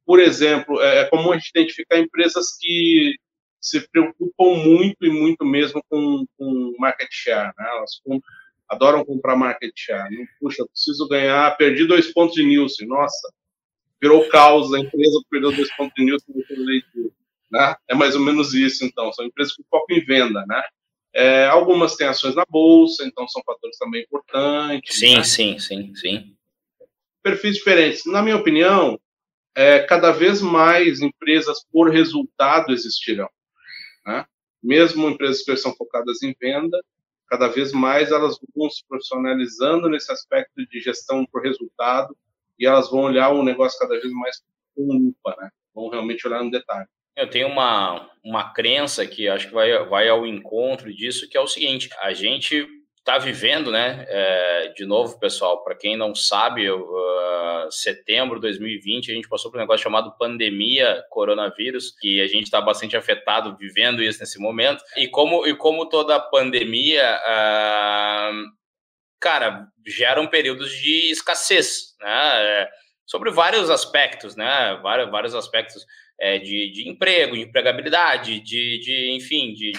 por 0.06 0.20
exemplo, 0.20 0.82
é, 0.82 1.00
é 1.00 1.06
comum 1.06 1.32
a 1.32 1.36
gente 1.38 1.50
identificar 1.50 1.98
empresas 1.98 2.58
que 2.60 3.16
se 3.64 3.88
preocupam 3.90 4.58
muito 4.58 5.06
e 5.06 5.10
muito 5.10 5.46
mesmo 5.46 5.82
com, 5.90 6.26
com 6.38 6.76
market 6.78 7.08
share, 7.10 7.54
né? 7.58 7.66
Elas 7.78 8.02
com, 8.04 8.20
adoram 8.68 9.06
comprar 9.06 9.38
market 9.38 9.72
share. 9.74 10.14
Não, 10.14 10.26
Puxa, 10.40 10.66
preciso 10.68 11.08
ganhar, 11.08 11.56
perdi 11.56 11.86
dois 11.86 12.12
pontos 12.12 12.36
de 12.36 12.44
Nielsen, 12.44 12.86
nossa, 12.88 13.34
virou 14.02 14.28
caos, 14.28 14.74
a 14.74 14.80
empresa 14.80 15.18
perdeu 15.30 15.54
dois 15.54 15.74
pontos 15.78 15.94
de 15.96 16.04
Nielsen 16.04 16.36
né? 17.50 17.76
É 17.88 17.96
mais 17.96 18.16
ou 18.16 18.22
menos 18.22 18.54
isso, 18.54 18.84
então, 18.84 19.14
são 19.14 19.26
empresas 19.26 19.56
que 19.56 19.64
focam 19.70 19.96
em 19.96 20.04
venda, 20.04 20.46
né? 20.46 20.62
É, 21.14 21.46
algumas 21.46 21.96
têm 21.96 22.08
ações 22.08 22.36
na 22.36 22.44
bolsa, 22.50 23.06
então 23.06 23.28
são 23.28 23.42
fatores 23.46 23.78
também 23.78 24.02
importantes. 24.02 24.98
Sim, 24.98 25.18
né? 25.18 25.24
sim, 25.24 25.60
sim, 25.60 25.96
sim. 25.96 26.36
Perfis 27.22 27.56
diferentes. 27.56 28.06
Na 28.06 28.22
minha 28.22 28.36
opinião, 28.36 29.00
é, 29.56 29.80
cada 29.84 30.12
vez 30.12 30.42
mais 30.42 31.00
empresas 31.00 31.64
por 31.72 31.90
resultado 31.90 32.74
existirão. 32.74 33.30
Né? 34.06 34.26
Mesmo 34.62 35.10
empresas 35.10 35.44
que 35.44 35.56
são 35.58 35.74
focadas 35.76 36.22
em 36.24 36.36
venda, 36.40 36.80
cada 37.28 37.48
vez 37.48 37.72
mais 37.72 38.12
elas 38.12 38.38
vão 38.56 38.70
se 38.70 38.86
profissionalizando 38.88 39.90
nesse 39.90 40.12
aspecto 40.12 40.66
de 40.68 40.80
gestão 40.80 41.26
por 41.26 41.42
resultado 41.42 42.16
e 42.60 42.66
elas 42.66 42.90
vão 42.90 43.02
olhar 43.02 43.30
o 43.30 43.44
negócio 43.44 43.80
cada 43.80 44.00
vez 44.00 44.12
mais 44.14 44.42
com 44.76 44.84
lupa, 44.84 45.36
né? 45.42 45.50
Vão 45.74 45.90
realmente 45.90 46.28
olhar 46.28 46.44
no 46.44 46.52
detalhe. 46.52 46.88
Eu 47.16 47.30
tenho 47.30 47.48
uma, 47.48 48.10
uma 48.24 48.54
crença 48.54 49.06
que 49.06 49.28
acho 49.28 49.48
que 49.48 49.54
vai, 49.54 49.86
vai 49.86 50.10
ao 50.10 50.26
encontro 50.26 50.94
disso, 50.94 51.30
que 51.30 51.38
é 51.38 51.42
o 51.42 51.48
seguinte: 51.48 51.90
a 52.00 52.14
gente 52.14 52.68
está 52.98 53.18
vivendo, 53.18 53.72
né? 53.72 54.06
É, 54.08 54.74
de 54.76 54.86
novo, 54.86 55.20
pessoal, 55.20 55.64
para 55.64 55.76
quem 55.76 55.98
não 55.98 56.16
sabe, 56.16 56.70
uh, 56.72 57.13
setembro 57.72 58.36
de 58.36 58.42
2020 58.42 59.12
a 59.12 59.16
gente 59.16 59.30
passou 59.30 59.52
por 59.52 59.58
um 59.58 59.62
negócio 59.62 59.84
chamado 59.84 60.16
pandemia 60.18 61.04
coronavírus, 61.10 61.96
que 62.00 62.22
a 62.22 62.28
gente 62.28 62.44
está 62.44 62.62
bastante 62.62 62.96
afetado 62.96 63.56
vivendo 63.58 64.02
isso 64.02 64.20
nesse 64.20 64.40
momento. 64.40 64.84
E 64.98 65.08
como, 65.08 65.46
e 65.46 65.56
como 65.56 65.88
toda 65.88 66.20
pandemia, 66.20 67.20
uh, 67.20 68.44
cara, 69.20 69.68
geram 69.86 70.28
períodos 70.28 70.72
de 70.72 71.12
escassez, 71.12 71.96
né? 72.00 72.44
É, 72.44 72.70
sobre 73.06 73.32
vários 73.32 73.70
aspectos, 73.70 74.36
né? 74.36 74.80
Vários, 74.82 75.10
vários 75.10 75.36
aspectos 75.36 75.86
é, 76.20 76.38
de, 76.40 76.72
de 76.72 76.90
emprego, 76.90 77.36
de 77.36 77.42
empregabilidade, 77.42 78.40
de, 78.40 78.80
de 78.80 79.12
enfim, 79.12 79.54
de 79.54 79.74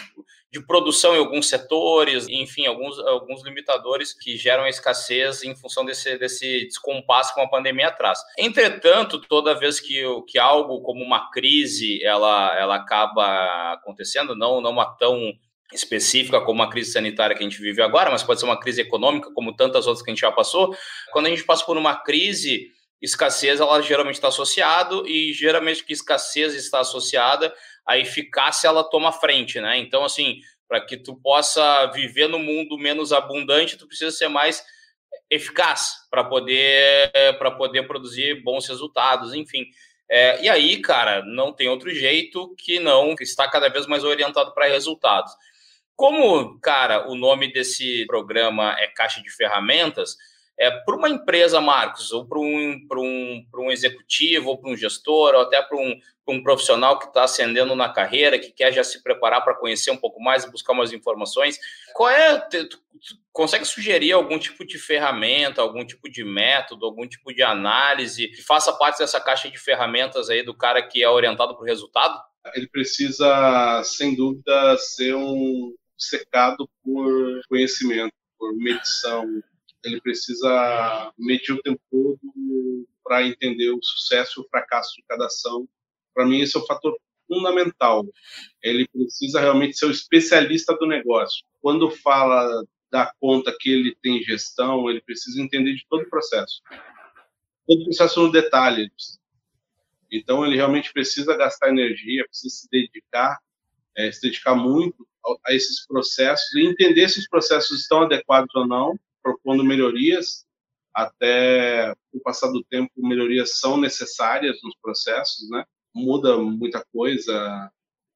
de 0.54 0.64
produção 0.64 1.16
em 1.16 1.18
alguns 1.18 1.48
setores, 1.48 2.28
enfim, 2.28 2.64
alguns, 2.64 2.96
alguns 3.00 3.42
limitadores 3.42 4.12
que 4.12 4.36
geram 4.36 4.62
a 4.62 4.68
escassez 4.68 5.42
em 5.42 5.52
função 5.56 5.84
desse, 5.84 6.16
desse 6.16 6.66
descompasso 6.66 7.34
que 7.34 7.40
a 7.40 7.48
pandemia 7.48 7.90
traz. 7.90 8.20
Entretanto, 8.38 9.18
toda 9.18 9.58
vez 9.58 9.80
que, 9.80 10.04
que 10.28 10.38
algo 10.38 10.80
como 10.82 11.02
uma 11.02 11.28
crise 11.32 12.00
ela, 12.04 12.56
ela 12.56 12.76
acaba 12.76 13.72
acontecendo, 13.72 14.36
não, 14.36 14.60
não 14.60 14.70
uma 14.70 14.86
tão 14.96 15.32
específica 15.72 16.40
como 16.40 16.62
a 16.62 16.70
crise 16.70 16.92
sanitária 16.92 17.34
que 17.34 17.42
a 17.42 17.48
gente 17.48 17.60
vive 17.60 17.82
agora, 17.82 18.08
mas 18.08 18.22
pode 18.22 18.38
ser 18.38 18.46
uma 18.46 18.60
crise 18.60 18.80
econômica 18.80 19.32
como 19.34 19.56
tantas 19.56 19.88
outras 19.88 20.04
que 20.04 20.10
a 20.12 20.14
gente 20.14 20.20
já 20.20 20.30
passou. 20.30 20.72
Quando 21.10 21.26
a 21.26 21.30
gente 21.30 21.42
passa 21.42 21.64
por 21.64 21.76
uma 21.76 21.96
crise, 21.96 22.68
escassez 23.02 23.58
ela 23.58 23.82
geralmente 23.82 24.14
está 24.14 24.28
associado 24.28 25.04
e 25.08 25.32
geralmente 25.32 25.84
que 25.84 25.92
escassez 25.92 26.54
está 26.54 26.78
associada 26.78 27.52
a 27.86 27.98
eficácia 27.98 28.68
ela 28.68 28.84
toma 28.84 29.12
frente, 29.12 29.60
né? 29.60 29.78
Então 29.78 30.04
assim, 30.04 30.40
para 30.68 30.80
que 30.80 30.96
tu 30.96 31.16
possa 31.16 31.86
viver 31.86 32.28
no 32.28 32.38
mundo 32.38 32.78
menos 32.78 33.12
abundante, 33.12 33.76
tu 33.76 33.86
precisa 33.86 34.10
ser 34.10 34.28
mais 34.28 34.64
eficaz 35.30 36.06
para 36.10 36.24
poder 36.24 37.10
para 37.38 37.50
poder 37.50 37.86
produzir 37.86 38.42
bons 38.42 38.66
resultados, 38.66 39.34
enfim. 39.34 39.66
É, 40.08 40.42
e 40.42 40.48
aí, 40.48 40.80
cara, 40.82 41.24
não 41.24 41.52
tem 41.52 41.68
outro 41.68 41.90
jeito 41.90 42.54
que 42.58 42.78
não 42.78 43.14
estar 43.20 43.48
cada 43.48 43.68
vez 43.68 43.86
mais 43.86 44.04
orientado 44.04 44.52
para 44.52 44.66
resultados. 44.66 45.32
Como, 45.96 46.58
cara, 46.60 47.08
o 47.08 47.14
nome 47.14 47.52
desse 47.52 48.04
programa 48.06 48.76
é 48.78 48.88
Caixa 48.88 49.22
de 49.22 49.30
Ferramentas, 49.30 50.16
é, 50.58 50.70
para 50.70 50.96
uma 50.96 51.08
empresa, 51.08 51.60
Marcos, 51.60 52.12
ou 52.12 52.26
para 52.26 52.38
um, 52.38 52.86
um, 52.92 53.46
um 53.56 53.70
executivo, 53.70 54.50
ou 54.50 54.58
para 54.58 54.70
um 54.70 54.76
gestor, 54.76 55.34
ou 55.34 55.40
até 55.40 55.60
para 55.60 55.76
um, 55.76 55.98
um 56.28 56.42
profissional 56.42 56.98
que 56.98 57.06
está 57.06 57.24
ascendendo 57.24 57.74
na 57.74 57.88
carreira, 57.88 58.38
que 58.38 58.52
quer 58.52 58.72
já 58.72 58.84
se 58.84 59.02
preparar 59.02 59.42
para 59.42 59.56
conhecer 59.56 59.90
um 59.90 59.96
pouco 59.96 60.22
mais 60.22 60.44
e 60.44 60.50
buscar 60.50 60.72
umas 60.72 60.92
informações, 60.92 61.58
qual 61.94 62.10
é. 62.10 62.38
Tu, 62.38 62.68
tu 62.68 62.78
consegue 63.32 63.64
sugerir 63.64 64.12
algum 64.12 64.38
tipo 64.38 64.64
de 64.64 64.78
ferramenta, 64.78 65.60
algum 65.60 65.84
tipo 65.84 66.08
de 66.08 66.24
método, 66.24 66.86
algum 66.86 67.06
tipo 67.06 67.34
de 67.34 67.42
análise 67.42 68.28
que 68.28 68.40
faça 68.40 68.72
parte 68.72 68.98
dessa 68.98 69.20
caixa 69.20 69.50
de 69.50 69.58
ferramentas 69.58 70.30
aí 70.30 70.42
do 70.42 70.56
cara 70.56 70.80
que 70.80 71.02
é 71.02 71.08
orientado 71.08 71.54
para 71.54 71.62
o 71.62 71.66
resultado? 71.66 72.18
Ele 72.54 72.68
precisa, 72.68 73.82
sem 73.84 74.14
dúvida, 74.14 74.76
ser 74.78 75.14
um 75.16 75.74
secado 75.98 76.68
por 76.82 77.40
conhecimento, 77.48 78.12
por 78.38 78.54
medição, 78.54 79.26
ele 79.84 80.00
precisa 80.00 81.12
medir 81.18 81.52
o 81.52 81.62
tempo 81.62 81.80
todo 81.90 82.18
para 83.02 83.22
entender 83.22 83.70
o 83.70 83.82
sucesso 83.82 84.40
e 84.40 84.42
o 84.42 84.48
fracasso 84.48 84.94
de 84.96 85.04
cada 85.06 85.26
ação. 85.26 85.68
Para 86.14 86.24
mim, 86.24 86.40
esse 86.40 86.56
é 86.56 86.60
o 86.60 86.66
fator 86.66 86.96
fundamental. 87.28 88.04
Ele 88.62 88.88
precisa 88.88 89.40
realmente 89.40 89.76
ser 89.76 89.86
o 89.86 89.90
especialista 89.90 90.74
do 90.76 90.86
negócio. 90.86 91.44
Quando 91.60 91.90
fala 91.90 92.64
da 92.90 93.12
conta 93.20 93.54
que 93.58 93.70
ele 93.70 93.96
tem 94.02 94.22
gestão, 94.22 94.88
ele 94.88 95.00
precisa 95.02 95.40
entender 95.40 95.74
de 95.74 95.84
todo 95.88 96.02
o 96.02 96.10
processo. 96.10 96.62
Todo 97.66 97.82
o 97.82 97.84
processo 97.84 98.22
no 98.22 98.32
detalhe. 98.32 98.90
Então, 100.10 100.46
ele 100.46 100.56
realmente 100.56 100.92
precisa 100.92 101.36
gastar 101.36 101.70
energia, 101.70 102.24
precisa 102.24 102.54
se 102.54 102.68
dedicar, 102.70 103.38
é, 103.96 104.10
se 104.12 104.22
dedicar 104.22 104.54
muito 104.54 105.06
a, 105.26 105.50
a 105.50 105.54
esses 105.54 105.86
processos 105.86 106.54
e 106.54 106.64
entender 106.64 107.08
se 107.08 107.18
os 107.18 107.28
processos 107.28 107.80
estão 107.80 108.02
adequados 108.02 108.54
ou 108.54 108.66
não 108.66 108.98
propondo 109.24 109.64
melhorias. 109.64 110.44
Até 110.94 111.92
o 112.12 112.20
passar 112.20 112.52
do 112.52 112.62
tempo, 112.62 112.92
melhorias 112.96 113.58
são 113.58 113.76
necessárias 113.76 114.60
nos 114.62 114.76
processos, 114.80 115.50
né? 115.50 115.64
Muda 115.92 116.38
muita 116.38 116.84
coisa, 116.92 117.72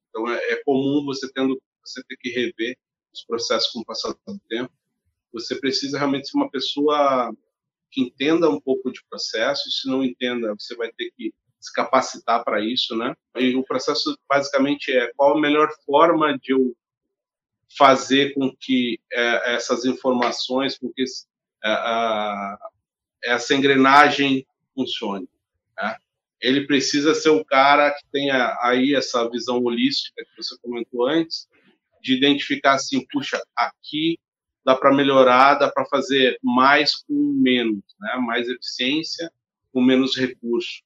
então 0.09 0.29
é, 0.33 0.53
é 0.53 0.63
comum 0.65 1.05
você 1.05 1.31
tendo 1.33 1.61
você 1.85 2.03
ter 2.05 2.17
que 2.17 2.29
rever 2.31 2.77
os 3.13 3.25
processos 3.25 3.73
com 3.73 3.81
o 3.81 3.85
passar 3.85 4.15
do 4.27 4.41
tempo. 4.49 4.73
Você 5.33 5.59
precisa 5.59 5.99
realmente 5.99 6.29
ser 6.29 6.37
uma 6.37 6.51
pessoa 6.51 7.35
que 7.91 8.03
entenda 8.03 8.49
um 8.49 8.61
pouco 8.61 8.93
de 8.93 9.01
processo. 9.09 9.71
Se 9.71 9.89
não 9.89 10.05
entenda, 10.05 10.55
você 10.55 10.77
vai 10.77 10.93
ter 10.93 11.11
que 11.17 11.33
se 11.61 11.73
capacitar 11.73 12.45
para 12.45 12.61
isso, 12.65 12.97
né? 12.97 13.15
E 13.37 13.57
o 13.57 13.65
processo 13.65 14.17
basicamente 14.29 14.93
é 14.93 15.13
qual 15.17 15.37
a 15.37 15.41
melhor 15.41 15.69
forma 15.85 16.39
de 16.39 16.53
eu 16.53 16.77
fazer 17.77 18.35
com 18.35 18.55
que 18.59 19.01
é, 19.13 19.55
essas 19.55 19.85
informações, 19.85 20.79
com 20.79 20.91
que 20.93 21.03
é, 21.03 21.69
a, 21.69 22.59
essa 23.25 23.55
engrenagem 23.55 24.47
funcione. 24.75 25.29
Né? 25.77 25.97
Ele 26.41 26.67
precisa 26.67 27.15
ser 27.15 27.31
o 27.31 27.45
cara 27.45 27.91
que 27.91 28.05
tenha 28.11 28.57
aí 28.63 28.95
essa 28.95 29.29
visão 29.29 29.63
holística 29.63 30.25
que 30.25 30.43
você 30.43 30.57
comentou 30.63 31.07
antes, 31.07 31.49
de 32.01 32.17
identificar 32.17 32.75
assim, 32.75 33.05
puxa, 33.11 33.43
aqui 33.57 34.19
dá 34.65 34.77
para 34.77 34.95
melhorar, 34.95 35.55
dá 35.55 35.71
para 35.71 35.85
fazer 35.87 36.39
mais 36.43 36.97
com 36.97 37.15
menos, 37.15 37.83
né? 38.01 38.17
mais 38.17 38.49
eficiência 38.49 39.33
com 39.73 39.83
menos 39.83 40.17
recurso. 40.17 40.83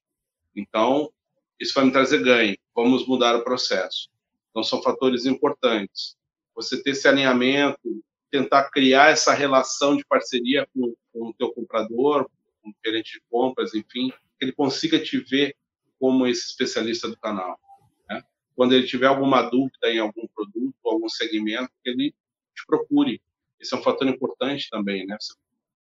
Então, 0.55 1.11
isso 1.59 1.73
vai 1.73 1.85
me 1.85 1.91
trazer 1.91 2.23
ganho. 2.23 2.57
Vamos 2.75 3.07
mudar 3.07 3.35
o 3.35 3.43
processo. 3.43 4.09
Então, 4.49 4.63
são 4.63 4.81
fatores 4.81 5.25
importantes 5.25 6.15
você 6.55 6.81
ter 6.81 6.91
esse 6.91 7.07
alinhamento, 7.07 8.03
tentar 8.29 8.69
criar 8.69 9.11
essa 9.11 9.33
relação 9.33 9.95
de 9.95 10.05
parceria 10.05 10.67
com, 10.73 10.93
com 11.11 11.29
o 11.29 11.33
teu 11.33 11.51
comprador, 11.51 12.29
com 12.61 12.69
o 12.69 12.73
gerente 12.85 13.13
de 13.13 13.21
compras, 13.29 13.73
enfim, 13.73 14.11
que 14.39 14.45
ele 14.45 14.51
consiga 14.51 14.99
te 14.99 15.19
ver 15.19 15.55
como 15.99 16.25
esse 16.25 16.47
especialista 16.47 17.07
do 17.07 17.17
canal. 17.17 17.59
Né? 18.09 18.21
Quando 18.55 18.73
ele 18.73 18.87
tiver 18.87 19.07
alguma 19.07 19.41
dúvida 19.41 19.89
em 19.89 19.99
algum 19.99 20.27
produto, 20.27 20.75
algum 20.85 21.09
segmento, 21.09 21.71
que 21.83 21.89
ele 21.89 22.11
te 22.55 22.65
procure. 22.65 23.21
Esse 23.59 23.73
é 23.73 23.77
um 23.77 23.83
fator 23.83 24.07
importante 24.07 24.69
também, 24.69 25.05
né? 25.05 25.15
Você 25.19 25.33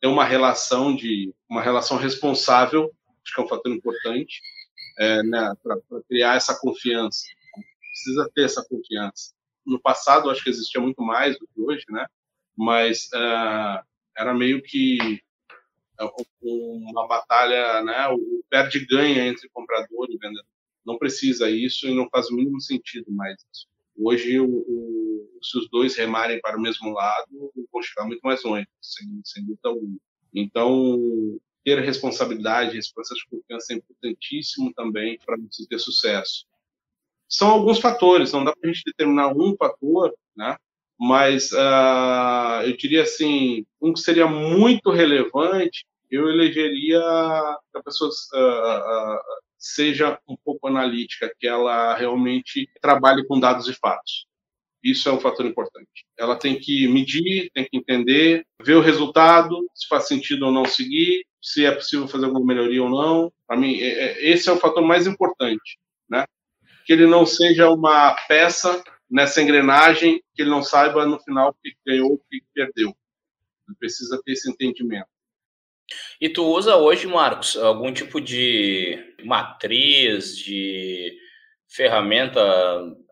ter 0.02 0.08
uma 0.08 0.24
relação 0.24 0.96
de 0.96 1.34
uma 1.50 1.62
relação 1.62 1.98
responsável, 1.98 2.92
acho 3.24 3.36
que 3.36 3.42
é 3.42 3.44
um 3.44 3.48
fator 3.48 3.72
importante, 3.72 4.42
é, 4.98 5.22
né, 5.24 5.54
para 5.62 5.78
criar 6.08 6.36
essa 6.36 6.58
confiança. 6.58 7.26
Precisa 7.82 8.32
ter 8.34 8.46
essa 8.46 8.66
confiança 8.66 9.34
no 9.66 9.80
passado 9.80 10.30
acho 10.30 10.44
que 10.44 10.50
existia 10.50 10.82
muito 10.82 11.02
mais 11.02 11.38
do 11.38 11.48
que 11.48 11.62
hoje, 11.62 11.86
né? 11.90 12.06
Mas 12.56 13.06
uh, 13.14 13.84
era 14.18 14.34
meio 14.34 14.62
que 14.62 15.22
é, 16.00 16.04
uma 16.42 17.08
batalha, 17.08 17.82
né? 17.84 18.08
O 18.10 18.44
perde 18.50 18.86
ganha 18.86 19.28
entre 19.28 19.50
comprador 19.50 20.08
e 20.10 20.18
vendedor. 20.18 20.46
Não 20.86 20.98
precisa 20.98 21.50
isso 21.50 21.88
e 21.88 21.94
não 21.94 22.10
faz 22.10 22.30
o 22.30 22.36
mínimo 22.36 22.60
sentido 22.60 23.12
mais 23.12 23.36
isso. 23.52 23.68
Hoje, 23.98 24.40
o, 24.40 24.48
o, 24.48 25.40
se 25.42 25.58
os 25.58 25.70
dois 25.70 25.96
remarem 25.96 26.40
para 26.40 26.58
o 26.58 26.62
mesmo 26.62 26.92
lado, 26.94 27.52
vão 27.72 27.82
chegar 27.82 28.06
muito 28.06 28.22
mais 28.22 28.44
longe, 28.44 28.68
sem, 28.82 29.22
sem 29.26 29.46
dúvida 29.46 29.70
alguma. 29.70 29.98
Então, 30.34 31.40
ter 31.64 31.80
responsabilidade, 31.82 32.78
esse 32.78 32.94
processo 32.94 33.22
de 33.22 33.30
confiança 33.30 33.74
é 33.74 33.76
importantíssimo 33.76 34.74
também 34.74 35.20
para 35.26 35.38
você 35.38 35.68
ter 35.68 35.80
sucesso 35.80 36.49
são 37.30 37.50
alguns 37.50 37.80
fatores, 37.80 38.34
não 38.34 38.44
dá 38.44 38.52
para 38.52 38.70
a 38.70 38.74
gente 38.74 38.84
determinar 38.86 39.30
um 39.30 39.56
fator, 39.56 40.14
né? 40.36 40.58
mas 41.00 41.52
uh, 41.54 42.66
eu 42.66 42.76
diria 42.76 43.04
assim, 43.04 43.66
um 43.82 43.94
que 43.94 44.02
seria 44.02 44.28
muito 44.28 44.92
relevante, 44.92 45.86
eu 46.12 46.28
elegeria 46.28 47.00
que 47.72 47.78
a 47.78 47.84
pessoa 47.84 48.10
uh, 48.10 49.16
uh, 49.16 49.20
seja 49.58 50.20
um 50.28 50.36
pouco 50.36 50.68
analítica, 50.68 51.32
que 51.40 51.48
ela 51.48 51.96
realmente 51.96 52.70
trabalhe 52.82 53.26
com 53.26 53.40
dados 53.40 53.68
e 53.70 53.74
fatos. 53.74 54.28
Isso 54.84 55.08
é 55.08 55.12
um 55.12 55.20
fator 55.20 55.46
importante. 55.46 56.06
Ela 56.18 56.36
tem 56.36 56.58
que 56.58 56.88
medir, 56.88 57.52
tem 57.54 57.66
que 57.66 57.78
entender, 57.78 58.46
ver 58.62 58.76
o 58.76 58.82
resultado, 58.82 59.70
se 59.74 59.88
faz 59.88 60.08
sentido 60.08 60.46
ou 60.48 60.52
não 60.52 60.66
seguir, 60.66 61.26
se 61.42 61.66
é 61.66 61.72
possível 61.72 62.08
fazer 62.08 62.26
alguma 62.26 62.46
melhoria 62.46 62.82
ou 62.82 62.90
não. 62.90 63.32
Para 63.46 63.58
mim, 63.58 63.80
é, 63.80 63.88
é, 63.88 64.30
esse 64.32 64.50
é 64.50 64.52
o 64.52 64.58
fator 64.58 64.84
mais 64.84 65.06
importante, 65.06 65.78
né? 66.10 66.26
Que 66.90 66.94
ele 66.94 67.06
não 67.06 67.24
seja 67.24 67.70
uma 67.70 68.16
peça 68.28 68.84
nessa 69.08 69.40
engrenagem, 69.44 70.24
que 70.34 70.42
ele 70.42 70.50
não 70.50 70.64
saiba 70.64 71.06
no 71.06 71.20
final 71.20 71.50
o 71.50 71.54
que 71.54 71.72
ganhou, 71.86 72.14
o 72.14 72.18
que 72.18 72.42
perdeu. 72.52 72.88
Ele 73.68 73.78
precisa 73.78 74.20
ter 74.26 74.32
esse 74.32 74.50
entendimento. 74.50 75.06
E 76.20 76.28
tu 76.28 76.44
usa 76.44 76.78
hoje, 76.78 77.06
Marcos, 77.06 77.56
algum 77.58 77.94
tipo 77.94 78.20
de 78.20 78.98
matriz, 79.24 80.36
de 80.36 81.16
ferramenta, 81.68 82.42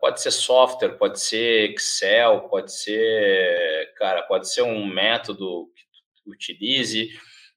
pode 0.00 0.22
ser 0.22 0.32
software, 0.32 0.98
pode 0.98 1.20
ser 1.20 1.70
Excel, 1.70 2.48
pode 2.48 2.74
ser, 2.74 3.94
cara, 3.96 4.22
pode 4.22 4.52
ser 4.52 4.62
um 4.62 4.84
método 4.84 5.70
que 5.76 5.84
tu 6.24 6.32
utilize 6.32 7.10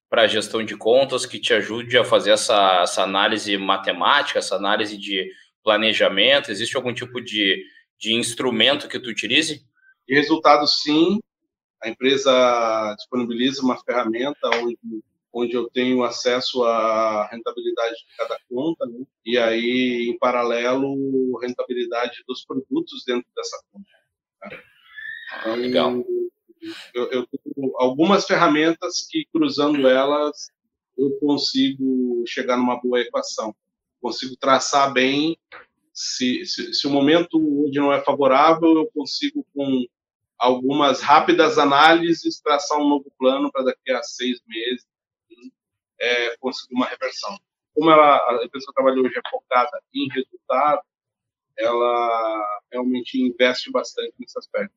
para 0.08 0.28
gestão 0.28 0.64
de 0.64 0.78
contas 0.78 1.26
que 1.26 1.40
te 1.40 1.52
ajude 1.52 1.98
a 1.98 2.06
fazer 2.06 2.30
essa, 2.30 2.82
essa 2.84 3.02
análise 3.02 3.58
matemática, 3.58 4.38
essa 4.38 4.56
análise 4.56 4.96
de 5.00 5.28
planejamento? 5.64 6.52
Existe 6.52 6.76
algum 6.76 6.94
tipo 6.94 7.22
de, 7.22 7.64
de 8.00 8.14
instrumento 8.14 8.88
que 8.88 9.00
tu 9.00 9.10
utilize? 9.10 9.66
E 10.08 10.16
resultado, 10.16 10.68
sim. 10.68 11.20
A 11.82 11.90
empresa 11.90 12.94
disponibiliza 12.98 13.62
uma 13.62 13.82
ferramenta 13.84 14.50
onde, 14.56 14.78
onde 15.34 15.54
eu 15.54 15.70
tenho 15.70 16.04
acesso 16.04 16.64
à 16.64 17.28
rentabilidade 17.32 17.96
de 17.96 18.18
cada 18.18 18.38
conta, 18.50 18.86
né? 18.86 19.00
e 19.26 19.38
aí, 19.38 20.10
em 20.10 20.18
paralelo, 20.20 21.38
rentabilidade 21.40 22.24
dos 22.28 22.46
produtos 22.46 23.04
dentro 23.06 23.28
dessa 23.36 23.58
conta. 23.72 23.90
Né? 24.44 24.64
Então, 25.40 25.56
Legal. 25.56 26.06
Eu, 26.94 27.10
eu 27.12 27.28
tenho 27.28 27.74
algumas 27.78 28.26
ferramentas 28.26 29.08
que, 29.10 29.26
cruzando 29.34 29.88
elas, 29.88 30.52
eu 30.98 31.18
consigo 31.20 32.24
chegar 32.28 32.58
numa 32.58 32.80
boa 32.80 33.00
equação. 33.00 33.56
Consigo 34.02 34.36
traçar 34.36 34.92
bem. 34.92 35.38
Se, 35.94 36.46
se, 36.46 36.74
se 36.74 36.88
o 36.88 36.90
momento 36.90 37.38
hoje 37.38 37.80
não 37.80 37.94
é 37.94 38.02
favorável, 38.02 38.74
eu 38.74 38.90
consigo, 38.94 39.46
com 39.54 39.86
algumas 40.38 41.02
rápidas 41.02 41.58
análises, 41.58 42.42
traçar 42.42 42.80
um 42.80 42.90
novo 42.90 43.12
plano 43.18 43.52
para 43.52 43.66
daqui 43.66 43.92
a 43.92 44.02
seis 44.02 44.42
meses 44.48 44.86
é, 46.00 46.36
conseguir 46.38 46.74
uma 46.74 46.88
reversão. 46.88 47.38
Como 47.74 47.90
ela, 47.92 48.18
a 48.18 48.40
eu 48.44 48.74
trabalho 48.74 49.06
hoje 49.06 49.18
é 49.18 49.30
focada 49.30 49.82
em 49.94 50.10
resultado, 50.10 50.82
ela 51.58 52.62
realmente 52.72 53.22
investe 53.22 53.72
bastante 53.72 54.14
nesse 54.18 54.38
aspecto. 54.38 54.74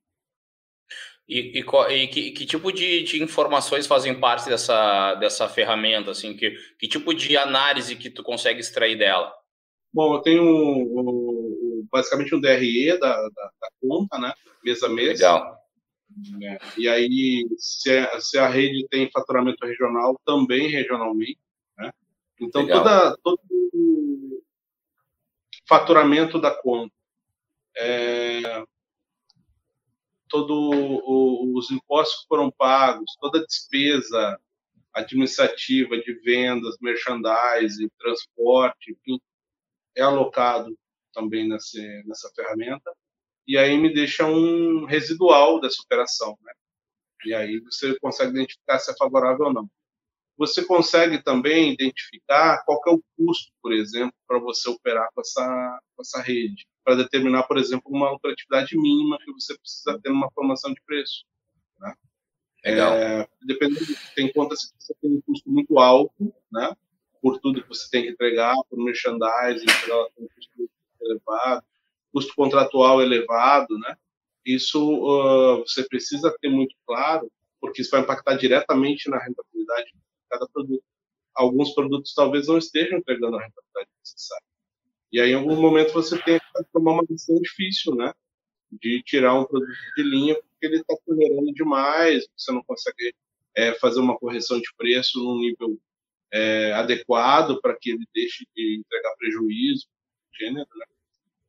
E, 1.26 1.58
e, 1.58 1.92
e 1.92 2.06
que, 2.08 2.30
que, 2.32 2.46
tipo 2.46 2.70
de, 2.70 3.02
de, 3.02 3.22
informações 3.22 3.86
fazem 3.86 4.18
parte 4.18 4.48
dessa, 4.48 5.14
dessa 5.14 5.48
ferramenta? 5.48 6.10
Assim, 6.10 6.36
que, 6.36 6.54
que 6.78 6.86
tipo 6.86 7.14
de 7.14 7.36
análise 7.36 7.96
que 7.96 8.10
tu 8.10 8.22
consegue 8.22 8.60
extrair 8.60 8.98
dela? 8.98 9.32
Bom, 9.92 10.14
eu 10.14 10.20
tenho 10.20 10.42
um, 10.42 11.86
basicamente 11.90 12.34
um 12.34 12.40
DRE 12.40 12.98
da, 12.98 13.14
da, 13.14 13.28
da, 13.28 13.68
conta, 13.80 14.18
né? 14.18 14.34
Mês 14.62 14.82
a 14.82 14.88
mês. 14.88 15.20
Legal. 15.20 15.58
É, 16.42 16.58
e 16.76 16.88
aí, 16.88 17.46
se 17.58 17.90
a, 17.90 18.20
se 18.20 18.38
a 18.38 18.46
rede 18.46 18.86
tem 18.90 19.10
faturamento 19.10 19.64
regional, 19.64 20.20
também 20.24 20.68
regionalmente. 20.68 21.38
Né? 21.78 21.90
Então, 22.40 22.66
toda, 22.66 23.16
todo 23.22 23.40
faturamento 25.66 26.38
da 26.38 26.50
conta, 26.50 26.92
é, 27.76 28.64
todos 30.34 31.00
os 31.06 31.70
impostos 31.70 32.22
que 32.22 32.26
foram 32.26 32.50
pagos, 32.50 33.16
toda 33.20 33.38
a 33.38 33.44
despesa 33.44 34.36
administrativa 34.92 35.96
de 35.96 36.12
vendas, 36.24 36.76
merchandising, 36.80 37.88
transporte, 38.00 38.90
enfim, 38.90 39.20
é 39.96 40.02
alocado 40.02 40.76
também 41.12 41.48
nessa, 41.48 41.78
nessa 42.04 42.28
ferramenta. 42.34 42.92
E 43.46 43.56
aí 43.56 43.78
me 43.78 43.94
deixa 43.94 44.26
um 44.26 44.84
residual 44.86 45.60
dessa 45.60 45.80
operação, 45.82 46.36
né? 46.42 46.52
E 47.24 47.32
aí 47.32 47.60
você 47.60 47.96
consegue 48.00 48.32
identificar 48.32 48.80
se 48.80 48.90
é 48.90 48.96
favorável 48.96 49.46
ou 49.46 49.52
não. 49.52 49.70
Você 50.36 50.64
consegue 50.64 51.22
também 51.22 51.72
identificar 51.72 52.62
qual 52.64 52.80
é 52.86 52.90
o 52.90 53.02
custo, 53.16 53.52
por 53.62 53.72
exemplo, 53.72 54.14
para 54.26 54.38
você 54.38 54.68
operar 54.68 55.08
com 55.14 55.20
essa, 55.20 55.80
com 55.94 56.02
essa 56.02 56.20
rede 56.20 56.66
para 56.84 56.96
determinar, 56.96 57.44
por 57.44 57.56
exemplo, 57.56 57.90
uma 57.90 58.10
lucratividade 58.10 58.76
mínima 58.76 59.18
que 59.18 59.32
você 59.32 59.56
precisa 59.58 59.98
ter 60.00 60.10
numa 60.10 60.30
formação 60.32 60.72
de 60.72 60.80
preço. 60.82 61.24
Né? 61.80 61.94
Legal. 62.64 62.92
É, 62.92 63.28
dependendo, 63.42 63.86
tem 64.14 64.30
contas 64.30 64.66
que 64.66 64.72
você 64.78 64.94
tem 65.00 65.10
um 65.12 65.20
custo 65.22 65.48
muito 65.50 65.78
alto, 65.78 66.34
né? 66.52 66.76
Por 67.22 67.40
tudo 67.40 67.62
que 67.62 67.68
você 67.68 67.88
tem 67.90 68.02
que 68.02 68.10
entregar, 68.10 68.54
por 68.68 68.78
merchandising, 68.78 69.66
ela 69.88 70.10
tem 70.14 70.26
um 70.26 70.28
custo 70.28 70.70
elevado, 71.00 71.64
custo 72.12 72.34
contratual 72.34 73.00
elevado, 73.00 73.78
né? 73.78 73.96
Isso 74.44 74.78
uh, 74.78 75.60
você 75.60 75.88
precisa 75.88 76.36
ter 76.38 76.50
muito 76.50 76.76
claro, 76.86 77.32
porque 77.60 77.80
isso 77.80 77.90
vai 77.90 78.02
impactar 78.02 78.34
diretamente 78.34 79.08
na 79.08 79.18
rentabilidade 79.18 79.86
de 79.86 80.03
cada 80.28 80.46
produto. 80.48 80.82
Alguns 81.34 81.74
produtos 81.74 82.14
talvez 82.14 82.46
não 82.46 82.58
estejam 82.58 82.98
entregando 82.98 83.36
a 83.36 83.42
rentabilidade 83.42 83.90
necessária. 84.00 84.44
E 85.12 85.20
aí, 85.20 85.30
em 85.30 85.34
algum 85.34 85.60
momento, 85.60 85.92
você 85.92 86.20
tem 86.22 86.38
que 86.38 86.64
tomar 86.72 86.92
uma 86.92 87.04
decisão 87.04 87.40
difícil, 87.40 87.94
né? 87.94 88.12
De 88.70 89.02
tirar 89.02 89.34
um 89.34 89.44
produto 89.44 89.72
de 89.96 90.02
linha 90.02 90.34
porque 90.34 90.66
ele 90.66 90.76
está 90.76 90.96
tolerando 91.06 91.52
demais, 91.52 92.26
você 92.36 92.52
não 92.52 92.62
consegue 92.64 93.14
é, 93.54 93.74
fazer 93.74 94.00
uma 94.00 94.18
correção 94.18 94.58
de 94.58 94.68
preço 94.76 95.22
num 95.22 95.38
nível 95.38 95.78
é, 96.32 96.72
adequado 96.72 97.60
para 97.60 97.76
que 97.78 97.90
ele 97.90 98.04
deixe 98.12 98.44
de 98.54 98.80
entregar 98.80 99.14
prejuízo, 99.16 99.86
gênero, 100.36 100.68
né? 100.76 100.86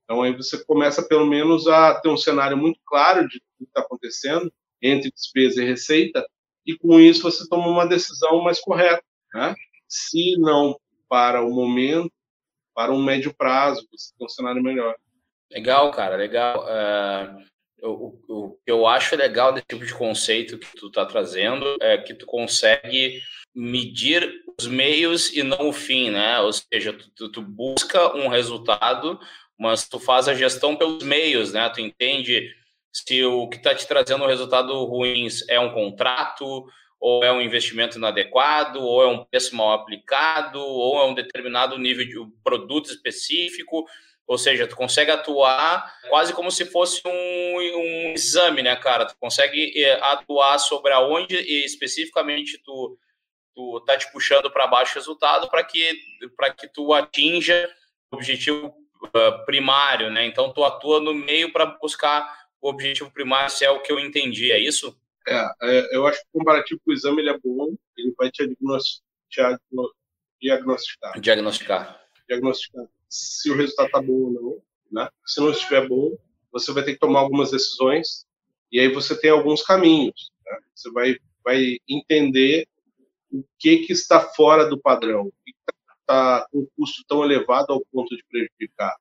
Então, 0.03 0.21
aí 0.21 0.31
você 0.35 0.63
começa, 0.63 1.01
pelo 1.01 1.25
menos, 1.25 1.67
a 1.67 1.99
ter 1.99 2.09
um 2.09 2.17
cenário 2.17 2.55
muito 2.55 2.79
claro 2.85 3.27
de 3.27 3.37
o 3.37 3.41
que 3.57 3.63
está 3.63 3.81
acontecendo 3.81 4.53
entre 4.79 5.11
despesa 5.11 5.63
e 5.63 5.65
receita, 5.65 6.23
e 6.65 6.77
com 6.77 6.99
isso 6.99 7.21
você 7.21 7.47
toma 7.47 7.67
uma 7.67 7.85
decisão 7.85 8.41
mais 8.41 8.59
correta, 8.59 9.03
né? 9.33 9.55
Se 9.87 10.35
não 10.37 10.79
para 11.07 11.41
o 11.41 11.53
momento, 11.53 12.11
para 12.73 12.91
um 12.91 13.01
médio 13.01 13.33
prazo, 13.33 13.87
você 13.91 14.13
ter 14.17 14.25
um 14.25 14.29
cenário 14.29 14.61
melhor. 14.61 14.95
Legal, 15.51 15.91
cara, 15.91 16.15
legal. 16.15 16.65
Uh, 16.65 17.45
o, 17.87 18.57
que 18.65 18.71
eu 18.71 18.87
acho 18.87 19.15
legal 19.15 19.53
desse 19.53 19.67
tipo 19.67 19.85
de 19.85 19.93
conceito 19.93 20.57
que 20.57 20.75
tu 20.75 20.87
está 20.87 21.05
trazendo 21.05 21.77
é 21.81 21.97
que 21.97 22.13
tu 22.13 22.25
consegue 22.25 23.21
medir 23.53 24.43
os 24.59 24.67
meios 24.67 25.31
e 25.33 25.43
não 25.43 25.69
o 25.69 25.73
fim, 25.73 26.09
né? 26.09 26.39
Ou 26.39 26.51
seja, 26.51 26.93
tu, 27.15 27.29
tu 27.29 27.41
busca 27.41 28.15
um 28.15 28.27
resultado, 28.27 29.19
mas 29.57 29.87
tu 29.87 29.99
faz 29.99 30.27
a 30.27 30.33
gestão 30.33 30.75
pelos 30.75 31.03
meios, 31.03 31.53
né? 31.53 31.69
Tu 31.69 31.81
entende 31.81 32.53
se 32.95 33.25
o 33.25 33.49
que 33.49 33.57
está 33.57 33.75
te 33.75 33.85
trazendo 33.85 34.23
um 34.23 34.27
resultado 34.27 34.85
ruim 34.85 35.27
é 35.49 35.59
um 35.59 35.73
contrato, 35.73 36.65
ou 36.97 37.23
é 37.25 37.31
um 37.31 37.41
investimento 37.41 37.97
inadequado, 37.97 38.81
ou 38.81 39.03
é 39.03 39.07
um 39.07 39.25
preço 39.25 39.53
mal 39.53 39.73
aplicado, 39.73 40.61
ou 40.61 41.01
é 41.01 41.05
um 41.05 41.13
determinado 41.13 41.77
nível 41.77 42.05
de 42.05 42.31
produto 42.41 42.89
específico, 42.89 43.85
ou 44.25 44.37
seja, 44.37 44.65
tu 44.65 44.77
consegue 44.77 45.11
atuar 45.11 45.93
quase 46.07 46.33
como 46.33 46.49
se 46.49 46.65
fosse 46.65 47.01
um, 47.05 47.57
um 47.57 48.13
exame, 48.13 48.63
né, 48.63 48.75
cara? 48.77 49.05
Tu 49.05 49.15
consegue 49.19 49.73
eh, 49.75 49.99
atuar 50.01 50.57
sobre 50.57 50.93
aonde 50.93 51.35
especificamente 51.35 52.57
tu 52.63 52.97
tu 53.53 53.79
tá 53.85 53.97
te 53.97 54.11
puxando 54.11 54.51
para 54.51 54.67
baixo 54.67 54.95
resultado 54.95 55.49
para 55.49 55.63
que 55.63 55.99
para 56.35 56.49
que 56.53 56.67
tu 56.67 56.93
atinja 56.93 57.69
o 58.11 58.15
objetivo 58.15 58.67
uh, 58.67 59.45
primário, 59.45 60.09
né? 60.09 60.25
Então 60.25 60.51
tu 60.51 60.63
atua 60.63 60.99
no 60.99 61.13
meio 61.13 61.51
para 61.53 61.65
buscar 61.65 62.44
o 62.65 62.69
objetivo 62.69 63.11
primário, 63.11 63.51
se 63.51 63.63
é 63.63 63.69
o 63.69 63.81
que 63.81 63.91
eu 63.91 63.99
entendi, 63.99 64.51
é 64.51 64.59
isso? 64.59 64.97
É, 65.27 65.45
é, 65.61 65.95
eu 65.95 66.07
acho 66.07 66.19
que 66.19 66.27
o 66.33 66.39
comparativo 66.39 66.81
com 66.83 66.91
o 66.91 66.93
exame 66.93 67.21
ele 67.21 67.29
é 67.29 67.37
bom, 67.37 67.75
ele 67.95 68.13
vai 68.17 68.31
te 68.31 68.43
diagnosticar. 68.47 69.59
Diagnosticar. 71.19 72.01
Diagnosticar 72.27 72.87
se 73.07 73.51
o 73.51 73.55
resultado 73.55 73.85
está 73.87 74.01
bom 74.01 74.13
ou 74.13 74.31
não. 74.31 74.61
Né? 74.91 75.09
Se 75.25 75.39
não 75.39 75.51
estiver 75.51 75.87
bom, 75.87 76.17
você 76.51 76.71
vai 76.71 76.83
ter 76.83 76.93
que 76.93 76.99
tomar 76.99 77.19
algumas 77.19 77.51
decisões 77.51 78.25
e 78.71 78.79
aí 78.79 78.91
você 78.91 79.19
tem 79.19 79.29
alguns 79.29 79.61
caminhos. 79.61 80.31
Né? 80.45 80.59
Você 80.73 80.91
vai, 80.91 81.17
vai 81.43 81.77
entender 81.87 82.67
o 83.31 83.43
que, 83.59 83.85
que 83.85 83.93
está 83.93 84.19
fora 84.19 84.67
do 84.67 84.79
padrão, 84.79 85.27
o 85.27 85.33
que 85.43 85.53
está 86.07 86.47
com 86.51 86.59
um 86.59 86.67
custo 86.75 87.03
tão 87.07 87.23
elevado 87.23 87.71
ao 87.71 87.85
ponto 87.91 88.15
de 88.15 88.23
prejudicar 88.29 88.95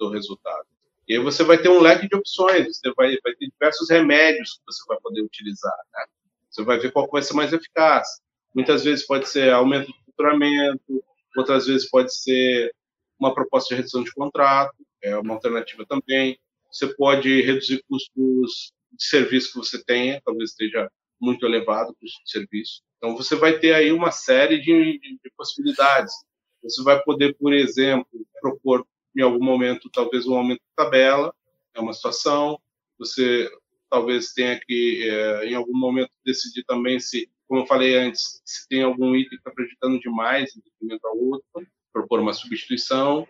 o 0.00 0.08
resultado. 0.08 0.69
E 1.10 1.14
aí 1.14 1.18
você 1.18 1.42
vai 1.42 1.60
ter 1.60 1.68
um 1.68 1.80
leque 1.80 2.08
de 2.08 2.14
opções, 2.14 2.78
você 2.78 2.92
vai, 2.96 3.18
vai 3.24 3.34
ter 3.34 3.48
diversos 3.48 3.90
remédios 3.90 4.52
que 4.52 4.60
você 4.64 4.84
vai 4.86 4.96
poder 5.00 5.22
utilizar. 5.22 5.76
Né? 5.92 6.04
Você 6.48 6.62
vai 6.62 6.78
ver 6.78 6.92
qual 6.92 7.10
vai 7.10 7.20
ser 7.20 7.34
mais 7.34 7.52
eficaz. 7.52 8.06
Muitas 8.54 8.84
vezes 8.84 9.04
pode 9.04 9.28
ser 9.28 9.52
aumento 9.52 9.88
de 9.88 10.04
faturamento, 10.06 11.04
outras 11.36 11.66
vezes 11.66 11.90
pode 11.90 12.14
ser 12.14 12.72
uma 13.18 13.34
proposta 13.34 13.70
de 13.70 13.78
redução 13.80 14.04
de 14.04 14.12
contrato, 14.12 14.72
é 15.02 15.16
uma 15.18 15.34
alternativa 15.34 15.84
também. 15.84 16.38
Você 16.70 16.86
pode 16.94 17.42
reduzir 17.42 17.82
custos 17.88 18.72
de 18.92 19.04
serviço 19.04 19.52
que 19.52 19.58
você 19.58 19.82
tenha, 19.82 20.22
talvez 20.24 20.50
esteja 20.50 20.88
muito 21.20 21.44
elevado 21.44 21.90
o 21.90 21.94
custo 21.96 22.22
de 22.22 22.30
serviço. 22.30 22.82
Então, 22.98 23.16
você 23.16 23.34
vai 23.34 23.58
ter 23.58 23.74
aí 23.74 23.90
uma 23.90 24.12
série 24.12 24.60
de, 24.60 25.00
de, 25.00 25.18
de 25.24 25.32
possibilidades. 25.36 26.14
Você 26.62 26.84
vai 26.84 27.02
poder, 27.02 27.36
por 27.36 27.52
exemplo, 27.52 28.06
propor 28.40 28.86
em 29.16 29.22
algum 29.22 29.44
momento, 29.44 29.90
talvez 29.90 30.26
um 30.26 30.36
aumento 30.36 30.60
de 30.60 30.74
tabela, 30.76 31.34
é 31.74 31.80
uma 31.80 31.92
situação. 31.92 32.58
Você 32.98 33.50
talvez 33.90 34.32
tenha 34.32 34.58
que, 34.60 35.08
é, 35.08 35.46
em 35.46 35.54
algum 35.54 35.76
momento, 35.76 36.10
decidir 36.24 36.64
também 36.64 37.00
se, 37.00 37.28
como 37.48 37.62
eu 37.62 37.66
falei 37.66 37.96
antes, 37.96 38.40
se 38.44 38.68
tem 38.68 38.82
algum 38.82 39.16
item 39.16 39.30
que 39.30 39.36
está 39.36 39.50
prejudicando 39.50 39.98
demais 39.98 40.56
em 40.56 40.60
detrimento 40.60 41.06
ao 41.06 41.18
outro, 41.18 41.66
propor 41.92 42.20
uma 42.20 42.32
substituição. 42.32 43.26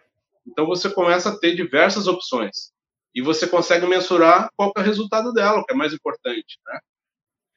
Então, 0.47 0.66
você 0.66 0.91
começa 0.91 1.31
a 1.31 1.39
ter 1.39 1.55
diversas 1.55 2.07
opções. 2.07 2.72
E 3.14 3.22
você 3.22 3.47
consegue 3.47 3.87
mensurar 3.87 4.51
qual 4.57 4.72
é 4.76 4.81
o 4.81 4.85
resultado 4.85 5.33
dela, 5.33 5.59
o 5.59 5.64
que 5.64 5.72
é 5.72 5.76
mais 5.76 5.93
importante, 5.93 6.61
né? 6.66 6.81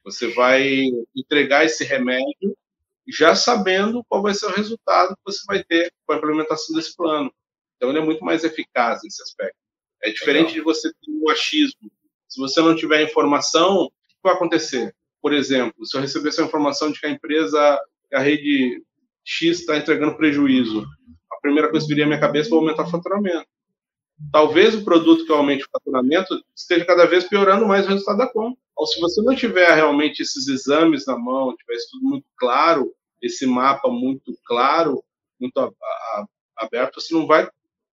Você 0.02 0.28
vai 0.34 0.90
entregar 1.14 1.64
esse 1.64 1.84
remédio 1.84 2.56
já 3.06 3.34
sabendo 3.34 4.04
qual 4.08 4.22
vai 4.22 4.34
ser 4.34 4.46
o 4.46 4.54
resultado 4.54 5.14
que 5.14 5.22
você 5.24 5.42
vai 5.46 5.62
ter 5.62 5.92
com 6.06 6.14
a 6.14 6.16
implementação 6.16 6.74
desse 6.74 6.96
plano. 6.96 7.32
Então, 7.84 7.90
ele 7.90 7.98
é 7.98 8.04
muito 8.04 8.24
mais 8.24 8.44
eficaz 8.44 9.00
nesse 9.04 9.22
aspecto. 9.22 9.56
É 10.02 10.10
diferente 10.10 10.54
Legal. 10.54 10.54
de 10.54 10.60
você 10.62 10.90
ter 10.90 11.10
um 11.10 11.28
achismo. 11.28 11.90
Se 12.26 12.40
você 12.40 12.60
não 12.62 12.74
tiver 12.74 13.02
informação, 13.02 13.84
o 13.84 13.90
que 13.90 14.16
vai 14.22 14.32
acontecer? 14.32 14.94
Por 15.20 15.34
exemplo, 15.34 15.84
se 15.84 15.96
eu 15.96 16.00
receber 16.00 16.30
essa 16.30 16.42
informação 16.42 16.90
de 16.90 16.98
que 16.98 17.06
a 17.06 17.10
empresa, 17.10 17.78
a 18.12 18.18
rede 18.20 18.82
X 19.22 19.60
está 19.60 19.76
entregando 19.76 20.16
prejuízo, 20.16 20.86
a 21.30 21.40
primeira 21.40 21.70
coisa 21.70 21.84
que 21.84 21.90
viria 21.90 22.04
à 22.04 22.06
minha 22.06 22.20
cabeça 22.20 22.50
é 22.50 22.54
aumentar 22.54 22.84
o 22.84 22.90
faturamento. 22.90 23.46
Talvez 24.32 24.74
o 24.74 24.84
produto 24.84 25.26
que 25.26 25.32
aumente 25.32 25.64
o 25.64 25.70
faturamento 25.70 26.42
esteja 26.56 26.86
cada 26.86 27.06
vez 27.06 27.24
piorando 27.24 27.66
mais 27.66 27.84
o 27.84 27.90
resultado 27.90 28.18
da 28.18 28.26
conta. 28.26 28.58
Então, 28.72 28.86
se 28.86 29.00
você 29.00 29.20
não 29.22 29.34
tiver 29.34 29.74
realmente 29.74 30.22
esses 30.22 30.48
exames 30.48 31.06
na 31.06 31.18
mão, 31.18 31.54
tiver 31.56 31.74
isso 31.74 31.88
tudo 31.92 32.06
muito 32.06 32.26
claro, 32.36 32.94
esse 33.20 33.46
mapa 33.46 33.88
muito 33.88 34.36
claro, 34.44 35.02
muito 35.38 35.74
aberto, 36.56 37.00
você 37.00 37.14
não 37.14 37.26
vai 37.26 37.48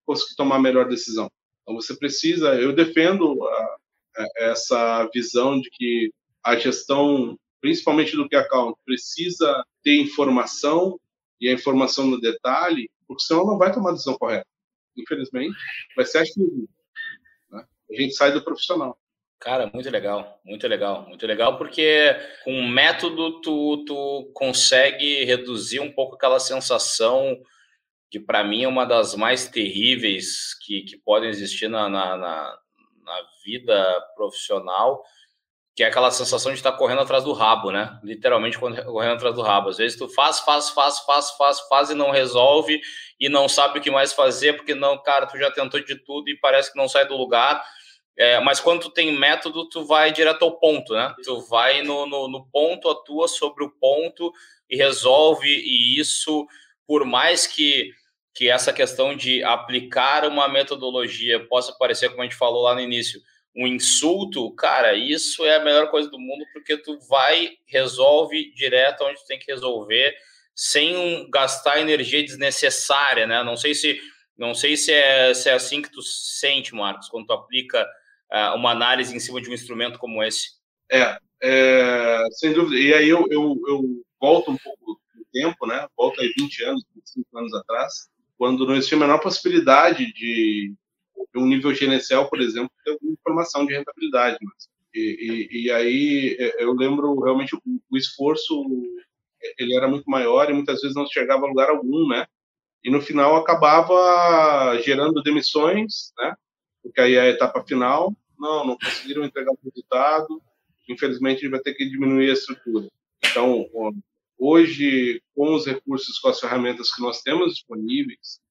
conseguir 0.06 0.36
tomar 0.36 0.56
a 0.58 0.62
melhor 0.62 0.88
decisão. 0.88 1.30
Então 1.62 1.76
você 1.76 1.96
precisa, 1.96 2.56
eu 2.56 2.74
defendo 2.74 3.44
a, 3.46 3.78
a, 4.18 4.28
essa 4.38 5.10
visão 5.14 5.60
de 5.60 5.70
que 5.70 6.12
a 6.44 6.56
gestão, 6.56 7.38
principalmente 7.60 8.16
do 8.16 8.28
que 8.28 8.36
account, 8.36 8.78
precisa 8.86 9.64
ter 9.84 10.00
informação 10.00 11.00
e 11.40 11.50
a 11.50 11.54
informação 11.54 12.06
no 12.08 12.20
detalhe, 12.20 12.90
porque 13.08 13.24
senão 13.24 13.46
não 13.46 13.58
vai 13.58 13.72
tomar 13.72 13.90
a 13.90 13.94
decisão 13.94 14.18
correta. 14.18 14.48
Infelizmente, 14.98 15.56
vai 15.96 16.06
ser. 16.06 16.24
Né? 17.52 17.66
A 17.90 18.02
gente 18.02 18.14
sai 18.14 18.32
do 18.32 18.44
profissional. 18.44 18.98
Cara, 19.40 19.72
muito 19.74 19.90
legal, 19.90 20.40
muito 20.46 20.68
legal, 20.68 21.08
muito 21.08 21.26
legal, 21.26 21.58
porque 21.58 22.16
com 22.44 22.54
um 22.54 22.70
método 22.70 23.42
tu, 23.42 23.84
tu 23.86 24.32
consegue 24.36 25.24
reduzir 25.24 25.80
um 25.80 25.92
pouco 25.92 26.16
aquela 26.16 26.40
sensação 26.40 27.42
que 28.12 28.20
para 28.20 28.44
mim 28.44 28.64
é 28.64 28.68
uma 28.68 28.86
das 28.86 29.16
mais 29.16 29.48
terríveis 29.48 30.54
que, 30.66 30.82
que 30.82 30.98
podem 30.98 31.30
existir 31.30 31.70
na, 31.70 31.88
na, 31.88 32.18
na, 32.18 32.58
na 33.06 33.22
vida 33.46 34.06
profissional, 34.18 35.02
que 35.74 35.82
é 35.82 35.88
aquela 35.88 36.12
sensação 36.12 36.52
de 36.52 36.58
estar 36.58 36.74
correndo 36.74 37.00
atrás 37.00 37.24
do 37.24 37.32
rabo, 37.32 37.72
né? 37.72 37.98
Literalmente 38.04 38.60
correndo 38.60 39.14
atrás 39.14 39.34
do 39.34 39.42
rabo. 39.42 39.70
Às 39.70 39.78
vezes 39.78 39.98
tu 39.98 40.10
faz, 40.10 40.42
faz, 40.42 40.70
faz, 40.72 41.00
faz, 41.00 41.32
faz, 41.32 41.62
faz 41.62 41.90
e 41.90 41.96
não 41.96 42.12
resolve 42.12 42.82
e 43.18 43.30
não 43.30 43.48
sabe 43.48 43.80
o 43.80 43.82
que 43.82 43.90
mais 43.90 44.12
fazer, 44.12 44.58
porque 44.58 44.76
não, 44.76 45.02
cara, 45.02 45.26
tu 45.26 45.38
já 45.38 45.50
tentou 45.50 45.80
de 45.80 45.96
tudo 46.04 46.30
e 46.30 46.38
parece 46.38 46.74
que 46.74 46.78
não 46.78 46.90
sai 46.90 47.08
do 47.08 47.16
lugar. 47.16 47.64
É, 48.18 48.42
mas 48.42 48.60
quando 48.60 48.82
tu 48.82 48.90
tem 48.90 49.18
método, 49.18 49.70
tu 49.70 49.86
vai 49.86 50.12
direto 50.12 50.44
ao 50.44 50.60
ponto, 50.60 50.94
né? 50.94 51.16
Tu 51.24 51.40
vai 51.48 51.82
no, 51.82 52.06
no, 52.06 52.28
no 52.28 52.46
ponto, 52.52 52.90
atua 52.90 53.30
sobre 53.30 53.64
o 53.64 53.72
ponto 53.72 54.34
e 54.70 54.76
resolve, 54.76 55.48
e 55.48 55.98
isso, 55.98 56.46
por 56.86 57.06
mais 57.06 57.48
que 57.48 57.94
que 58.34 58.50
essa 58.50 58.72
questão 58.72 59.16
de 59.16 59.44
aplicar 59.44 60.26
uma 60.26 60.48
metodologia 60.48 61.46
possa 61.48 61.74
parecer, 61.74 62.10
como 62.10 62.22
a 62.22 62.26
gente 62.26 62.36
falou 62.36 62.64
lá 62.64 62.74
no 62.74 62.82
início, 62.82 63.22
um 63.56 63.68
insulto, 63.68 64.54
cara, 64.56 64.94
isso 64.94 65.46
é 65.46 65.56
a 65.58 65.64
melhor 65.64 65.90
coisa 65.90 66.10
do 66.10 66.18
mundo 66.18 66.46
porque 66.54 66.78
tu 66.78 66.98
vai, 67.10 67.52
resolve 67.66 68.54
direto 68.54 69.04
onde 69.04 69.20
tu 69.20 69.26
tem 69.28 69.38
que 69.38 69.52
resolver, 69.52 70.16
sem 70.56 70.96
um, 70.96 71.30
gastar 71.30 71.80
energia 71.80 72.24
desnecessária, 72.24 73.28
né? 73.28 73.44
Não 73.44 73.58
sei 73.58 73.74
se 73.74 74.00
não 74.38 74.56
sei 74.56 74.76
se 74.76 74.92
é, 74.92 75.34
se 75.34 75.50
é 75.50 75.54
assim 75.54 75.82
que 75.82 75.92
tu 75.92 76.02
sente, 76.02 76.74
Marcos, 76.74 77.10
quando 77.10 77.28
tu 77.28 77.34
aplica 77.34 77.86
uh, 78.32 78.56
uma 78.56 78.72
análise 78.72 79.16
em 79.16 79.20
cima 79.20 79.42
de 79.42 79.50
um 79.50 79.54
instrumento 79.54 80.00
como 80.00 80.24
esse. 80.24 80.52
É, 80.90 81.18
é 81.44 82.24
sem 82.32 82.54
dúvida. 82.54 82.82
E 82.82 82.94
aí 82.94 83.10
eu, 83.10 83.28
eu, 83.30 83.56
eu 83.68 84.04
volto 84.20 84.50
um 84.50 84.58
pouco 84.58 85.00
no 85.14 85.26
tempo, 85.32 85.68
né? 85.68 85.86
Volto 85.96 86.22
aí 86.22 86.34
20 86.38 86.64
anos, 86.64 86.84
25 86.96 87.38
anos 87.38 87.54
atrás 87.54 88.10
quando 88.42 88.66
não 88.66 88.74
existia 88.74 88.98
a 88.98 89.02
menor 89.02 89.20
possibilidade 89.20 90.12
de 90.14 90.74
um 91.36 91.46
nível 91.46 91.76
gerencial, 91.76 92.28
por 92.28 92.42
exemplo, 92.42 92.72
ter 92.84 92.90
alguma 92.90 93.14
informação 93.14 93.68
de 93.68 93.76
rentabilidade. 93.76 94.40
Mas, 94.42 94.68
e, 94.96 95.48
e, 95.52 95.66
e, 95.66 95.72
aí 95.72 96.36
é, 96.40 96.64
eu 96.64 96.74
lembro 96.74 97.20
realmente 97.20 97.56
o, 97.56 97.62
o, 97.88 97.96
esforço 97.96 98.66
ele 99.60 99.76
era 99.76 99.88
muito 99.88 100.10
maior 100.10 100.50
e 100.50 100.54
muitas 100.54 100.82
vezes 100.82 100.96
não 100.96 101.06
chegava 101.06 101.46
a 101.46 101.50
lugar 101.50 101.70
algum, 101.70 102.08
né? 102.08 102.26
E 102.84 102.90
no 102.90 103.00
final 103.00 103.36
acabava 103.36 104.76
gerando 104.82 105.22
demissões, 105.22 106.12
né? 106.18 106.34
Porque 106.82 107.00
aí 107.00 107.14
é 107.14 107.22
a 107.22 107.30
etapa 107.30 107.64
final, 107.64 108.12
não, 108.40 108.66
não 108.66 108.76
conseguiram 108.76 109.24
entregar 109.24 109.52
o 109.52 109.60
resultado, 109.64 110.42
infelizmente 110.90 111.38
a 111.38 111.42
gente 111.42 111.52
vai 111.52 111.60
ter 111.60 111.76
que 111.76 111.88
diminuir 111.88 112.32
a 112.32 112.34
estrutura. 112.34 112.88
Então, 113.24 113.68
hoje, 114.42 115.22
com 115.36 115.54
os 115.54 115.68
recursos, 115.68 116.18
com 116.18 116.28
as 116.28 116.40
ferramentas 116.40 116.92
que 116.92 117.00
nós 117.00 117.22
temos 117.22 117.54
disponíveis, 117.54 118.42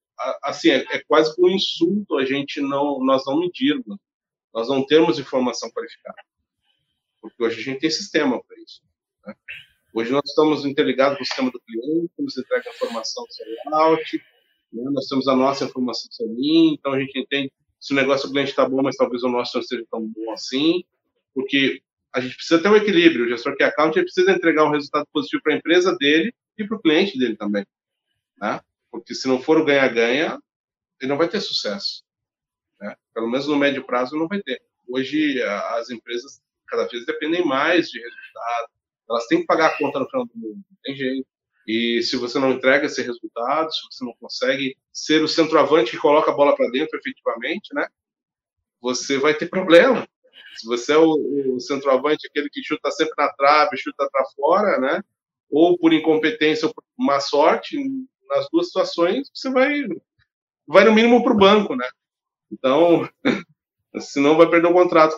assim, 0.45 0.70
é, 0.70 0.86
é 0.88 1.03
quase 1.05 1.34
um 1.36 1.49
insulto 1.49 2.16
a 2.16 2.24
gente 2.24 2.61
não, 2.61 3.05
nós 3.05 3.24
não 3.26 3.41
medirmos, 3.41 3.99
nós 4.55 4.68
não 4.68 4.86
temos 4.86 5.18
informação 5.18 5.68
qualificada. 5.72 6.22
Porque 7.20 7.43
hoje 7.43 7.61
a 7.61 7.64
gente 7.64 7.80
tem 7.80 7.91
sistema 7.91 8.41
para 8.41 8.57
isso. 8.62 8.82
Né? 9.26 9.34
Hoje 9.93 10.12
nós 10.12 10.22
estamos 10.24 10.64
interligados 10.64 11.18
com 11.18 11.24
o 11.24 11.26
sistema 11.26 11.51
do 11.51 11.61
cliente, 11.61 12.12
nos 12.20 12.38
entrega 12.38 12.70
a 12.70 12.72
informação 12.72 13.24
do 13.24 13.32
sellout, 13.32 14.24
né? 14.72 14.91
nós 14.93 15.07
temos 15.09 15.26
a 15.26 15.34
nossa 15.34 15.64
informação 15.64 16.09
do 16.09 16.14
sell 16.14 16.72
então 16.72 16.93
a 16.93 17.01
gente 17.01 17.18
entende 17.18 17.53
se 17.80 17.93
o 17.93 17.97
negócio 17.97 18.28
do 18.28 18.32
cliente 18.32 18.51
está 18.51 18.68
bom, 18.68 18.80
mas 18.80 18.95
talvez 18.95 19.24
o 19.24 19.28
nosso 19.28 19.57
não 19.57 19.62
esteja 19.62 19.84
tão 19.91 20.07
bom 20.07 20.30
assim, 20.32 20.84
porque 21.34 21.82
a 22.12 22.20
gente 22.20 22.34
precisa 22.36 22.61
ter 22.61 22.68
um 22.68 22.76
equilíbrio. 22.76 23.24
O 23.24 23.28
gestor 23.28 23.56
que 23.56 23.62
é 23.62 23.66
account 23.66 23.96
ele 23.96 24.04
precisa 24.04 24.32
entregar 24.32 24.64
um 24.64 24.70
resultado 24.70 25.06
positivo 25.12 25.42
para 25.42 25.54
a 25.54 25.56
empresa 25.56 25.96
dele 25.96 26.34
e 26.58 26.66
para 26.66 26.76
o 26.76 26.80
cliente 26.80 27.18
dele 27.18 27.36
também. 27.36 27.66
Né? 28.38 28.61
Porque 28.90 29.14
se 29.14 29.28
não 29.28 29.40
for 29.40 29.58
o 29.58 29.64
ganha-ganha, 29.64 30.40
ele 31.00 31.08
não 31.08 31.16
vai 31.16 31.28
ter 31.28 31.40
sucesso. 31.40 32.02
Né? 32.80 32.94
Pelo 33.14 33.28
menos 33.28 33.46
no 33.46 33.56
médio 33.56 33.84
prazo 33.84 34.16
não 34.16 34.26
vai 34.26 34.42
ter. 34.42 34.61
Hoje 34.88 35.42
as 35.42 35.90
empresas 35.90 36.40
cada 36.66 36.86
vez 36.86 37.04
dependem 37.04 37.44
mais 37.44 37.88
de 37.88 37.98
resultado. 37.98 38.68
Elas 39.08 39.26
têm 39.26 39.40
que 39.40 39.46
pagar 39.46 39.66
a 39.66 39.78
conta 39.78 39.98
no 39.98 40.08
final 40.08 40.26
do 40.26 40.32
mundo, 40.34 40.64
não 40.70 40.78
tem 40.82 40.96
jeito. 40.96 41.26
E 41.66 42.02
se 42.02 42.16
você 42.16 42.38
não 42.38 42.52
entrega 42.52 42.86
esse 42.86 43.02
resultado, 43.02 43.72
se 43.72 43.80
você 43.90 44.04
não 44.04 44.14
consegue 44.14 44.76
ser 44.92 45.22
o 45.22 45.28
centroavante 45.28 45.90
que 45.92 45.98
coloca 45.98 46.30
a 46.30 46.34
bola 46.34 46.56
para 46.56 46.70
dentro 46.70 46.98
efetivamente, 46.98 47.74
né? 47.74 47.86
Você 48.80 49.18
vai 49.18 49.34
ter 49.34 49.48
problema. 49.48 50.08
Se 50.57 50.66
você 50.66 50.93
é 50.93 50.99
o, 50.99 51.55
o 51.55 51.61
centroavante, 51.61 52.26
aquele 52.26 52.49
que 52.51 52.62
chuta 52.62 52.91
sempre 52.91 53.14
na 53.18 53.32
trave, 53.32 53.76
chuta 53.76 54.09
para 54.11 54.24
fora, 54.36 54.78
né? 54.78 55.03
Ou 55.51 55.78
por 55.78 55.93
incompetência 55.93 56.68
ou 56.68 56.74
por 56.74 56.84
má 56.99 57.20
sorte, 57.20 57.76
nas 58.28 58.49
duas 58.51 58.66
situações, 58.66 59.30
você 59.34 59.51
vai, 59.51 59.82
vai 60.66 60.84
no 60.84 60.93
mínimo 60.93 61.22
para 61.22 61.32
o 61.32 61.38
banco, 61.38 61.74
né? 61.74 61.88
Então, 62.51 63.09
se 63.99 64.20
não 64.20 64.36
vai 64.36 64.49
perder 64.49 64.68
o 64.68 64.72
contrato 64.72 65.16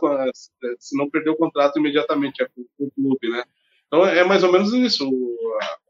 se 0.78 0.96
não 0.96 1.10
perder 1.10 1.30
o 1.30 1.36
contrato 1.36 1.78
imediatamente 1.78 2.42
é 2.42 2.46
com, 2.46 2.66
o 2.78 2.90
clube, 2.90 3.28
né? 3.30 3.44
Então 3.86 4.06
é 4.06 4.24
mais 4.24 4.42
ou 4.42 4.50
menos 4.50 4.72
isso. 4.72 5.08
O, 5.08 5.36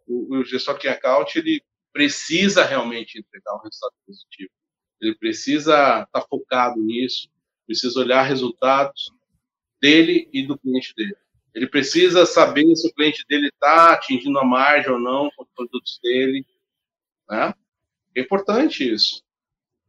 o, 0.09 0.39
o 0.39 0.45
gestor 0.45 0.77
que 0.77 0.89
account 0.89 1.39
ele 1.39 1.63
precisa 1.93 2.65
realmente 2.65 3.19
entregar 3.19 3.55
um 3.55 3.63
resultado 3.63 3.95
positivo. 4.07 4.51
Ele 5.01 5.15
precisa 5.15 5.73
estar 5.73 6.07
tá 6.07 6.27
focado 6.29 6.81
nisso, 6.81 7.29
precisa 7.67 8.01
olhar 8.01 8.23
resultados, 8.23 9.13
dele 9.83 10.31
e 10.33 10.47
do 10.47 10.57
cliente 10.57 10.95
dele. 10.97 11.17
Ele 11.53 11.67
precisa 11.67 12.25
saber 12.25 12.75
se 12.77 12.89
o 12.89 12.95
cliente 12.95 13.25
dele 13.29 13.49
está 13.49 13.93
atingindo 13.93 14.39
a 14.39 14.45
margem 14.45 14.93
ou 14.93 14.99
não 14.99 15.31
com 15.37 15.43
os 15.43 15.49
produtos 15.55 15.99
dele. 16.03 16.47
Né? 17.29 17.53
É 18.17 18.21
importante 18.21 18.91
isso. 18.91 19.23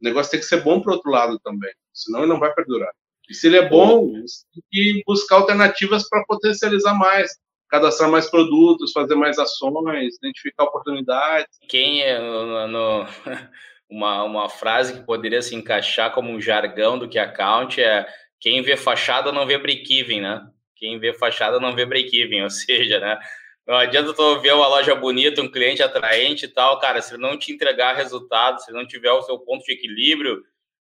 O 0.00 0.04
negócio 0.04 0.32
tem 0.32 0.40
que 0.40 0.46
ser 0.46 0.62
bom 0.62 0.80
para 0.80 0.90
o 0.90 0.96
outro 0.96 1.10
lado 1.10 1.38
também, 1.38 1.72
senão 1.92 2.20
ele 2.20 2.28
não 2.28 2.40
vai 2.40 2.52
perdurar. 2.52 2.92
E 3.30 3.34
se 3.34 3.46
ele 3.46 3.56
é 3.56 3.66
bom, 3.66 4.20
você 4.20 4.44
tem 4.52 4.62
que 4.70 5.02
buscar 5.06 5.36
alternativas 5.36 6.06
para 6.06 6.24
potencializar 6.26 6.92
mais, 6.92 7.38
cadastrar 7.70 8.10
mais 8.10 8.28
produtos, 8.28 8.92
fazer 8.92 9.14
mais 9.14 9.38
ações, 9.38 10.16
identificar 10.16 10.64
oportunidades. 10.64 11.58
Quem 11.66 12.02
é 12.02 12.18
no, 12.18 12.68
no, 12.68 13.06
uma, 13.88 14.24
uma 14.24 14.48
frase 14.50 14.92
que 14.92 15.06
poderia 15.06 15.40
se 15.40 15.54
encaixar 15.54 16.12
como 16.12 16.30
um 16.30 16.40
jargão 16.40 16.98
do 16.98 17.08
que 17.08 17.18
account 17.18 17.80
é 17.80 18.06
quem 18.44 18.60
vê 18.60 18.76
fachada 18.76 19.32
não 19.32 19.46
vê 19.46 19.56
break-even, 19.56 20.20
né? 20.20 20.46
Quem 20.76 20.98
vê 20.98 21.14
fachada 21.14 21.58
não 21.58 21.74
vê 21.74 21.86
break-even, 21.86 22.42
ou 22.44 22.50
seja, 22.50 23.00
né? 23.00 23.18
Não 23.66 23.74
adianta 23.74 24.12
tu 24.12 24.38
ver 24.40 24.52
uma 24.52 24.68
loja 24.68 24.94
bonita, 24.94 25.40
um 25.40 25.50
cliente 25.50 25.82
atraente 25.82 26.44
e 26.44 26.48
tal, 26.48 26.78
cara, 26.78 27.00
se 27.00 27.16
não 27.16 27.38
te 27.38 27.50
entregar 27.50 27.96
resultado, 27.96 28.60
se 28.60 28.70
não 28.70 28.86
tiver 28.86 29.10
o 29.12 29.22
seu 29.22 29.38
ponto 29.38 29.64
de 29.64 29.72
equilíbrio, 29.72 30.44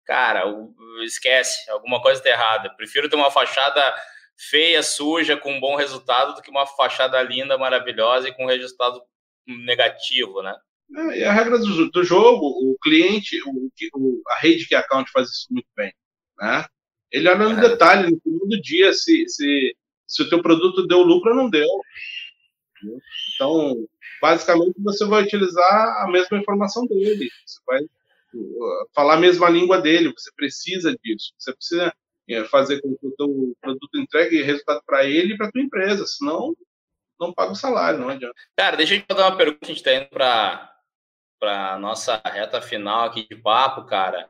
cara, 0.06 0.44
esquece, 1.06 1.72
alguma 1.72 2.02
coisa 2.02 2.20
está 2.20 2.30
errada. 2.30 2.70
Prefiro 2.76 3.08
ter 3.08 3.16
uma 3.16 3.32
fachada 3.32 3.82
feia, 4.36 4.84
suja, 4.84 5.38
com 5.38 5.54
um 5.54 5.60
bom 5.62 5.78
resultado, 5.78 6.36
do 6.36 6.42
que 6.42 6.52
uma 6.52 6.68
fachada 6.68 7.22
linda, 7.24 7.58
maravilhosa 7.58 8.28
e 8.28 8.34
com 8.34 8.46
resultado 8.46 9.02
negativo, 9.48 10.42
né? 10.42 10.54
É, 11.14 11.24
a 11.24 11.32
regra 11.32 11.58
do, 11.58 11.90
do, 11.92 12.04
jogo, 12.04 12.46
o 12.46 12.78
cliente, 12.84 13.42
o, 13.46 13.70
o, 13.96 14.22
a 14.32 14.40
rede 14.40 14.68
que 14.68 14.76
account 14.76 15.10
faz 15.12 15.30
isso 15.30 15.48
muito 15.50 15.70
bem, 15.78 15.94
né? 16.38 16.66
Ele 17.12 17.30
olha 17.30 17.50
no 17.50 17.60
é. 17.60 17.70
detalhe, 17.70 18.12
no 18.12 18.20
final 18.20 18.48
do 18.48 18.62
dia, 18.62 18.94
se, 18.94 19.28
se, 19.28 19.76
se 20.06 20.24
o 20.24 20.30
teu 20.30 20.42
produto 20.42 20.88
deu 20.88 21.02
lucro 21.02 21.32
ou 21.32 21.38
não 21.38 21.50
deu. 21.50 21.68
Então, 23.36 23.88
basicamente, 24.22 24.76
você 24.80 25.06
vai 25.06 25.24
utilizar 25.24 26.04
a 26.04 26.08
mesma 26.12 26.38
informação 26.38 26.86
dele. 26.86 27.30
Você 27.46 27.60
vai 27.66 27.82
uh, 27.82 28.90
falar 28.94 29.16
a 29.16 29.20
mesma 29.20 29.50
língua 29.50 29.82
dele. 29.82 30.14
Você 30.16 30.32
precisa 30.36 30.96
disso. 31.04 31.34
Você 31.38 31.54
precisa 31.54 31.94
é, 32.30 32.44
fazer 32.46 32.82
com 32.82 32.96
que 32.96 33.08
o 33.08 33.16
teu 33.16 33.56
produto 33.62 33.98
entregue 33.98 34.44
resultado 34.44 34.82
para 34.86 35.06
ele 35.06 35.34
e 35.34 35.38
para 35.38 35.52
tua 35.52 35.62
empresa. 35.62 36.06
Senão, 36.06 36.56
não 37.20 37.34
paga 37.34 37.52
o 37.52 37.56
salário, 37.56 38.00
não 38.00 38.10
adianta. 38.10 38.36
Cara, 38.56 38.78
deixa 38.78 38.96
eu 38.96 39.02
te 39.02 39.06
fazer 39.10 39.22
uma 39.22 39.38
pergunta. 39.38 39.60
A 39.64 39.68
gente 39.68 39.78
está 39.78 39.94
indo 39.94 40.10
para 40.10 41.74
a 41.74 41.80
nossa 41.80 42.22
reta 42.26 42.62
final 42.62 43.06
aqui 43.06 43.28
de 43.28 43.36
papo, 43.36 43.86
cara. 43.86 44.30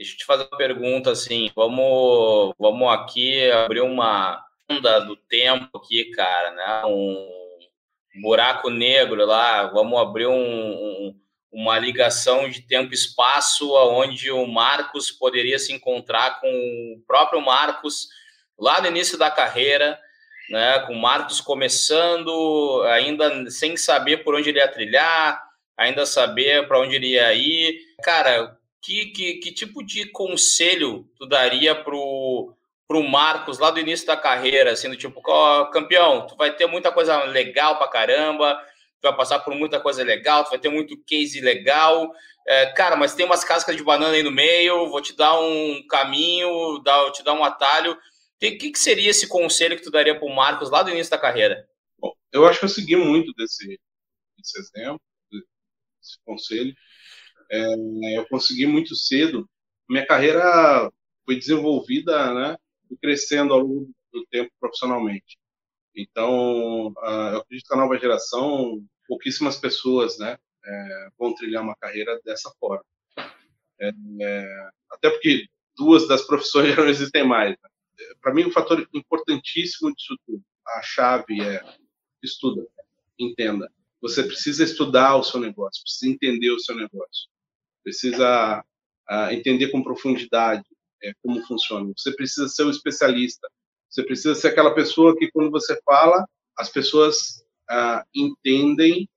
Deixa 0.00 0.14
eu 0.14 0.16
te 0.16 0.24
fazer 0.24 0.44
uma 0.44 0.56
pergunta 0.56 1.10
assim. 1.10 1.50
Vamos, 1.54 2.54
vamos 2.58 2.90
aqui 2.90 3.50
abrir 3.50 3.82
uma, 3.82 4.42
agenda 4.66 5.00
do 5.00 5.14
tempo 5.14 5.76
aqui, 5.76 6.06
cara, 6.12 6.52
né? 6.52 6.86
Um 6.86 7.28
buraco 8.22 8.70
negro 8.70 9.26
lá, 9.26 9.66
vamos 9.66 10.00
abrir 10.00 10.26
um, 10.26 10.32
um, 10.32 11.20
uma 11.52 11.78
ligação 11.78 12.48
de 12.48 12.62
tempo 12.62 12.92
e 12.92 12.94
espaço 12.94 13.70
onde 13.74 14.30
o 14.30 14.46
Marcos 14.46 15.10
poderia 15.10 15.58
se 15.58 15.70
encontrar 15.70 16.40
com 16.40 16.48
o 16.48 17.02
próprio 17.06 17.42
Marcos 17.42 18.08
lá 18.58 18.80
no 18.80 18.86
início 18.86 19.18
da 19.18 19.30
carreira, 19.30 20.00
né, 20.48 20.78
com 20.86 20.94
o 20.94 21.00
Marcos 21.00 21.42
começando, 21.42 22.82
ainda 22.86 23.50
sem 23.50 23.76
saber 23.76 24.24
por 24.24 24.34
onde 24.34 24.48
ele 24.48 24.60
ia 24.60 24.66
trilhar, 24.66 25.42
ainda 25.76 26.06
saber 26.06 26.66
para 26.66 26.80
onde 26.80 26.96
ele 26.96 27.08
ia 27.08 27.34
ir. 27.34 27.78
Cara, 28.02 28.58
que, 28.82 29.06
que, 29.06 29.34
que 29.34 29.52
tipo 29.52 29.84
de 29.84 30.06
conselho 30.10 31.08
tu 31.16 31.26
daria 31.26 31.74
pro 31.74 32.54
pro 32.86 33.04
Marcos 33.04 33.60
lá 33.60 33.70
do 33.70 33.78
início 33.78 34.04
da 34.04 34.16
carreira, 34.16 34.72
assim, 34.72 34.90
do 34.90 34.96
tipo, 34.96 35.22
oh, 35.24 35.66
campeão, 35.70 36.26
tu 36.26 36.34
vai 36.34 36.56
ter 36.56 36.66
muita 36.66 36.90
coisa 36.90 37.22
legal 37.22 37.78
pra 37.78 37.86
caramba, 37.86 38.56
tu 39.00 39.02
vai 39.02 39.16
passar 39.16 39.38
por 39.38 39.54
muita 39.54 39.78
coisa 39.78 40.02
legal, 40.02 40.42
tu 40.42 40.50
vai 40.50 40.58
ter 40.58 40.70
muito 40.70 41.00
case 41.04 41.40
legal, 41.40 42.12
é, 42.48 42.66
cara, 42.72 42.96
mas 42.96 43.14
tem 43.14 43.24
umas 43.24 43.44
cascas 43.44 43.76
de 43.76 43.84
banana 43.84 44.14
aí 44.14 44.24
no 44.24 44.32
meio, 44.32 44.88
vou 44.88 45.00
te 45.00 45.16
dar 45.16 45.38
um 45.38 45.86
caminho, 45.88 46.80
dar, 46.80 47.12
te 47.12 47.22
dar 47.22 47.34
um 47.34 47.44
atalho. 47.44 47.92
O 47.92 47.98
que, 48.40 48.72
que 48.72 48.78
seria 48.78 49.10
esse 49.10 49.28
conselho 49.28 49.76
que 49.76 49.84
tu 49.84 49.90
daria 49.92 50.18
pro 50.18 50.28
Marcos 50.28 50.68
lá 50.68 50.82
do 50.82 50.90
início 50.90 51.12
da 51.12 51.18
carreira? 51.18 51.68
Bom, 51.96 52.12
eu 52.32 52.44
acho 52.44 52.58
que 52.58 52.64
eu 52.64 52.70
segui 52.70 52.96
muito 52.96 53.32
desse, 53.34 53.78
desse 54.36 54.58
exemplo, 54.58 55.00
desse 55.22 56.18
conselho. 56.24 56.74
É, 57.50 58.18
eu 58.18 58.26
consegui 58.28 58.66
muito 58.66 58.94
cedo. 58.94 59.48
Minha 59.88 60.06
carreira 60.06 60.90
foi 61.24 61.36
desenvolvida, 61.36 62.32
né? 62.34 62.56
Fui 62.88 62.96
crescendo 63.00 63.52
ao 63.52 63.60
longo 63.60 63.90
do 64.12 64.26
tempo 64.26 64.50
profissionalmente. 64.60 65.38
Então, 65.94 66.92
eu 67.32 67.38
acredito 67.38 67.66
que 67.66 67.74
a 67.74 67.76
nova 67.76 67.98
geração, 67.98 68.84
pouquíssimas 69.06 69.56
pessoas, 69.56 70.18
né, 70.18 70.38
é, 70.64 71.08
vão 71.18 71.34
trilhar 71.34 71.62
uma 71.62 71.76
carreira 71.76 72.20
dessa 72.24 72.50
forma. 72.58 72.84
É, 73.80 73.90
é, 74.20 74.70
até 74.90 75.10
porque 75.10 75.46
duas 75.76 76.06
das 76.06 76.22
profissões 76.22 76.68
já 76.74 76.76
não 76.76 76.88
existem 76.88 77.26
mais. 77.26 77.50
Né? 77.50 77.68
Para 78.20 78.34
mim, 78.34 78.44
o 78.44 78.48
um 78.48 78.52
fator 78.52 78.86
importantíssimo 78.94 79.94
disso 79.94 80.16
tudo, 80.26 80.42
a 80.66 80.82
chave 80.82 81.42
é 81.42 81.62
estuda, 82.22 82.66
entenda. 83.18 83.70
Você 84.00 84.22
precisa 84.22 84.64
estudar 84.64 85.16
o 85.16 85.24
seu 85.24 85.40
negócio, 85.40 85.82
precisa 85.82 86.10
entender 86.10 86.50
o 86.50 86.58
seu 86.58 86.74
negócio, 86.74 87.28
precisa 87.82 88.64
uh, 89.10 89.32
entender 89.32 89.68
com 89.68 89.82
profundidade 89.82 90.64
é, 91.02 91.12
como 91.22 91.44
funciona. 91.46 91.92
Você 91.96 92.14
precisa 92.14 92.48
ser 92.48 92.64
um 92.64 92.70
especialista. 92.70 93.48
Você 93.88 94.02
precisa 94.02 94.34
ser 94.34 94.48
aquela 94.48 94.74
pessoa 94.74 95.16
que, 95.16 95.30
quando 95.30 95.50
você 95.50 95.78
fala, 95.84 96.24
as 96.56 96.68
pessoas 96.68 97.42
uh, 97.70 98.04
entendem 98.14 99.08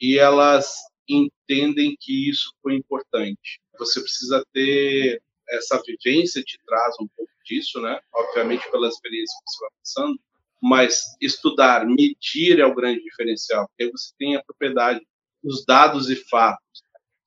e 0.00 0.18
elas 0.18 0.76
entendem 1.08 1.96
que 2.00 2.30
isso 2.30 2.52
foi 2.62 2.74
importante. 2.74 3.60
Você 3.78 4.00
precisa 4.00 4.44
ter 4.52 5.20
essa 5.50 5.82
vivência 5.82 6.42
te 6.42 6.58
traz 6.66 6.94
um 7.00 7.06
pouco 7.16 7.32
disso, 7.44 7.80
né? 7.80 8.00
Obviamente 8.14 8.70
pela 8.70 8.88
experiência 8.88 9.36
que 9.44 9.50
você 9.50 9.60
vai 9.60 9.70
passando, 9.78 10.20
mas 10.62 11.02
estudar, 11.20 11.86
medir 11.86 12.58
é 12.58 12.64
o 12.64 12.74
grande 12.74 13.02
diferencial, 13.02 13.68
porque 13.68 13.90
você 13.90 14.12
tem 14.18 14.36
a 14.36 14.42
propriedade 14.42 15.06
dos 15.42 15.64
dados 15.66 16.08
e 16.08 16.16
fatos. 16.16 16.83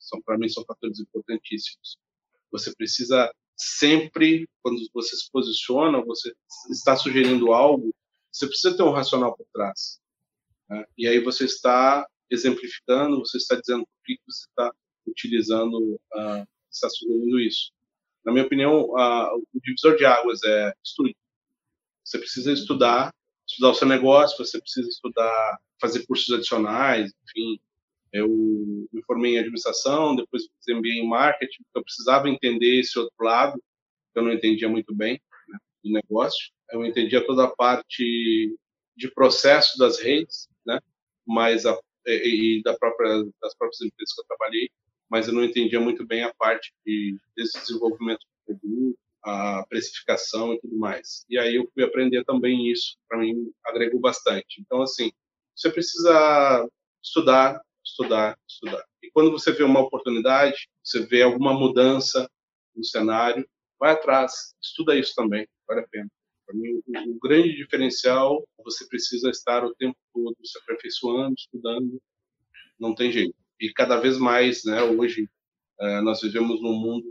São 0.08 0.22
para 0.22 0.38
mim 0.38 0.48
são 0.50 0.64
fatores 0.66 1.00
importantíssimos. 1.00 1.98
Você 2.52 2.74
precisa 2.76 3.32
sempre, 3.56 4.48
quando 4.62 4.80
você 4.94 5.16
se 5.16 5.30
posiciona, 5.32 6.04
você 6.04 6.34
está 6.70 6.96
sugerindo 6.96 7.52
algo, 7.52 7.94
você 8.32 8.48
precisa 8.48 8.78
ter 8.78 8.84
um 8.84 8.92
racional 8.92 9.36
por 9.36 9.46
trás. 9.52 10.00
Né? 10.70 10.86
E 10.98 11.08
aí 11.08 11.20
você 11.20 11.46
está 11.46 12.08
exemplificando, 12.30 13.20
você 13.20 13.38
está 13.38 13.56
dizendo 13.56 13.86
por 13.86 14.04
que 14.06 14.20
você 14.28 14.46
está 14.48 14.72
utilizando, 15.08 15.96
uh, 15.96 16.48
está 16.72 16.90
sugerindo 16.90 17.40
isso. 17.40 17.72
Na 18.24 18.32
minha 18.32 18.46
opinião, 18.46 18.82
uh, 18.92 19.36
o 19.54 19.60
divisor 19.62 19.96
de 19.96 20.06
águas 20.06 20.44
é 20.44 20.74
estude. 20.84 21.16
Você 22.04 22.20
precisa 22.20 22.52
estudar, 22.52 23.14
estudar 23.48 23.72
o 23.72 23.74
seu 23.74 23.88
negócio, 23.88 24.38
você 24.38 24.60
precisa 24.60 24.88
estudar, 24.88 25.58
fazer 25.80 26.06
cursos 26.06 26.34
adicionais, 26.34 27.12
enfim, 27.24 27.60
eu 28.12 28.28
me 28.28 29.04
formei 29.06 29.36
em 29.36 29.40
administração, 29.40 30.16
depois 30.16 30.44
fiz 30.44 30.76
MBA 30.76 30.90
em 30.90 31.08
marketing, 31.08 31.64
eu 31.76 31.84
precisava 31.84 32.30
entender 32.30 32.80
esse 32.80 32.98
outro 32.98 33.16
lado, 33.20 33.62
que 34.14 34.20
eu 34.20 34.24
não 34.24 34.32
entendia 34.32 34.70
muito 34.70 34.94
bem 34.96 35.22
né, 35.48 35.58
do 35.84 35.92
negócio. 35.92 36.52
Eu 36.72 36.86
entendia 36.86 37.26
toda 37.26 37.46
a 37.46 37.56
parte 37.56 38.56
de 38.96 39.12
processo 39.12 39.78
das 39.78 40.00
redes, 40.00 40.48
né, 40.66 40.80
mas 41.26 41.66
a, 41.66 41.78
e, 42.06 42.60
e 42.60 42.64
da 42.64 42.76
própria, 42.78 43.24
das 43.42 43.56
próprias 43.56 43.82
empresas 43.82 44.14
que 44.14 44.22
eu 44.22 44.26
trabalhei, 44.26 44.70
mas 45.10 45.28
eu 45.28 45.34
não 45.34 45.44
entendia 45.44 45.80
muito 45.80 46.06
bem 46.06 46.24
a 46.24 46.34
parte 46.34 46.74
de, 46.86 47.18
desse 47.36 47.60
desenvolvimento 47.60 48.20
do 48.20 48.46
produto, 48.46 49.00
a 49.24 49.66
precificação 49.68 50.54
e 50.54 50.60
tudo 50.60 50.78
mais. 50.78 51.26
E 51.30 51.38
aí 51.38 51.56
eu 51.56 51.70
fui 51.74 51.84
aprender 51.84 52.24
também 52.24 52.72
isso, 52.72 52.98
para 53.08 53.20
mim 53.20 53.52
agregou 53.66 54.00
bastante. 54.00 54.62
Então, 54.62 54.82
assim, 54.82 55.12
você 55.56 55.70
precisa 55.70 56.68
estudar, 57.04 57.62
estudar, 57.88 58.38
estudar. 58.48 58.84
E 59.02 59.10
quando 59.12 59.32
você 59.32 59.52
vê 59.52 59.64
uma 59.64 59.80
oportunidade, 59.80 60.70
você 60.84 61.06
vê 61.06 61.22
alguma 61.22 61.54
mudança 61.54 62.30
no 62.76 62.84
cenário, 62.84 63.48
vai 63.80 63.94
atrás, 63.94 64.54
estuda 64.62 64.98
isso 64.98 65.14
também, 65.16 65.48
vale 65.68 65.82
a 65.82 65.88
pena. 65.88 66.08
Para 66.46 66.56
mim, 66.56 66.82
o, 66.86 67.16
o, 67.16 67.20
grande 67.22 67.56
diferencial, 67.56 68.48
você 68.64 68.88
precisa 68.88 69.30
estar 69.30 69.66
o 69.66 69.76
tempo 69.76 69.98
todo 70.14 70.36
se 70.44 70.58
aperfeiçoando, 70.60 71.36
estudando, 71.38 72.02
não 72.80 72.96
tem 72.96 73.12
jeito. 73.12 73.36
E 73.60 73.72
cada 73.74 74.00
vez 74.00 74.18
mais, 74.18 74.64
né, 74.64 74.82
hoje, 74.84 75.28
uh, 75.82 76.02
nós 76.04 76.22
vivemos 76.22 76.62
num 76.62 76.74
mundo 76.80 77.08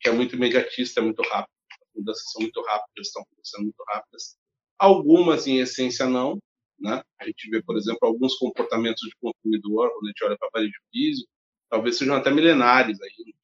que 0.00 0.08
é 0.08 0.12
muito 0.12 0.36
imediatista, 0.36 1.00
é 1.00 1.02
muito 1.02 1.22
rápido. 1.22 1.54
As 1.70 1.88
mudanças 1.94 2.30
são 2.30 2.42
muito 2.42 2.60
rápidas, 2.62 3.06
estão 3.06 3.22
acontecendo 3.22 3.62
muito 3.62 3.84
rápidas. 3.88 4.36
Algumas, 4.78 5.46
em 5.46 5.60
essência, 5.60 6.06
não, 6.06 6.38
né? 6.78 7.02
A 7.20 7.26
gente 7.26 7.50
vê, 7.50 7.62
por 7.62 7.76
exemplo, 7.76 8.00
alguns 8.02 8.36
comportamentos 8.36 9.00
de 9.02 9.16
consumidor, 9.20 9.90
quando 9.92 10.04
a 10.04 10.08
gente 10.08 10.24
olha 10.24 10.38
para 10.38 10.48
a 10.48 10.50
parede 10.50 10.74
físico, 10.92 11.30
talvez 11.70 11.96
sejam 11.96 12.16
até 12.16 12.30
milenares 12.30 12.98
aí, 13.00 13.34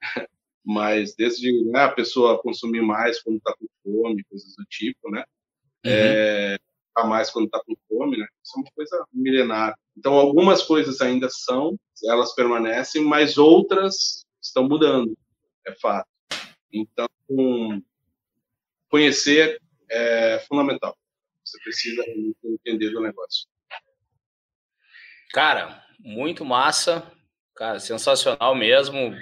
mas 0.64 1.14
desde 1.14 1.64
né, 1.64 1.80
a 1.80 1.92
pessoa 1.92 2.40
consumir 2.40 2.82
mais 2.82 3.22
quando 3.22 3.36
está 3.36 3.54
com 3.54 3.66
fome, 3.82 4.24
coisas 4.24 4.54
do 4.56 4.64
tipo, 4.66 5.10
né? 5.10 5.24
Uhum. 5.84 5.92
É, 5.92 6.56
mais 7.02 7.30
quando 7.30 7.46
está 7.46 7.60
com 7.64 7.74
fome, 7.88 8.18
né? 8.18 8.26
Isso 8.42 8.56
é 8.56 8.60
uma 8.60 8.70
coisa 8.72 9.06
milenar. 9.12 9.74
Então, 9.96 10.14
algumas 10.14 10.62
coisas 10.62 11.00
ainda 11.00 11.28
são, 11.28 11.76
elas 12.04 12.34
permanecem, 12.34 13.02
mas 13.02 13.36
outras 13.36 14.24
estão 14.40 14.68
mudando, 14.68 15.16
é 15.66 15.72
fato. 15.72 16.08
Então, 16.72 17.08
conhecer 18.88 19.60
é 19.90 20.38
fundamental. 20.48 20.96
Você 21.54 21.60
precisa 21.62 22.04
entender 22.42 22.90
do 22.90 23.00
negócio. 23.00 23.46
Cara, 25.32 25.84
muito 26.00 26.44
massa. 26.44 27.08
Cara, 27.54 27.78
sensacional 27.78 28.56
mesmo. 28.56 29.14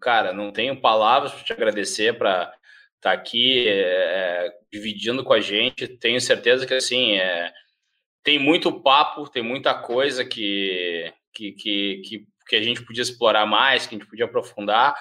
Cara, 0.00 0.34
não 0.34 0.52
tenho 0.52 0.78
palavras 0.78 1.32
para 1.32 1.44
te 1.44 1.52
agradecer 1.54 2.18
para 2.18 2.52
estar 2.96 3.00
tá 3.00 3.12
aqui 3.12 3.66
é, 3.68 4.52
dividindo 4.70 5.24
com 5.24 5.32
a 5.32 5.40
gente. 5.40 5.88
Tenho 5.88 6.20
certeza 6.20 6.66
que 6.66 6.74
assim 6.74 7.14
é, 7.14 7.50
tem 8.22 8.38
muito 8.38 8.82
papo, 8.82 9.30
tem 9.30 9.42
muita 9.42 9.72
coisa 9.72 10.26
que, 10.26 11.10
que, 11.32 11.52
que, 11.52 12.02
que, 12.04 12.26
que 12.46 12.56
a 12.56 12.62
gente 12.62 12.84
podia 12.84 13.02
explorar 13.02 13.46
mais, 13.46 13.86
que 13.86 13.94
a 13.94 13.98
gente 13.98 14.10
podia 14.10 14.26
aprofundar, 14.26 14.94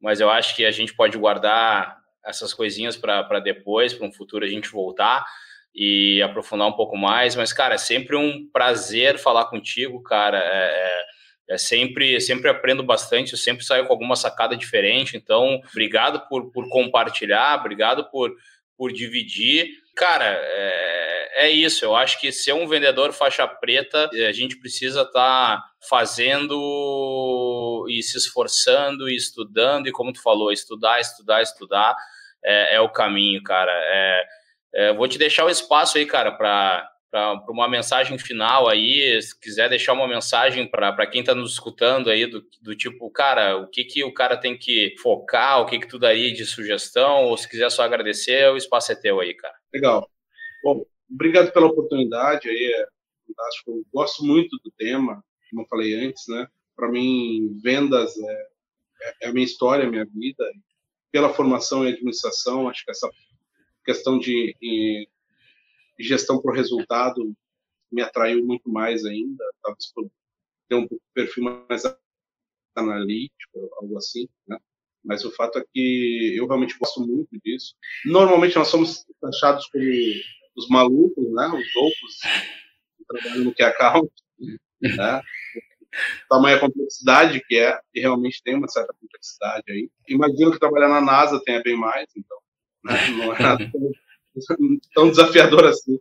mas 0.00 0.18
eu 0.20 0.30
acho 0.30 0.56
que 0.56 0.64
a 0.64 0.70
gente 0.70 0.94
pode 0.94 1.18
guardar 1.18 2.00
essas 2.24 2.54
coisinhas 2.54 2.96
para 2.96 3.38
depois, 3.40 3.92
para 3.92 4.06
um 4.06 4.12
futuro 4.12 4.46
a 4.46 4.48
gente 4.48 4.70
voltar 4.70 5.26
e 5.74 6.22
aprofundar 6.22 6.68
um 6.68 6.72
pouco 6.72 6.96
mais. 6.96 7.36
Mas, 7.36 7.52
cara, 7.52 7.74
é 7.74 7.78
sempre 7.78 8.16
um 8.16 8.48
prazer 8.52 9.18
falar 9.18 9.46
contigo, 9.46 10.02
cara. 10.02 10.38
É, 10.38 10.42
é, 10.42 11.54
é 11.54 11.58
sempre, 11.58 12.20
sempre 12.20 12.48
aprendo 12.48 12.82
bastante, 12.82 13.32
eu 13.32 13.38
sempre 13.38 13.64
saio 13.64 13.86
com 13.86 13.92
alguma 13.92 14.16
sacada 14.16 14.56
diferente. 14.56 15.16
Então, 15.16 15.60
obrigado 15.70 16.28
por, 16.28 16.52
por 16.52 16.68
compartilhar, 16.68 17.58
obrigado 17.58 18.08
por, 18.10 18.32
por 18.76 18.92
dividir. 18.92 19.68
Cara, 19.96 20.26
é, 20.26 21.46
é 21.46 21.50
isso. 21.50 21.84
Eu 21.84 21.96
acho 21.96 22.20
que 22.20 22.30
ser 22.30 22.52
um 22.52 22.68
vendedor 22.68 23.12
faixa 23.12 23.46
preta, 23.46 24.08
a 24.28 24.32
gente 24.32 24.58
precisa 24.58 25.02
estar 25.02 25.56
tá 25.56 25.64
fazendo 25.88 27.86
e 27.88 28.02
se 28.02 28.16
esforçando 28.18 29.08
e 29.08 29.16
estudando. 29.16 29.88
E 29.88 29.92
como 29.92 30.12
tu 30.12 30.22
falou, 30.22 30.52
estudar, 30.52 31.00
estudar, 31.00 31.42
estudar 31.42 31.96
é, 32.44 32.76
é 32.76 32.80
o 32.80 32.88
caminho, 32.88 33.42
cara. 33.42 33.72
É, 33.72 34.24
é, 34.74 34.92
vou 34.92 35.08
te 35.08 35.18
deixar 35.18 35.44
o 35.44 35.50
espaço 35.50 35.98
aí, 35.98 36.06
cara, 36.06 36.32
para 36.32 36.88
uma 37.48 37.68
mensagem 37.68 38.18
final 38.18 38.68
aí, 38.68 39.20
se 39.20 39.38
quiser 39.38 39.68
deixar 39.68 39.92
uma 39.92 40.06
mensagem 40.06 40.66
para 40.68 41.06
quem 41.06 41.20
está 41.20 41.34
nos 41.34 41.52
escutando 41.52 42.08
aí, 42.08 42.26
do, 42.26 42.44
do 42.62 42.76
tipo, 42.76 43.10
cara, 43.10 43.56
o 43.56 43.68
que, 43.68 43.84
que 43.84 44.04
o 44.04 44.14
cara 44.14 44.36
tem 44.36 44.56
que 44.56 44.94
focar, 45.02 45.60
o 45.60 45.66
que, 45.66 45.78
que 45.78 45.88
tu 45.88 45.98
daria 45.98 46.32
de 46.32 46.44
sugestão, 46.46 47.24
ou 47.24 47.36
se 47.36 47.48
quiser 47.48 47.70
só 47.70 47.82
agradecer, 47.82 48.50
o 48.50 48.56
espaço 48.56 48.92
é 48.92 48.94
teu 48.94 49.20
aí, 49.20 49.34
cara. 49.34 49.54
Legal. 49.72 50.08
Bom, 50.62 50.84
obrigado 51.10 51.52
pela 51.52 51.66
oportunidade 51.66 52.48
aí, 52.48 52.72
é 52.74 52.86
fantástico. 53.26 53.72
Eu 53.72 53.84
gosto 53.92 54.24
muito 54.24 54.56
do 54.62 54.70
tema, 54.72 55.22
como 55.50 55.62
eu 55.62 55.66
falei 55.66 55.94
antes, 55.94 56.24
né? 56.28 56.46
Para 56.76 56.88
mim, 56.88 57.58
vendas 57.62 58.12
é, 58.16 58.46
é 59.22 59.28
a 59.28 59.32
minha 59.32 59.44
história, 59.44 59.86
a 59.86 59.90
minha 59.90 60.04
vida. 60.04 60.44
Pela 61.10 61.34
formação 61.34 61.84
em 61.84 61.92
administração, 61.92 62.68
acho 62.68 62.84
que 62.84 62.90
essa 62.92 63.10
questão 63.90 64.20
de 64.20 64.56
e 64.62 65.08
gestão 65.98 66.40
por 66.40 66.54
resultado 66.54 67.34
me 67.90 68.00
atraiu 68.02 68.46
muito 68.46 68.70
mais 68.70 69.04
ainda, 69.04 69.44
talvez 69.60 69.92
por 69.92 70.08
ter 70.68 70.76
um 70.76 70.86
perfil 71.12 71.66
mais 71.68 71.82
analítico, 72.76 73.68
algo 73.80 73.98
assim, 73.98 74.28
né? 74.46 74.56
Mas 75.04 75.24
o 75.24 75.32
fato 75.32 75.58
é 75.58 75.64
que 75.72 76.36
eu 76.36 76.46
realmente 76.46 76.78
gosto 76.78 77.00
muito 77.00 77.30
disso. 77.44 77.74
Normalmente 78.04 78.54
nós 78.54 78.68
somos 78.68 79.04
taxados 79.20 79.66
como 79.66 79.84
os 80.54 80.68
malucos, 80.68 81.32
né? 81.32 81.46
Os 81.48 81.74
loucos 81.74 82.18
trabalhando 83.08 83.44
no 83.44 83.54
que 83.54 83.62
é 83.64 83.66
account, 83.66 84.12
né? 84.80 85.20
Tamanha 86.28 86.60
complexidade 86.60 87.42
que 87.48 87.56
é, 87.56 87.80
e 87.92 88.00
realmente 88.00 88.40
tem 88.40 88.54
uma 88.54 88.68
certa 88.68 88.94
complexidade 88.94 89.64
aí. 89.68 89.90
Imagino 90.08 90.52
que 90.52 90.60
trabalhar 90.60 90.88
na 90.88 91.00
NASA 91.00 91.42
tenha 91.44 91.60
bem 91.60 91.76
mais, 91.76 92.08
então? 92.16 92.38
Não 92.82 93.34
é 93.34 93.70
tão 94.94 95.10
desafiador 95.10 95.66
assim. 95.66 95.98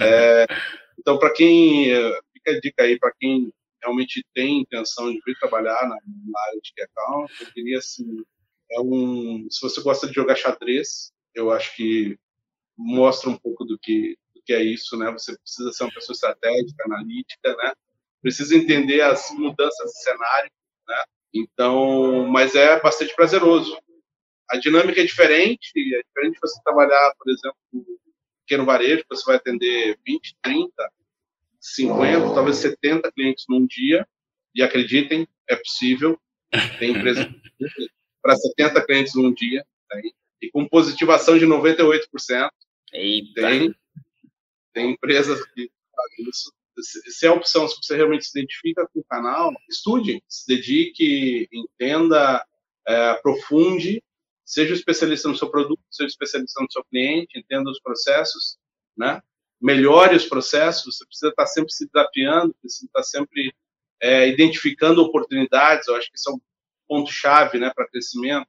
É, 0.00 0.46
então, 0.98 1.18
para 1.18 1.32
quem. 1.32 1.86
Fica 2.32 2.52
a 2.52 2.60
dica 2.60 2.82
aí, 2.84 2.98
para 2.98 3.12
quem 3.18 3.52
realmente 3.82 4.24
tem 4.34 4.60
intenção 4.60 5.10
de 5.10 5.20
vir 5.24 5.38
trabalhar 5.38 5.82
na, 5.82 5.96
na 5.96 6.40
área 6.48 6.60
de 6.62 6.82
account, 6.82 7.32
eu 7.40 7.52
queria, 7.52 7.78
assim, 7.78 8.04
é 8.70 8.80
um, 8.80 9.46
se 9.50 9.60
você 9.60 9.80
gosta 9.82 10.06
de 10.06 10.12
jogar 10.12 10.36
xadrez, 10.36 11.12
eu 11.34 11.50
acho 11.50 11.74
que 11.74 12.18
mostra 12.76 13.30
um 13.30 13.36
pouco 13.36 13.64
do 13.64 13.78
que, 13.78 14.16
do 14.34 14.42
que 14.42 14.52
é 14.52 14.62
isso, 14.62 14.96
né? 14.96 15.10
Você 15.12 15.36
precisa 15.38 15.72
ser 15.72 15.84
uma 15.84 15.92
pessoa 15.92 16.14
estratégica, 16.14 16.84
analítica, 16.84 17.56
né? 17.56 17.72
Precisa 18.22 18.56
entender 18.56 19.00
as 19.00 19.30
mudanças 19.32 19.90
de 19.90 20.02
cenário, 20.02 20.50
né? 20.88 21.04
Então, 21.34 22.26
mas 22.28 22.54
é 22.54 22.80
bastante 22.80 23.14
prazeroso 23.14 23.78
a 24.50 24.56
dinâmica 24.56 25.00
é 25.00 25.04
diferente, 25.04 25.70
é 25.76 26.02
diferente 26.02 26.40
você 26.42 26.60
trabalhar, 26.64 27.14
por 27.16 27.30
exemplo, 27.30 27.56
pequeno 28.44 28.66
varejo, 28.66 29.04
você 29.08 29.24
vai 29.24 29.36
atender 29.36 29.96
20, 30.04 30.36
30, 30.42 30.92
50, 31.60 32.34
talvez 32.34 32.56
70 32.56 33.12
clientes 33.12 33.44
num 33.48 33.64
dia, 33.64 34.06
e 34.52 34.62
acreditem, 34.62 35.28
é 35.48 35.54
possível, 35.54 36.18
tem 36.80 36.90
empresa 36.90 37.32
para 38.20 38.34
70 38.34 38.84
clientes 38.84 39.14
num 39.14 39.32
dia, 39.32 39.64
tem, 39.88 40.12
e 40.42 40.50
com 40.50 40.66
positivação 40.66 41.38
de 41.38 41.46
98%. 41.46 42.50
Eita. 42.92 43.42
Tem, 43.42 43.74
tem 44.72 44.90
empresas 44.90 45.44
que 45.46 45.70
fazem 45.94 46.28
isso. 46.28 46.52
Se 46.82 47.26
é 47.26 47.30
opção, 47.30 47.68
se 47.68 47.76
você 47.76 47.94
realmente 47.94 48.24
se 48.24 48.36
identifica 48.36 48.88
com 48.92 49.00
o 49.00 49.04
canal, 49.04 49.52
estude, 49.68 50.22
se 50.26 50.46
dedique, 50.48 51.46
entenda, 51.52 52.44
é, 52.88 53.10
aprofunde 53.10 54.02
seja 54.50 54.74
especialista 54.74 55.28
no 55.28 55.36
seu 55.36 55.48
produto, 55.48 55.80
seja 55.88 56.08
especialista 56.08 56.60
no 56.60 56.70
seu 56.72 56.84
cliente, 56.86 57.38
entenda 57.38 57.70
os 57.70 57.80
processos, 57.80 58.58
né? 58.96 59.22
Melhore 59.60 60.16
os 60.16 60.26
processos, 60.26 60.96
você 60.96 61.06
precisa 61.06 61.28
estar 61.28 61.46
sempre 61.46 61.72
se 61.72 61.86
desafiando, 61.86 62.52
precisa 62.60 62.86
estar 62.86 63.02
sempre 63.04 63.54
é, 64.02 64.26
identificando 64.26 65.02
oportunidades, 65.02 65.86
eu 65.86 65.94
acho 65.94 66.10
que 66.10 66.18
isso 66.18 66.30
é 66.30 66.32
um 66.32 66.40
ponto-chave 66.88 67.60
né, 67.60 67.70
para 67.72 67.86
crescimento. 67.86 68.48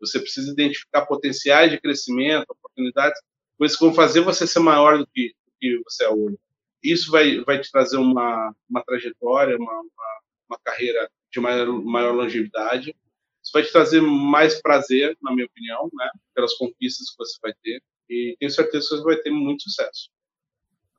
Você 0.00 0.18
precisa 0.18 0.50
identificar 0.50 1.04
potenciais 1.04 1.70
de 1.70 1.78
crescimento, 1.78 2.46
oportunidades, 2.48 3.20
coisas 3.58 3.76
que 3.76 3.84
vão 3.84 3.92
fazer 3.92 4.20
você 4.20 4.46
ser 4.46 4.60
maior 4.60 4.96
do 4.96 5.06
que, 5.06 5.34
do 5.44 5.52
que 5.60 5.82
você 5.84 6.04
é 6.04 6.08
hoje. 6.08 6.38
Isso 6.82 7.10
vai, 7.10 7.40
vai 7.40 7.60
te 7.60 7.70
trazer 7.70 7.98
uma, 7.98 8.54
uma 8.70 8.82
trajetória, 8.82 9.56
uma, 9.58 9.80
uma, 9.80 10.20
uma 10.48 10.58
carreira 10.64 11.10
de 11.30 11.40
maior, 11.40 11.66
maior 11.66 12.14
longevidade 12.14 12.96
isso 13.42 13.52
vai 13.52 13.62
te 13.62 13.72
trazer 13.72 14.00
mais 14.00 14.60
prazer, 14.62 15.16
na 15.20 15.32
minha 15.32 15.46
opinião, 15.46 15.90
né? 15.92 16.10
Pelas 16.34 16.54
conquistas 16.54 17.10
que 17.10 17.16
você 17.18 17.38
vai 17.42 17.52
ter. 17.62 17.82
E 18.08 18.36
tenho 18.38 18.50
certeza 18.50 18.88
que 18.88 18.96
você 18.96 19.02
vai 19.02 19.16
ter 19.16 19.30
muito 19.30 19.64
sucesso. 19.64 20.10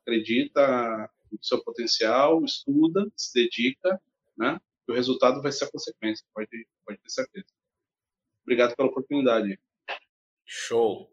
Acredita 0.02 1.10
no 1.32 1.40
seu 1.42 1.64
potencial, 1.64 2.44
estuda, 2.44 3.08
se 3.16 3.34
dedica, 3.34 4.00
né? 4.38 4.60
E 4.88 4.92
o 4.92 4.96
resultado 4.96 5.42
vai 5.42 5.52
ser 5.52 5.66
a 5.66 5.72
consequência, 5.72 6.26
pode, 6.34 6.68
pode 6.86 7.00
ter 7.00 7.10
certeza. 7.10 7.48
Obrigado 8.44 8.76
pela 8.76 8.90
oportunidade. 8.90 9.58
Show. 10.46 11.10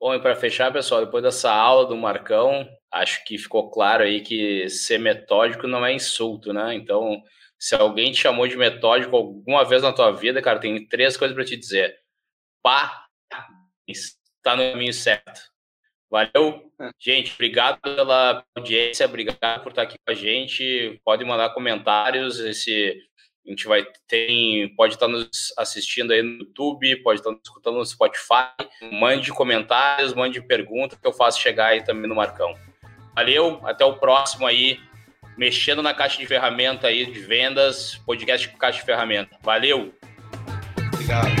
Bom, 0.00 0.14
e 0.14 0.18
para 0.18 0.34
fechar, 0.34 0.72
pessoal, 0.72 1.04
depois 1.04 1.22
dessa 1.22 1.52
aula 1.52 1.86
do 1.86 1.94
Marcão, 1.94 2.66
acho 2.90 3.22
que 3.26 3.36
ficou 3.36 3.70
claro 3.70 4.02
aí 4.02 4.22
que 4.22 4.66
ser 4.70 4.98
metódico 4.98 5.66
não 5.66 5.84
é 5.84 5.92
insulto, 5.92 6.54
né? 6.54 6.74
Então, 6.74 7.22
se 7.60 7.74
alguém 7.74 8.10
te 8.10 8.18
chamou 8.18 8.48
de 8.48 8.56
metódico 8.56 9.14
alguma 9.14 9.64
vez 9.66 9.82
na 9.82 9.92
tua 9.92 10.10
vida, 10.10 10.40
cara, 10.40 10.58
tem 10.58 10.86
três 10.86 11.14
coisas 11.14 11.34
para 11.34 11.44
te 11.44 11.58
dizer. 11.58 11.94
Pá, 12.62 13.06
está 13.86 14.56
no 14.56 14.72
caminho 14.72 14.94
certo. 14.94 15.50
Valeu, 16.10 16.72
é. 16.80 16.90
gente. 16.98 17.34
Obrigado 17.34 17.78
pela 17.82 18.42
audiência, 18.56 19.04
obrigado 19.04 19.62
por 19.62 19.68
estar 19.68 19.82
aqui 19.82 19.96
com 20.04 20.10
a 20.10 20.14
gente. 20.14 20.98
Pode 21.04 21.22
mandar 21.24 21.50
comentários. 21.50 22.40
Esse 22.40 22.98
a 23.46 23.50
gente 23.50 23.66
vai 23.66 23.86
ter, 24.08 24.74
pode 24.74 24.94
estar 24.94 25.08
nos 25.08 25.52
assistindo 25.56 26.12
aí 26.12 26.22
no 26.22 26.38
YouTube, 26.38 27.02
pode 27.02 27.20
estar 27.20 27.30
nos 27.30 27.40
escutando 27.44 27.76
no 27.76 27.86
Spotify. 27.86 28.50
Mande 28.90 29.32
comentários, 29.32 30.14
mande 30.14 30.40
perguntas 30.40 30.98
que 30.98 31.06
eu 31.06 31.12
faço 31.12 31.40
chegar 31.40 31.68
aí 31.68 31.84
também 31.84 32.08
no 32.08 32.14
Marcão. 32.14 32.54
Valeu, 33.14 33.60
até 33.64 33.84
o 33.84 33.98
próximo 33.98 34.46
aí 34.46 34.78
mexendo 35.40 35.82
na 35.82 35.94
caixa 35.94 36.18
de 36.18 36.26
ferramenta 36.26 36.88
aí 36.88 37.06
de 37.06 37.18
vendas, 37.18 37.94
podcast 38.04 38.46
Caixa 38.58 38.80
de 38.80 38.84
Ferramenta. 38.84 39.38
Valeu! 39.42 39.90
Obrigado. 40.92 41.39